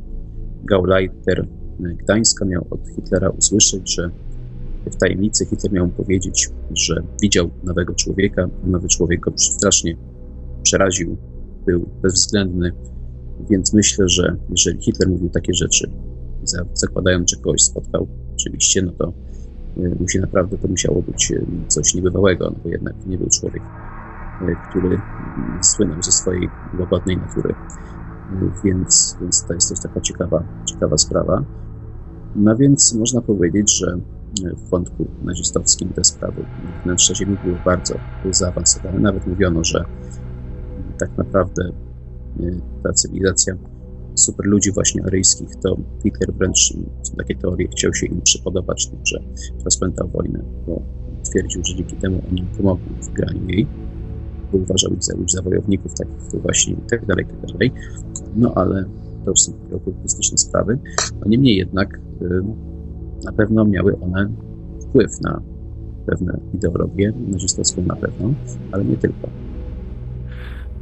Gauleiter 0.64 1.46
Gdańska 1.80 2.44
miał 2.44 2.66
od 2.70 2.80
Hitlera 2.96 3.30
usłyszeć, 3.30 3.94
że 3.94 4.10
w 4.86 4.96
tajemnicy 4.96 5.46
Hitler 5.46 5.72
miał 5.72 5.86
mu 5.86 5.92
powiedzieć, 5.92 6.48
że 6.74 7.02
widział 7.22 7.50
nowego 7.64 7.94
człowieka, 7.94 8.48
nowy 8.64 8.88
człowiek 8.88 9.20
go 9.20 9.32
strasznie 9.36 9.96
przeraził, 10.62 11.16
był 11.66 11.88
bezwzględny, 12.02 12.72
więc 13.50 13.72
myślę, 13.72 14.08
że 14.08 14.36
jeżeli 14.50 14.82
Hitler 14.82 15.08
mówił 15.08 15.28
takie 15.30 15.54
rzeczy, 15.54 15.90
zakładając, 16.74 17.30
że 17.30 17.36
kogoś 17.36 17.62
spotkał, 17.62 18.08
oczywiście, 18.34 18.82
no 18.82 18.92
to 18.92 19.12
musi 19.76 20.20
naprawdę, 20.20 20.58
to 20.58 20.68
musiało 20.68 21.02
być 21.02 21.30
y, 21.30 21.46
coś 21.68 21.94
niebywałego, 21.94 22.50
no 22.50 22.56
bo 22.64 22.68
jednak 22.68 23.06
nie 23.06 23.18
był 23.18 23.28
człowiek, 23.28 23.62
y, 24.42 24.56
który 24.68 25.00
słynął 25.62 26.02
ze 26.02 26.12
swojej 26.12 26.50
łagodnej 26.78 27.16
natury. 27.16 27.54
Więc, 28.64 29.16
więc 29.20 29.44
to 29.46 29.54
jest 29.54 29.68
też 29.68 29.80
taka 29.80 30.00
ciekawa, 30.00 30.44
ciekawa 30.64 30.98
sprawa. 30.98 31.44
No 32.36 32.56
więc 32.56 32.94
można 32.94 33.22
powiedzieć, 33.22 33.78
że 33.78 33.96
w 34.56 34.70
wątku 34.70 35.06
nazistowskim 35.22 35.88
te 35.88 36.04
sprawy 36.04 36.46
wnętrza 36.84 37.14
Ziemi 37.14 37.36
były 37.42 37.58
bardzo 37.64 38.00
zaawansowane. 38.30 39.00
Nawet 39.00 39.26
mówiono, 39.26 39.64
że 39.64 39.84
tak 40.98 41.18
naprawdę 41.18 41.72
ta 42.82 42.92
cywilizacja 42.92 43.54
super 44.20 44.46
ludzi 44.46 44.72
właśnie 44.72 45.04
aryjskich, 45.04 45.56
to 45.62 45.76
Hitler 46.02 46.34
wręcz, 46.34 46.74
są 47.02 47.16
takie 47.16 47.34
teorie, 47.34 47.68
chciał 47.68 47.94
się 47.94 48.06
im 48.06 48.22
przypodobać 48.22 48.86
tym, 48.86 48.98
że 49.04 49.20
rozpętał 49.64 50.08
wojnę, 50.08 50.42
bo 50.66 50.82
twierdził, 51.30 51.64
że 51.64 51.74
dzięki 51.74 51.96
temu 51.96 52.22
oni 52.30 52.46
pomogli 52.56 52.94
w 53.02 53.12
graniu 53.12 53.48
jej, 53.48 53.66
bo 54.52 54.58
uważał 54.58 54.92
ich 54.92 55.02
za 55.02 55.12
za 55.28 55.42
wojowników 55.42 55.94
takich 55.94 56.42
właśnie 56.42 56.72
i 56.72 56.88
tak 56.90 57.06
dalej, 57.06 57.24
i 57.24 57.28
tak 57.28 57.52
dalej. 57.52 57.72
No 58.36 58.52
ale 58.54 58.84
to 59.24 59.30
już 59.30 59.40
są 59.40 59.52
takie 59.52 59.76
okultystyczne 59.76 60.38
sprawy. 60.38 60.78
No 61.20 61.28
niemniej 61.28 61.56
jednak 61.56 62.00
na 63.24 63.32
pewno 63.32 63.64
miały 63.64 64.00
one 64.00 64.30
wpływ 64.80 65.20
na 65.20 65.42
pewne 66.06 66.40
ideologie, 66.54 67.12
nazistowską 67.28 67.82
na 67.82 67.96
pewno, 67.96 68.34
ale 68.72 68.84
nie 68.84 68.96
tylko. 68.96 69.28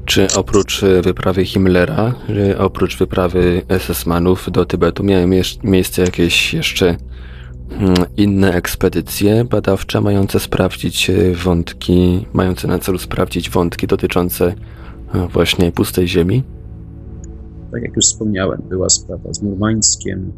Czy 0.09 0.27
oprócz 0.37 0.83
e, 0.83 1.03
wyprawy 1.03 1.45
Himmlera, 1.45 2.15
oprócz 2.59 2.99
wyprawy 2.99 3.63
SS-manów 3.69 4.51
do 4.51 4.65
Tybetu 4.65 5.05
miały 5.05 5.27
miejsce 5.65 6.03
jakieś 6.03 6.55
jeszcze 6.55 6.97
mm, 7.71 7.95
inne 8.17 8.53
ekspedycje 8.53 9.45
badawcze 9.45 10.01
mające 10.01 10.41
sprawdzić 10.41 11.11
e, 11.11 11.35
wątki, 11.35 12.27
mające 12.33 12.69
na 12.69 12.79
celu 12.79 12.99
sprawdzić 12.99 13.51
wątki 13.51 13.87
dotyczące 13.87 14.55
e, 15.15 15.29
właśnie 15.29 15.73
pustej 15.73 16.09
ziemi? 16.09 16.43
Tak 17.73 17.83
jak 17.83 17.97
już 17.97 18.05
wspomniałem, 18.05 18.63
była 18.69 18.89
sprawa 18.89 19.33
z 19.33 19.43
Murmańskiem 19.43 20.33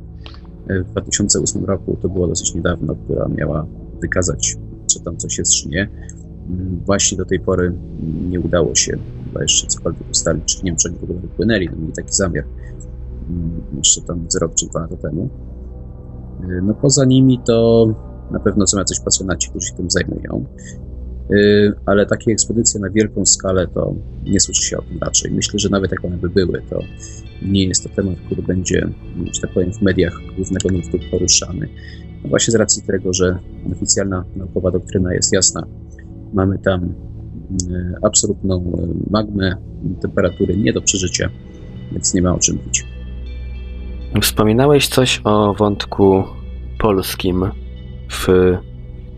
w 0.68 0.90
2008 0.90 1.64
roku, 1.64 1.98
to 2.02 2.08
było 2.08 2.26
dosyć 2.26 2.54
niedawno, 2.54 2.94
która 3.04 3.28
miała 3.28 3.66
wykazać, 4.00 4.56
czy 4.90 5.00
tam 5.00 5.16
coś 5.16 5.38
jest, 5.38 5.54
czy 5.54 5.68
nie. 5.68 5.88
Mm, 6.50 6.80
właśnie 6.86 7.18
do 7.18 7.24
tej 7.24 7.40
pory 7.40 7.72
nie 8.28 8.40
udało 8.40 8.74
się 8.74 8.98
chyba 9.24 9.42
jeszcze 9.42 9.66
cokolwiek 9.66 10.10
ustalić, 10.10 10.62
nie 10.62 10.70
wiem, 10.70 10.76
czy 10.76 10.88
oni 10.88 10.98
w 10.98 11.04
ogóle 11.04 11.20
wypłynęli, 11.20 11.68
no 11.68 11.76
mieli 11.76 11.92
taki 11.92 12.12
zamiar 12.12 12.44
mm, 13.28 13.60
jeszcze 13.76 14.02
tam 14.02 14.26
z 14.28 14.36
rok 14.36 14.54
czy 14.54 14.66
dwa 14.66 14.80
lata 14.80 14.96
temu. 14.96 15.28
Y, 16.50 16.62
no 16.62 16.74
poza 16.74 17.04
nimi 17.04 17.40
to 17.46 17.88
na 18.30 18.40
pewno 18.40 18.66
są 18.66 18.78
jacyś 18.78 19.00
pasjonaci, 19.00 19.50
którzy 19.50 19.66
się 19.66 19.74
tym 19.74 19.90
zajmują, 19.90 20.44
y, 21.32 21.72
ale 21.86 22.06
takie 22.06 22.32
ekspedycje 22.32 22.80
na 22.80 22.90
wielką 22.90 23.26
skalę 23.26 23.66
to 23.74 23.94
nie 24.24 24.40
słyszy 24.40 24.62
się 24.62 24.78
o 24.78 24.82
tym 24.82 24.98
raczej. 24.98 25.30
Myślę, 25.30 25.58
że 25.58 25.68
nawet 25.68 25.90
jak 25.90 26.04
one 26.04 26.16
by 26.16 26.28
były, 26.28 26.62
to 26.70 26.80
nie 27.42 27.64
jest 27.64 27.82
to 27.82 27.88
temat, 27.88 28.14
który 28.26 28.42
będzie, 28.42 28.88
że 29.34 29.40
tak 29.40 29.52
powiem, 29.52 29.72
w 29.72 29.82
mediach 29.82 30.20
głównego 30.36 30.68
nurtu 30.68 30.98
poruszany. 31.10 31.68
No 32.22 32.28
właśnie 32.28 32.52
z 32.52 32.54
racji 32.54 32.82
tego, 32.82 33.12
że 33.12 33.38
oficjalna 33.72 34.24
naukowa 34.36 34.70
doktryna 34.70 35.14
jest 35.14 35.32
jasna, 35.32 35.66
mamy 36.32 36.58
tam 36.58 36.94
E, 37.50 37.98
absolutną 38.02 38.56
e, 38.56 39.10
magmę, 39.10 39.56
temperatury 40.02 40.56
nie 40.56 40.72
do 40.72 40.82
przeżycia, 40.82 41.30
więc 41.92 42.14
nie 42.14 42.22
ma 42.22 42.34
o 42.34 42.38
czym 42.38 42.56
mówić. 42.56 42.84
Wspominałeś 44.22 44.88
coś 44.88 45.20
o 45.24 45.54
wątku 45.54 46.24
polskim 46.78 47.50
w 48.10 48.28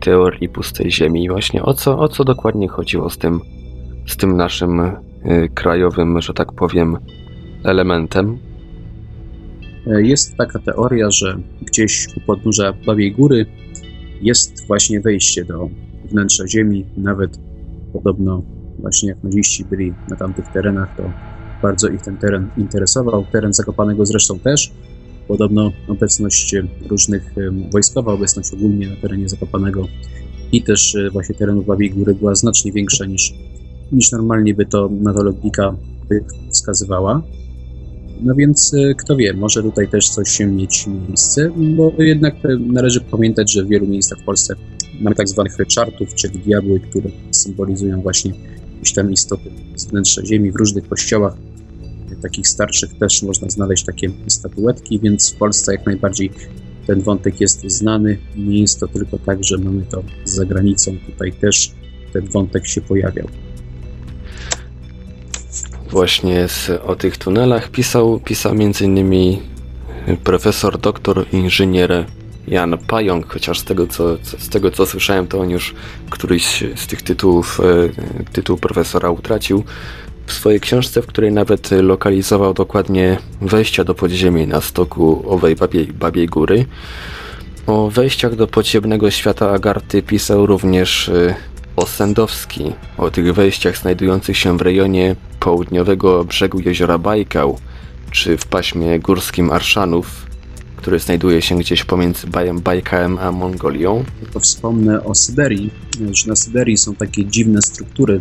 teorii 0.00 0.48
pustej 0.48 0.90
ziemi. 0.90 1.28
Właśnie 1.28 1.62
o 1.62 1.74
co, 1.74 1.98
o 1.98 2.08
co 2.08 2.24
dokładnie 2.24 2.68
chodziło 2.68 3.10
z 3.10 3.18
tym, 3.18 3.40
z 4.06 4.16
tym 4.16 4.36
naszym 4.36 4.80
y, 4.80 4.92
krajowym, 5.54 6.20
że 6.20 6.34
tak 6.34 6.52
powiem, 6.52 6.96
elementem? 7.64 8.38
Jest 9.86 10.36
taka 10.36 10.58
teoria, 10.58 11.10
że 11.10 11.38
gdzieś 11.62 12.06
u 12.16 12.20
podnóża 12.20 12.72
Babiej 12.86 13.12
Góry 13.12 13.46
jest 14.22 14.66
właśnie 14.66 15.00
wejście 15.00 15.44
do 15.44 15.68
wnętrza 16.12 16.48
Ziemi, 16.48 16.84
nawet 16.96 17.38
Podobno 17.92 18.42
właśnie 18.78 19.08
jak 19.08 19.24
naziści 19.24 19.64
byli 19.64 19.94
na 20.08 20.16
tamtych 20.16 20.48
terenach, 20.48 20.96
to 20.96 21.02
bardzo 21.62 21.88
ich 21.88 22.02
ten 22.02 22.16
teren 22.16 22.48
interesował. 22.56 23.24
Teren 23.32 23.52
Zakopanego 23.52 24.06
zresztą 24.06 24.38
też. 24.38 24.72
Podobno 25.28 25.72
obecność 25.88 26.54
różnych, 26.88 27.34
wojskowa 27.72 28.12
obecność 28.12 28.52
ogólnie 28.52 28.88
na 28.88 28.96
terenie 28.96 29.28
Zakopanego 29.28 29.86
i 30.52 30.62
też 30.62 30.94
e, 30.94 31.10
właśnie 31.10 31.34
terenu 31.34 31.62
Babiej 31.62 31.90
Góry 31.90 32.14
była 32.14 32.34
znacznie 32.34 32.72
większa 32.72 33.06
niż, 33.06 33.34
niż 33.92 34.12
normalnie 34.12 34.54
by 34.54 34.66
to 34.66 34.90
na 35.00 35.14
to 35.14 35.22
logika 35.22 35.76
wskazywała. 36.50 37.22
No 38.22 38.34
więc 38.34 38.74
e, 38.74 38.94
kto 38.94 39.16
wie, 39.16 39.32
może 39.32 39.62
tutaj 39.62 39.88
też 39.88 40.08
coś 40.08 40.30
się 40.30 40.46
mieć 40.46 40.86
miejsce, 40.86 41.50
bo 41.76 41.92
jednak 41.98 42.34
e, 42.34 42.56
należy 42.58 43.00
pamiętać, 43.00 43.52
że 43.52 43.64
w 43.64 43.68
wielu 43.68 43.86
miejscach 43.86 44.18
w 44.18 44.24
Polsce 44.24 44.54
mamy 45.01 45.16
tak 45.16 45.28
zwanych 45.28 45.57
czartów, 45.68 46.14
czyli 46.14 46.38
diabły, 46.38 46.80
które 46.80 47.11
symbolizują 47.30 48.03
właśnie 48.03 48.32
jakieś 48.74 48.93
tam 48.93 49.12
istoty 49.12 49.51
z 49.76 49.84
wnętrza 49.84 50.26
ziemi. 50.26 50.53
W 50.53 50.57
różnych 50.57 50.88
kościołach, 50.88 51.34
takich 52.22 52.49
starszych 52.49 52.99
też 52.99 53.22
można 53.22 53.51
znaleźć 53.51 53.84
takie 53.84 54.11
statuetki, 54.26 55.01
więc 55.01 55.32
w 55.32 55.36
Polsce 55.36 55.72
jak 55.72 55.86
najbardziej 55.86 56.30
ten 56.86 57.01
wątek 57.01 57.40
jest 57.40 57.70
znany. 57.70 58.18
Nie 58.36 58.61
jest 58.61 58.80
to 58.80 58.88
tylko 58.88 59.18
tak, 59.18 59.45
że 59.45 59.59
mamy 59.59 59.82
to 59.90 60.03
za 60.24 60.45
granicą. 60.45 60.97
Tutaj 61.07 61.32
też 61.32 61.72
ten 62.12 62.26
wątek 62.26 62.66
się 62.66 62.80
pojawiał. 62.80 63.28
Właśnie 65.90 66.49
z, 66.49 66.70
o 66.84 66.97
tych 66.97 67.16
tunelach 67.16 67.70
pisał, 67.70 68.20
pisał 68.20 68.53
m.in. 68.53 69.36
profesor, 70.24 70.78
doktor, 70.78 71.26
inżynier 71.32 72.07
Jan 72.49 72.78
Pająk, 72.78 73.32
chociaż 73.32 73.59
z 73.59 73.64
tego 73.64 73.86
co, 73.86 74.16
z 74.38 74.49
tego 74.49 74.70
co 74.70 74.86
słyszałem, 74.86 75.26
to 75.26 75.40
on 75.40 75.51
już 75.51 75.74
któryś 76.11 76.64
z 76.76 76.86
tych 76.86 77.03
tytułów, 77.03 77.61
e, 77.61 78.24
tytuł 78.32 78.57
profesora 78.57 79.11
utracił. 79.11 79.64
W 80.26 80.32
swojej 80.32 80.61
książce, 80.61 81.03
w 81.03 81.07
której 81.07 81.32
nawet 81.32 81.70
lokalizował 81.70 82.55
dokładnie 82.55 83.18
wejścia 83.40 83.84
do 83.84 83.95
podziemi 83.95 84.47
na 84.47 84.61
stoku 84.61 85.24
owej 85.26 85.57
babiej, 85.95 86.26
góry, 86.26 86.66
O 87.66 87.90
wejściach 87.90 88.36
do 88.36 88.47
podziemnego 88.47 89.11
świata 89.11 89.51
Agarty 89.51 90.03
pisał 90.03 90.47
również 90.47 91.09
y, 91.09 91.34
Osendowski. 91.76 92.72
O 92.99 93.11
tych 93.11 93.34
wejściach 93.34 93.78
znajdujących 93.78 94.38
się 94.38 94.59
w 94.59 94.62
rejonie 94.62 95.16
południowego 95.40 96.24
brzegu 96.24 96.61
jeziora 96.61 96.99
Bajkał, 96.99 97.59
czy 98.11 98.36
w 98.36 98.47
paśmie 98.47 98.99
górskim 99.01 99.51
Arszanów, 99.51 100.32
który 100.83 100.99
znajduje 100.99 101.43
się 101.43 101.59
gdzieś 101.59 101.85
pomiędzy 101.85 102.26
Baj- 102.26 102.61
Bajkałem 102.61 103.18
a 103.18 103.33
Mongolią. 103.33 104.05
Tylko 104.20 104.41
wspomnę 104.41 105.05
o 105.05 105.14
Syberii, 105.14 105.70
że 106.12 106.28
na 106.28 106.37
Syberii 106.37 106.76
są 106.78 106.95
takie 106.95 107.24
dziwne 107.24 107.62
struktury, 107.62 108.20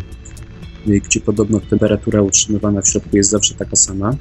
y, 0.88 1.00
gdzie 1.00 1.20
podobno 1.20 1.60
temperatura 1.60 2.22
utrzymywana 2.22 2.80
w 2.82 2.88
środku 2.88 3.16
jest 3.16 3.30
zawsze 3.30 3.54
taka 3.54 3.76
sama, 3.76 4.16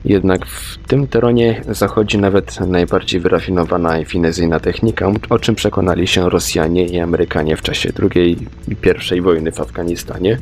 jednak 0.05 0.45
w 0.45 0.77
tym 0.87 1.07
teronie 1.07 1.61
zachodzi 1.69 2.17
nawet 2.17 2.59
najbardziej 2.59 3.19
wyrafinowana 3.19 3.99
i 3.99 4.05
finezyjna 4.05 4.59
technika, 4.59 5.11
o 5.29 5.39
czym 5.39 5.55
przekonali 5.55 6.07
się 6.07 6.29
Rosjanie 6.29 6.85
i 6.85 6.99
Amerykanie 6.99 7.57
w 7.57 7.61
czasie 7.61 7.91
II 8.15 8.37
i 8.67 9.15
I 9.15 9.21
wojny 9.21 9.51
w 9.51 9.59
Afganistanie. 9.59 10.37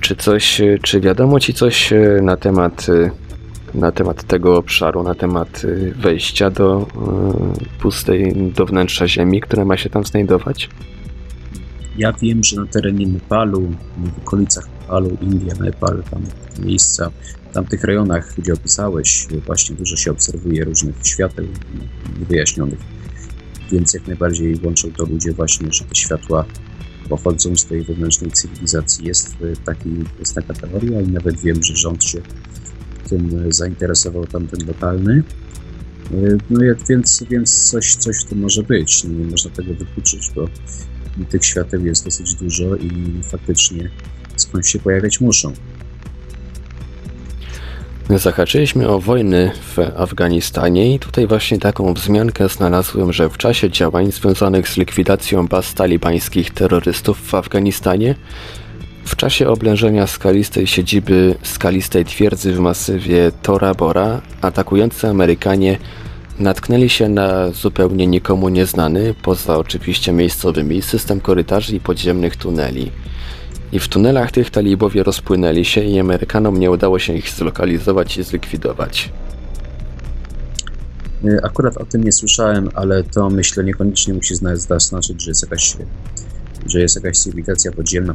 Czy 0.00 0.16
coś, 0.16 0.60
czy 0.82 1.00
wiadomo 1.00 1.40
ci 1.40 1.54
coś 1.54 1.92
e, 1.92 1.98
na 2.22 2.36
temat, 2.36 2.86
e, 2.88 3.10
na 3.74 3.92
temat 3.92 4.24
tego 4.24 4.56
obszaru, 4.56 5.02
na 5.02 5.14
temat 5.14 5.62
e, 5.64 5.90
wejścia 5.94 6.50
do 6.50 6.80
e, 6.80 7.80
pustej, 7.80 8.52
do 8.56 8.66
wnętrza 8.66 9.08
ziemi, 9.08 9.40
które 9.40 9.64
ma 9.64 9.76
się 9.76 9.90
tam 9.90 10.04
znajdować? 10.04 10.68
Ja 11.98 12.12
wiem, 12.12 12.44
że 12.44 12.56
na 12.56 12.66
terenie 12.66 13.06
Nepalu, 13.06 13.70
w 13.96 14.18
okolicach 14.26 14.68
Nepalu, 14.80 15.16
India, 15.22 15.54
Nepal, 15.54 16.02
tam 16.10 16.22
miejsca, 16.64 17.10
w 17.50 17.54
tamtych 17.54 17.84
rejonach, 17.84 18.34
gdzie 18.38 18.52
opisałeś, 18.52 19.26
właśnie 19.46 19.76
dużo 19.76 19.96
się 19.96 20.10
obserwuje 20.10 20.64
różnych 20.64 20.94
świateł 21.02 21.46
niewyjaśnionych, 22.20 22.78
więc 23.72 23.94
jak 23.94 24.06
najbardziej 24.06 24.60
łączą 24.64 24.88
to 24.96 25.04
ludzie 25.04 25.32
właśnie, 25.32 25.72
że 25.72 25.84
te 25.84 25.94
światła 25.94 26.44
pochodzą 27.08 27.56
z 27.56 27.66
tej 27.66 27.82
wewnętrznej 27.82 28.30
cywilizacji. 28.30 29.06
Jest, 29.06 29.36
e, 29.42 29.56
taki, 29.64 29.90
jest 30.18 30.34
taka 30.34 30.54
teoria 30.54 31.00
i 31.00 31.08
nawet 31.08 31.40
wiem, 31.40 31.62
że 31.62 31.76
rząd 31.76 32.04
się 32.04 32.20
tym 33.10 33.44
e, 33.48 33.52
zainteresował 33.52 34.26
tamten 34.26 34.66
lokalny. 34.66 35.22
E, 36.12 36.16
No 36.50 36.64
jak, 36.64 36.78
więc, 36.88 37.24
więc 37.30 37.70
coś, 37.70 37.94
coś 37.94 38.16
w 38.24 38.32
może 38.32 38.62
być. 38.62 39.04
Nie 39.04 39.24
można 39.30 39.50
tego 39.50 39.74
wykluczyć, 39.74 40.30
bo 40.34 40.48
tych 41.30 41.44
świateł 41.44 41.86
jest 41.86 42.04
dosyć 42.04 42.34
dużo 42.34 42.76
i 42.76 43.20
faktycznie 43.22 43.90
skądś 44.36 44.72
się 44.72 44.78
pojawiać 44.78 45.20
muszą. 45.20 45.52
Zahaczyliśmy 48.18 48.88
o 48.88 49.00
wojny 49.00 49.50
w 49.76 49.78
Afganistanie 49.78 50.94
i 50.94 50.98
tutaj 50.98 51.26
właśnie 51.26 51.58
taką 51.58 51.94
wzmiankę 51.94 52.48
znalazłem, 52.48 53.12
że 53.12 53.28
w 53.28 53.36
czasie 53.36 53.70
działań 53.70 54.12
związanych 54.12 54.68
z 54.68 54.76
likwidacją 54.76 55.48
baz 55.48 55.74
talibańskich 55.74 56.50
terrorystów 56.50 57.20
w 57.20 57.34
Afganistanie, 57.34 58.14
w 59.04 59.16
czasie 59.16 59.48
oblężenia 59.48 60.06
skalistej 60.06 60.66
siedziby 60.66 61.34
skalistej 61.42 62.04
twierdzy 62.04 62.52
w 62.52 62.58
masywie 62.58 63.32
Tora 63.42 63.74
Bora, 63.74 64.20
atakujący 64.40 65.08
Amerykanie 65.08 65.78
natknęli 66.38 66.88
się 66.88 67.08
na 67.08 67.50
zupełnie 67.50 68.06
nikomu 68.06 68.48
nieznany, 68.48 69.14
poza 69.22 69.56
oczywiście 69.58 70.12
miejscowymi, 70.12 70.82
system 70.82 71.20
korytarzy 71.20 71.76
i 71.76 71.80
podziemnych 71.80 72.36
tuneli. 72.36 72.90
I 73.72 73.78
w 73.78 73.88
tunelach 73.88 74.32
tych 74.32 74.50
talibowie 74.50 75.02
rozpłynęli 75.02 75.64
się 75.64 75.80
i 75.84 75.98
Amerykanom 76.00 76.58
nie 76.60 76.70
udało 76.70 76.98
się 76.98 77.14
ich 77.14 77.28
zlokalizować 77.30 78.18
i 78.18 78.22
zlikwidować. 78.22 79.10
Y, 81.24 81.40
Akurat 81.42 81.76
o 81.76 81.84
tym 81.84 82.04
nie 82.04 82.12
słyszałem, 82.12 82.68
ale 82.74 83.02
to 83.04 83.30
myślę 83.30 83.64
niekoniecznie 83.64 84.14
musi 84.14 84.34
zna- 84.34 84.56
zaznaczyć, 84.56 85.22
że 85.24 85.30
jest 85.30 85.42
jakaś, 85.42 85.76
że 86.66 86.80
jest 86.80 86.96
jakaś 86.96 87.18
cywilizacja 87.18 87.72
podziemna. 87.72 88.14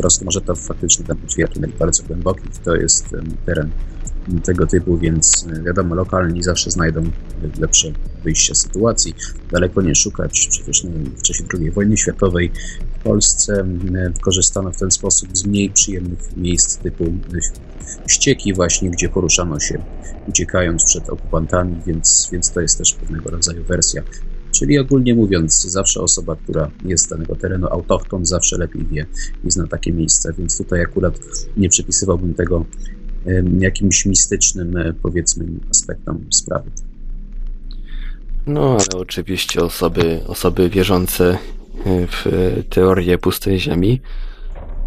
Prostu 0.00 0.24
może 0.24 0.40
to 0.40 0.54
faktycznie 0.54 1.06
tam 1.06 1.16
drzwi 1.26 1.44
tuneli 1.54 1.72
bardzo 1.78 2.02
głębokich, 2.02 2.58
to 2.64 2.76
jest 2.76 3.06
teren 3.46 3.70
tego 4.44 4.66
typu, 4.66 4.98
więc 4.98 5.46
y, 5.58 5.62
wiadomo, 5.62 5.94
lokalni 5.94 6.42
zawsze 6.42 6.70
znajdą 6.70 7.02
lepsze 7.58 7.92
wyjście 8.24 8.54
z 8.54 8.58
sytuacji. 8.58 9.14
Daleko 9.50 9.82
nie 9.82 9.94
szukać, 9.94 10.48
przecież 10.50 10.86
w 11.16 11.22
czasie 11.22 11.44
II 11.54 11.70
wojny 11.70 11.96
światowej 11.96 12.52
w 13.00 13.02
Polsce 13.02 13.64
korzystano 14.20 14.72
w 14.72 14.76
ten 14.76 14.90
sposób 14.90 15.28
z 15.38 15.46
mniej 15.46 15.70
przyjemnych 15.70 16.36
miejsc 16.36 16.78
typu 16.78 17.04
y, 17.04 17.10
ścieki 18.06 18.54
właśnie, 18.54 18.90
gdzie 18.90 19.08
poruszano 19.08 19.60
się 19.60 19.82
uciekając 20.28 20.84
przed 20.84 21.10
okupantami, 21.10 21.76
więc, 21.86 22.28
więc 22.32 22.52
to 22.52 22.60
jest 22.60 22.78
też 22.78 22.94
pewnego 22.94 23.30
rodzaju 23.30 23.64
wersja. 23.64 24.02
Czyli 24.52 24.78
ogólnie 24.78 25.14
mówiąc, 25.14 25.62
zawsze 25.62 26.00
osoba, 26.00 26.36
która 26.36 26.70
jest 26.84 27.04
z 27.04 27.08
danego 27.08 27.36
terenu 27.36 27.66
autochton, 27.66 28.26
zawsze 28.26 28.58
lepiej 28.58 28.86
wie 28.86 29.06
i 29.44 29.50
zna 29.50 29.66
takie 29.66 29.92
miejsca, 29.92 30.32
więc 30.32 30.58
tutaj 30.58 30.82
akurat 30.82 31.18
nie 31.56 31.68
przypisywałbym 31.68 32.34
tego 32.34 32.64
jakimś 33.58 34.06
mistycznym, 34.06 34.76
e, 34.76 34.92
powiedzmy, 35.02 35.44
aspektom 35.70 36.24
sprawy. 36.30 36.70
No, 38.46 38.70
ale 38.70 39.00
oczywiście 39.00 39.60
osoby, 39.64 40.20
osoby 40.26 40.70
wierzące 40.70 41.38
y, 41.86 42.06
w 42.06 42.26
y, 42.26 42.64
teorię 42.70 43.18
pustej 43.18 43.60
ziemi 43.60 44.00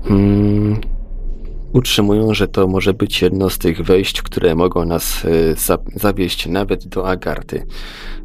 mm, 0.09 0.81
utrzymują, 1.73 2.33
że 2.33 2.47
to 2.47 2.67
może 2.67 2.93
być 2.93 3.21
jedno 3.21 3.49
z 3.49 3.57
tych 3.57 3.81
wejść, 3.81 4.21
które 4.21 4.55
mogą 4.55 4.85
nas 4.85 5.25
y, 5.25 5.55
za, 5.57 5.77
zawieść 5.95 6.47
nawet 6.47 6.87
do 6.87 7.07
Agarty. 7.07 7.65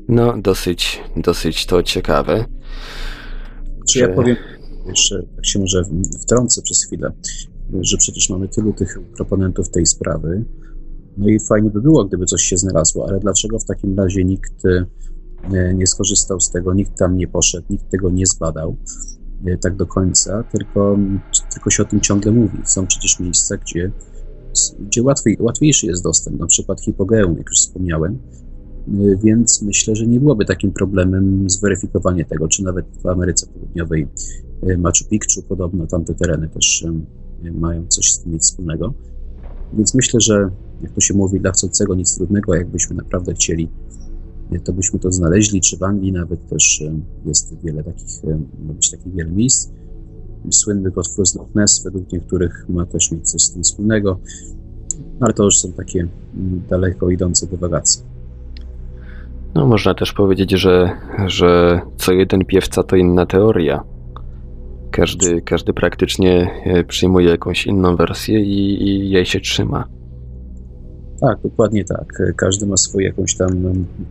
No, 0.09 0.35
dosyć, 0.43 1.01
dosyć 1.17 1.67
to 1.67 1.83
ciekawe. 1.83 2.45
Czy 3.89 3.99
ja 3.99 4.09
powiem 4.09 4.37
jeszcze, 4.87 5.23
tak 5.37 5.47
się 5.47 5.59
może 5.59 5.83
wtrącę 6.23 6.63
przez 6.63 6.85
chwilę, 6.85 7.13
że 7.81 7.97
przecież 7.97 8.31
mamy 8.31 8.49
tylu 8.49 8.73
tych 8.73 8.99
proponentów 9.17 9.71
tej 9.71 9.87
sprawy, 9.87 10.45
no 11.19 11.29
i 11.29 11.39
fajnie 11.49 11.71
by 11.71 11.81
było, 11.81 12.05
gdyby 12.05 12.27
coś 12.27 12.43
się 12.43 12.57
znalazło, 12.57 13.07
ale 13.09 13.21
dlaczego 13.21 13.59
w 13.59 13.65
takim 13.65 13.99
razie 13.99 14.25
nikt 14.25 14.67
e, 14.67 15.75
nie 15.75 15.87
skorzystał 15.87 16.41
z 16.41 16.51
tego, 16.51 16.75
nikt 16.75 16.99
tam 16.99 17.17
nie 17.17 17.29
poszedł, 17.29 17.67
nikt 17.71 17.91
tego 17.91 18.11
nie 18.11 18.27
zbadał 18.27 18.77
e, 18.77 19.18
tak 19.61 19.77
do 19.77 19.87
końca, 19.87 20.43
tylko, 20.43 20.99
tylko 21.53 21.71
się 21.71 21.83
o 21.83 21.87
tym 21.87 22.01
ciągle 22.01 22.33
mówi. 22.33 22.59
Są 22.65 22.87
przecież 22.87 23.21
miejsca, 23.21 23.57
gdzie, 23.57 23.91
gdzie 24.81 25.03
łatwiej, 25.03 25.37
łatwiejszy 25.41 25.87
jest 25.87 26.03
dostęp, 26.03 26.41
na 26.41 26.47
przykład 26.47 26.81
hipogeum, 26.81 27.37
jak 27.39 27.47
już 27.51 27.59
wspomniałem, 27.59 28.19
Y, 28.95 29.19
więc 29.25 29.63
myślę, 29.63 29.97
że 29.97 30.07
nie 30.07 30.21
byłoby 30.21 30.45
takim 30.45 30.73
problemem 30.73 31.51
zweryfikowanie 31.51 32.25
tego, 32.25 32.49
czy 32.49 32.65
nawet 32.65 32.87
w 33.03 33.07
Ameryce 33.07 33.47
Południowej 33.47 34.07
y, 34.69 34.79
Machu 34.79 35.05
Picchu 35.11 35.43
podobno 35.49 35.87
tamte 35.87 36.15
tereny 36.15 36.49
też 36.49 36.85
mają 37.55 37.87
coś 37.87 38.13
z 38.13 38.23
tym 38.23 38.39
wspólnego. 38.39 38.95
Więc 39.73 39.95
myślę, 39.95 40.21
że 40.21 40.51
jak 40.83 40.93
to 40.93 41.01
się 41.01 41.15
mówi, 41.15 41.41
dla 41.41 41.51
chcącego 41.51 41.95
nic 41.95 42.17
trudnego, 42.17 42.55
jakbyśmy 42.55 42.97
naprawdę 42.97 43.35
chcieli, 43.35 43.69
to 44.65 44.73
byśmy 44.73 44.99
to 44.99 45.13
znaleźli, 45.13 45.61
czy 45.61 45.77
w 45.77 45.83
Anglii 45.83 46.13
nawet 46.13 46.49
też 46.49 46.81
y, 46.81 46.93
jest 47.27 47.63
wiele 47.65 47.85
takich, 47.85 48.25
y, 48.25 48.39
ma 48.67 48.73
być 48.73 48.91
takich 48.91 49.15
wiele 49.15 49.31
miejsc. 49.31 49.71
Słynny 50.51 50.91
otwór 50.97 51.27
z 51.27 51.35
Loch 51.35 51.55
Ness 51.55 51.85
według 51.85 52.13
niektórych 52.13 52.67
ma 52.69 52.87
też 52.87 53.13
mieć 53.13 53.31
coś 53.31 53.43
z 53.43 53.53
tym 53.53 53.63
wspólnego, 53.63 54.21
ale 55.21 55.33
to 55.33 55.45
już 55.45 55.59
są 55.59 55.73
takie 55.73 56.01
mm, 56.01 56.63
daleko 56.69 57.11
idące 57.11 57.47
dywagacje. 57.47 58.03
No, 59.55 59.67
można 59.67 59.95
też 59.95 60.13
powiedzieć, 60.13 60.51
że, 60.51 60.91
że 61.27 61.81
co 61.97 62.13
jeden 62.13 62.45
piewca 62.45 62.83
to 62.83 62.97
inna 62.97 63.27
teoria. 63.27 63.85
Każdy, 64.91 65.43
każdy 65.43 65.73
praktycznie 65.73 66.51
e, 66.65 66.85
przyjmuje 66.85 67.29
jakąś 67.29 67.67
inną 67.67 67.97
wersję 67.97 68.41
i, 68.41 68.83
i 68.89 69.11
jej 69.11 69.27
się 69.27 69.41
trzyma. 69.41 69.98
Tak, 71.21 71.39
dokładnie 71.43 71.85
tak. 71.85 72.07
Każdy 72.37 72.67
ma 72.67 72.77
swoją 72.77 73.07
jakąś 73.07 73.37
tam 73.37 73.49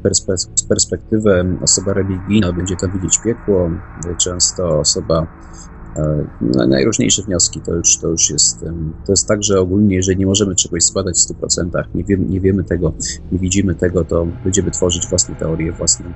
perspe- 0.03 0.67
perspektywę. 0.67 1.57
Osoba 1.61 1.93
religijna 1.93 2.53
będzie 2.53 2.75
tam 2.75 2.91
widzieć 2.91 3.19
piekło, 3.23 3.71
często 4.17 4.79
osoba 4.79 5.27
no, 6.41 6.67
najróżniejsze 6.67 7.23
wnioski 7.23 7.61
to 7.61 7.75
już, 7.75 7.97
to 7.97 8.07
już 8.07 8.29
jest, 8.29 8.59
to 9.05 9.11
jest 9.11 9.27
tak, 9.27 9.43
że 9.43 9.59
ogólnie, 9.59 9.95
jeżeli 9.95 10.17
nie 10.17 10.25
możemy 10.25 10.55
czegoś 10.55 10.83
składać 10.83 11.15
w 11.15 11.33
100%, 11.33 11.83
nie, 11.95 12.03
wie, 12.03 12.17
nie 12.17 12.41
wiemy 12.41 12.63
tego, 12.63 12.93
nie 13.31 13.39
widzimy 13.39 13.75
tego, 13.75 14.05
to 14.05 14.25
będziemy 14.25 14.71
tworzyć 14.71 15.07
własne 15.09 15.35
teorie, 15.35 15.71
własne 15.71 16.13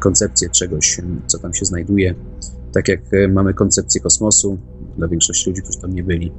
koncepcje 0.00 0.50
czegoś, 0.50 1.00
co 1.26 1.38
tam 1.38 1.54
się 1.54 1.64
znajduje. 1.64 2.14
Tak 2.72 2.88
jak 2.88 3.00
e, 3.12 3.28
mamy 3.28 3.54
koncepcję 3.54 4.00
kosmosu, 4.00 4.58
dla 4.96 5.08
większości 5.08 5.50
ludzi, 5.50 5.62
którzy 5.62 5.80
tam 5.80 5.94
nie 5.94 6.02
byli, 6.02 6.32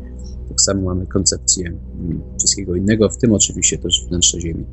tak 0.50 0.62
samo 0.62 0.82
mamy 0.82 1.08
koncepcję 1.08 1.68
mm, 1.68 2.22
wszystkiego 2.38 2.76
innego, 2.76 3.10
w 3.10 3.18
tym 3.18 3.34
oczywiście 3.34 3.78
też 3.78 4.06
wnętrze 4.10 4.42
Ziemi. 4.42 4.66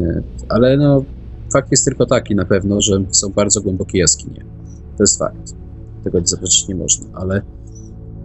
E, 0.00 0.22
ale 0.48 0.76
no, 0.76 1.04
fakt 1.52 1.70
jest 1.70 1.84
tylko 1.84 2.06
taki 2.06 2.34
na 2.34 2.44
pewno, 2.44 2.80
że 2.80 3.04
są 3.10 3.28
bardzo 3.28 3.60
głębokie 3.60 3.98
jaskinie. 3.98 4.44
To 4.96 5.02
jest 5.02 5.18
fakt. 5.18 5.54
Tego 6.04 6.20
zaprzeczyć 6.24 6.68
nie 6.68 6.74
można, 6.74 7.06
ale 7.14 7.42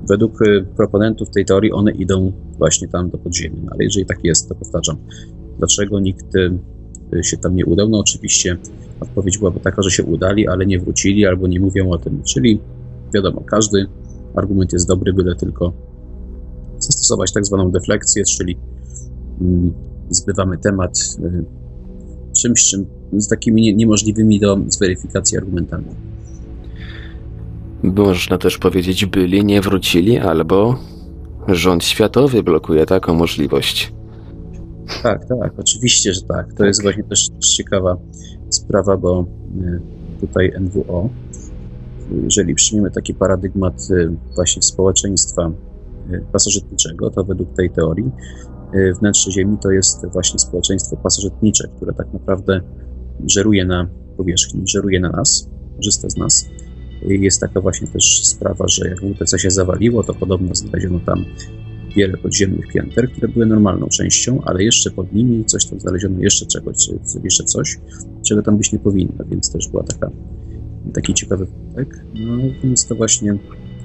według 0.07 0.41
e, 0.41 0.63
proponentów 0.63 1.29
tej 1.29 1.45
teorii 1.45 1.71
one 1.71 1.91
idą 1.91 2.31
właśnie 2.57 2.87
tam 2.87 3.09
do 3.09 3.17
podziemi. 3.17 3.61
No, 3.63 3.71
ale 3.71 3.83
jeżeli 3.83 4.05
tak 4.05 4.19
jest, 4.23 4.49
to 4.49 4.55
powtarzam, 4.55 4.97
dlaczego 5.59 5.99
nikt 5.99 6.25
się 7.21 7.37
tam 7.37 7.55
nie 7.55 7.65
udał? 7.65 7.89
No 7.89 7.99
oczywiście 7.99 8.57
odpowiedź 8.99 9.37
byłaby 9.37 9.59
taka, 9.59 9.81
że 9.81 9.91
się 9.91 10.03
udali, 10.03 10.47
ale 10.47 10.65
nie 10.65 10.79
wrócili 10.79 11.25
albo 11.25 11.47
nie 11.47 11.59
mówią 11.59 11.89
o 11.89 11.97
tym. 11.97 12.23
Czyli 12.23 12.59
wiadomo, 13.13 13.41
każdy 13.41 13.87
argument 14.35 14.73
jest 14.73 14.87
dobry, 14.87 15.13
byle 15.13 15.35
tylko 15.35 15.73
zastosować 16.85 17.33
tak 17.33 17.45
zwaną 17.45 17.71
defleksję, 17.71 18.23
czyli 18.37 18.57
mm, 19.41 19.73
zbywamy 20.09 20.57
temat 20.57 20.99
y, 21.19 21.45
czymś, 22.41 22.69
czym 22.69 22.85
z 23.13 23.27
takimi 23.27 23.75
niemożliwymi 23.75 24.39
do 24.39 24.57
zweryfikacji 24.67 25.37
argumentami. 25.37 25.85
Można 27.83 28.37
też 28.37 28.57
powiedzieć, 28.57 29.05
byli, 29.05 29.45
nie 29.45 29.61
wrócili, 29.61 30.17
albo 30.17 30.79
rząd 31.47 31.83
światowy 31.83 32.43
blokuje 32.43 32.85
taką 32.85 33.13
możliwość. 33.13 33.93
Tak, 35.03 35.25
tak, 35.25 35.53
oczywiście, 35.57 36.13
że 36.13 36.21
tak. 36.21 36.53
To 36.53 36.65
jest 36.65 36.81
właśnie 36.81 37.03
też 37.03 37.29
ciekawa 37.57 37.97
sprawa, 38.49 38.97
bo 38.97 39.25
e, 39.65 39.79
tutaj 40.21 40.53
NWO, 40.59 41.09
jeżeli 42.23 42.55
przyjmiemy 42.55 42.91
taki 42.91 43.13
paradygmat 43.13 43.73
e, 43.91 44.15
właśnie 44.35 44.61
społeczeństwa 44.61 45.51
pasożytniczego, 46.31 47.09
to 47.09 47.23
według 47.23 47.53
tej 47.53 47.69
teorii 47.69 48.11
wnętrze 48.99 49.31
Ziemi 49.31 49.57
to 49.61 49.71
jest 49.71 50.05
właśnie 50.13 50.39
społeczeństwo 50.39 50.97
pasożytnicze, 50.97 51.67
które 51.75 51.93
tak 51.93 52.13
naprawdę 52.13 52.61
żeruje 53.27 53.65
na 53.65 53.87
powierzchni, 54.17 54.61
żeruje 54.67 54.99
na 54.99 55.09
nas, 55.09 55.49
korzysta 55.75 56.09
z 56.09 56.17
nas. 56.17 56.45
Jest 57.01 57.41
taka 57.41 57.61
właśnie 57.61 57.87
też 57.87 58.25
sprawa, 58.25 58.67
że 58.67 58.89
jak 58.89 58.99
WTC 58.99 59.39
się 59.39 59.51
zawaliło, 59.51 60.03
to 60.03 60.13
podobno 60.13 60.55
znaleziono 60.55 60.99
tam 60.99 61.25
wiele 61.95 62.17
podziemnych 62.17 62.67
pięter, 62.73 63.11
które 63.11 63.27
były 63.27 63.45
normalną 63.45 63.87
częścią, 63.87 64.41
ale 64.45 64.63
jeszcze 64.63 64.91
pod 64.91 65.13
nimi 65.13 65.45
coś 65.45 65.65
tam 65.65 65.79
znaleziono, 65.79 66.19
jeszcze 66.19 66.45
czegoś, 66.45 66.75
jeszcze 67.23 67.43
coś, 67.43 67.79
czego 68.25 68.41
tam 68.41 68.57
być 68.57 68.71
nie 68.71 68.79
powinno, 68.79 69.25
więc 69.29 69.51
też 69.51 69.67
była 69.67 69.83
taka, 69.83 70.11
taki 70.93 71.13
ciekawy 71.13 71.45
wątek. 71.45 72.05
No 72.13 72.37
więc 72.63 72.85
to 72.85 72.95
właśnie, 72.95 73.37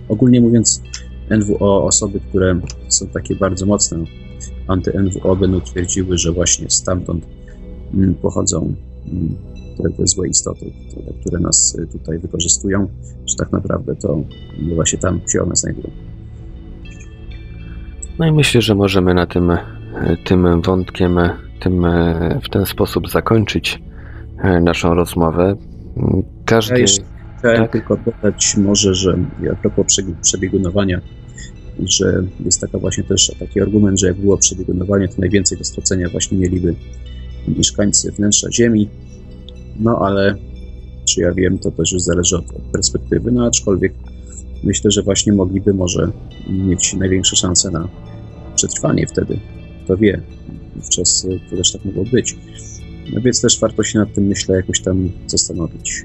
ogólnie 0.08 0.40
mówiąc, 0.40 0.82
NWO, 1.30 1.84
osoby, 1.84 2.20
które 2.28 2.60
są 2.88 3.06
takie 3.06 3.36
bardzo 3.36 3.66
mocne 3.66 4.04
anty-NWO 4.66 5.36
będą 5.36 5.60
twierdziły, 5.60 6.18
że 6.18 6.32
właśnie 6.32 6.70
stamtąd 6.70 7.26
mm, 7.94 8.14
pochodzą 8.14 8.74
mm, 9.12 9.36
te, 9.76 9.90
te 9.90 10.06
złe 10.06 10.28
istoty, 10.28 10.72
które 11.20 11.40
nas 11.40 11.76
tutaj 11.92 12.18
wykorzystują, 12.18 12.88
że 13.26 13.36
tak 13.36 13.52
naprawdę 13.52 13.96
to 13.96 14.20
właśnie 14.74 14.98
tam 14.98 15.20
się 15.32 15.42
one 15.42 15.56
znajdują. 15.56 15.90
No 18.18 18.26
i 18.26 18.32
myślę, 18.32 18.62
że 18.62 18.74
możemy 18.74 19.14
na 19.14 19.26
tym, 19.26 19.52
tym 20.24 20.62
wątkiem 20.62 21.18
tym, 21.60 21.86
w 22.42 22.48
ten 22.48 22.66
sposób 22.66 23.08
zakończyć 23.08 23.82
naszą 24.62 24.94
rozmowę. 24.94 25.56
Każdy. 26.44 26.80
Ja 26.80 26.86
chciałem 27.38 27.62
tak? 27.62 27.72
tylko 27.72 27.96
dodać 27.96 28.56
może, 28.56 28.94
że 28.94 29.18
a 29.52 29.54
propos 29.54 29.86
przebiegunowania, 30.22 31.00
że 31.78 32.24
jest 32.44 32.60
taka 32.60 32.78
właśnie 32.78 33.04
też 33.04 33.32
taki 33.38 33.60
argument, 33.60 34.00
że 34.00 34.06
jak 34.06 34.16
było 34.16 34.38
przebiegunowanie, 34.38 35.08
to 35.08 35.14
najwięcej 35.18 35.58
do 35.58 35.64
stracenia 35.64 36.08
właśnie 36.08 36.38
mieliby 36.38 36.74
mieszkańcy 37.48 38.12
wnętrza 38.12 38.52
Ziemi. 38.52 38.88
No 39.80 39.98
ale 39.98 40.34
czy 41.04 41.20
ja 41.20 41.32
wiem, 41.32 41.58
to 41.58 41.70
też 41.70 41.92
już 41.92 42.02
zależy 42.02 42.36
od 42.36 42.44
perspektywy, 42.72 43.32
no 43.32 43.46
aczkolwiek 43.46 43.94
myślę, 44.62 44.90
że 44.90 45.02
właśnie 45.02 45.32
mogliby 45.32 45.74
może 45.74 46.12
mieć 46.48 46.94
największe 46.94 47.36
szanse 47.36 47.70
na 47.70 47.88
przetrwanie 48.56 49.06
wtedy. 49.06 49.40
Kto 49.84 49.96
wie, 49.96 50.22
wówczas 50.76 51.26
to 51.50 51.56
też 51.56 51.72
tak 51.72 51.84
mogło 51.84 52.04
być. 52.04 52.36
No 53.12 53.20
więc 53.20 53.40
też 53.40 53.60
warto 53.60 53.82
się 53.82 53.98
nad 53.98 54.14
tym, 54.14 54.24
myślę, 54.24 54.56
jakoś 54.56 54.80
tam 54.80 55.10
zastanowić. 55.26 56.04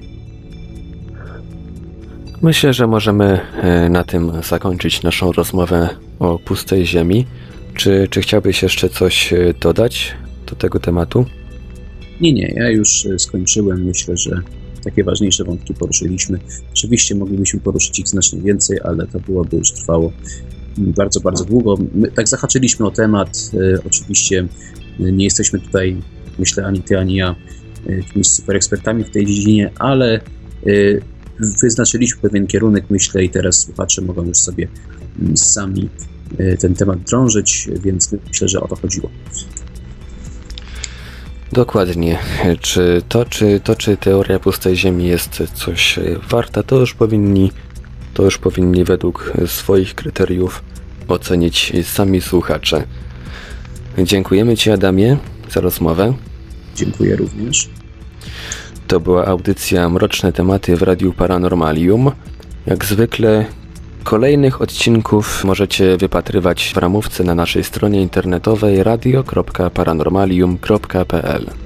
Myślę, 2.42 2.72
że 2.72 2.86
możemy 2.86 3.40
e, 3.62 3.90
na 3.90 4.04
tym 4.04 4.32
zakończyć 4.48 5.02
naszą 5.02 5.32
rozmowę 5.32 5.88
o 6.18 6.38
pustej 6.38 6.86
ziemi. 6.86 7.26
Czy, 7.74 8.08
czy 8.10 8.20
chciałbyś 8.20 8.62
jeszcze 8.62 8.88
coś 8.88 9.32
e, 9.32 9.54
dodać 9.60 10.14
do 10.46 10.56
tego 10.56 10.80
tematu? 10.80 11.26
Nie, 12.20 12.32
nie, 12.32 12.52
ja 12.56 12.70
już 12.70 13.06
e, 13.06 13.18
skończyłem. 13.18 13.84
Myślę, 13.84 14.16
że 14.16 14.30
takie 14.84 15.04
ważniejsze 15.04 15.44
wątki 15.44 15.74
poruszyliśmy. 15.74 16.38
Oczywiście 16.72 17.14
moglibyśmy 17.14 17.60
poruszyć 17.60 17.98
ich 17.98 18.08
znacznie 18.08 18.40
więcej, 18.40 18.78
ale 18.84 19.06
to 19.06 19.20
byłoby 19.20 19.56
już 19.56 19.72
trwało 19.72 20.12
bardzo, 20.78 21.20
bardzo 21.20 21.44
długo. 21.44 21.76
My 21.94 22.10
tak 22.10 22.28
zahaczyliśmy 22.28 22.86
o 22.86 22.90
temat. 22.90 23.50
Oczywiście 23.86 24.46
nie 24.98 25.24
jesteśmy 25.24 25.60
tutaj, 25.60 25.96
myślę, 26.38 26.66
ani 26.66 26.82
ty, 26.82 26.98
ani 26.98 27.14
ja 27.14 27.34
jakimiś 27.88 28.28
super 28.28 28.56
ekspertami 28.56 29.04
w 29.04 29.10
tej 29.10 29.26
dziedzinie, 29.26 29.70
ale 29.78 30.20
wyznaczyliśmy 31.38 32.20
pewien 32.20 32.46
kierunek, 32.46 32.84
myślę, 32.90 33.24
i 33.24 33.30
teraz 33.30 33.58
słuchacze 33.58 34.02
mogą 34.02 34.24
już 34.24 34.38
sobie 34.38 34.68
mm, 35.20 35.36
sami 35.36 35.88
ten 36.60 36.74
temat 36.74 36.98
drążyć, 36.98 37.68
więc 37.82 38.12
myślę, 38.28 38.48
że 38.48 38.60
o 38.60 38.68
to 38.68 38.76
chodziło. 38.76 39.10
Dokładnie. 41.52 42.18
Czy 42.60 43.02
to, 43.08 43.24
czy 43.24 43.60
to, 43.64 43.76
czy 43.76 43.96
teoria 43.96 44.38
pustej 44.38 44.76
Ziemi 44.76 45.06
jest 45.06 45.42
coś 45.54 45.98
warta, 46.28 46.62
to 46.62 46.80
już 46.80 46.94
powinni, 46.94 47.52
to 48.14 48.22
już 48.22 48.38
powinni 48.38 48.84
według 48.84 49.32
swoich 49.46 49.94
kryteriów 49.94 50.62
ocenić 51.08 51.72
sami 51.82 52.20
słuchacze. 52.20 52.84
Dziękujemy 53.98 54.56
Ci, 54.56 54.70
Adamie, 54.70 55.16
za 55.50 55.60
rozmowę. 55.60 56.14
Dziękuję 56.76 57.16
również. 57.16 57.68
To 58.86 59.00
była 59.00 59.26
audycja 59.26 59.88
Mroczne 59.88 60.32
Tematy 60.32 60.76
w 60.76 60.82
Radiu 60.82 61.12
Paranormalium. 61.12 62.10
Jak 62.66 62.84
zwykle 62.84 63.44
Kolejnych 64.04 64.62
odcinków 64.62 65.44
możecie 65.44 65.96
wypatrywać 65.96 66.72
w 66.74 66.76
ramówce 66.76 67.24
na 67.24 67.34
naszej 67.34 67.64
stronie 67.64 68.02
internetowej 68.02 68.82
radio.paranormalium.pl. 68.82 71.65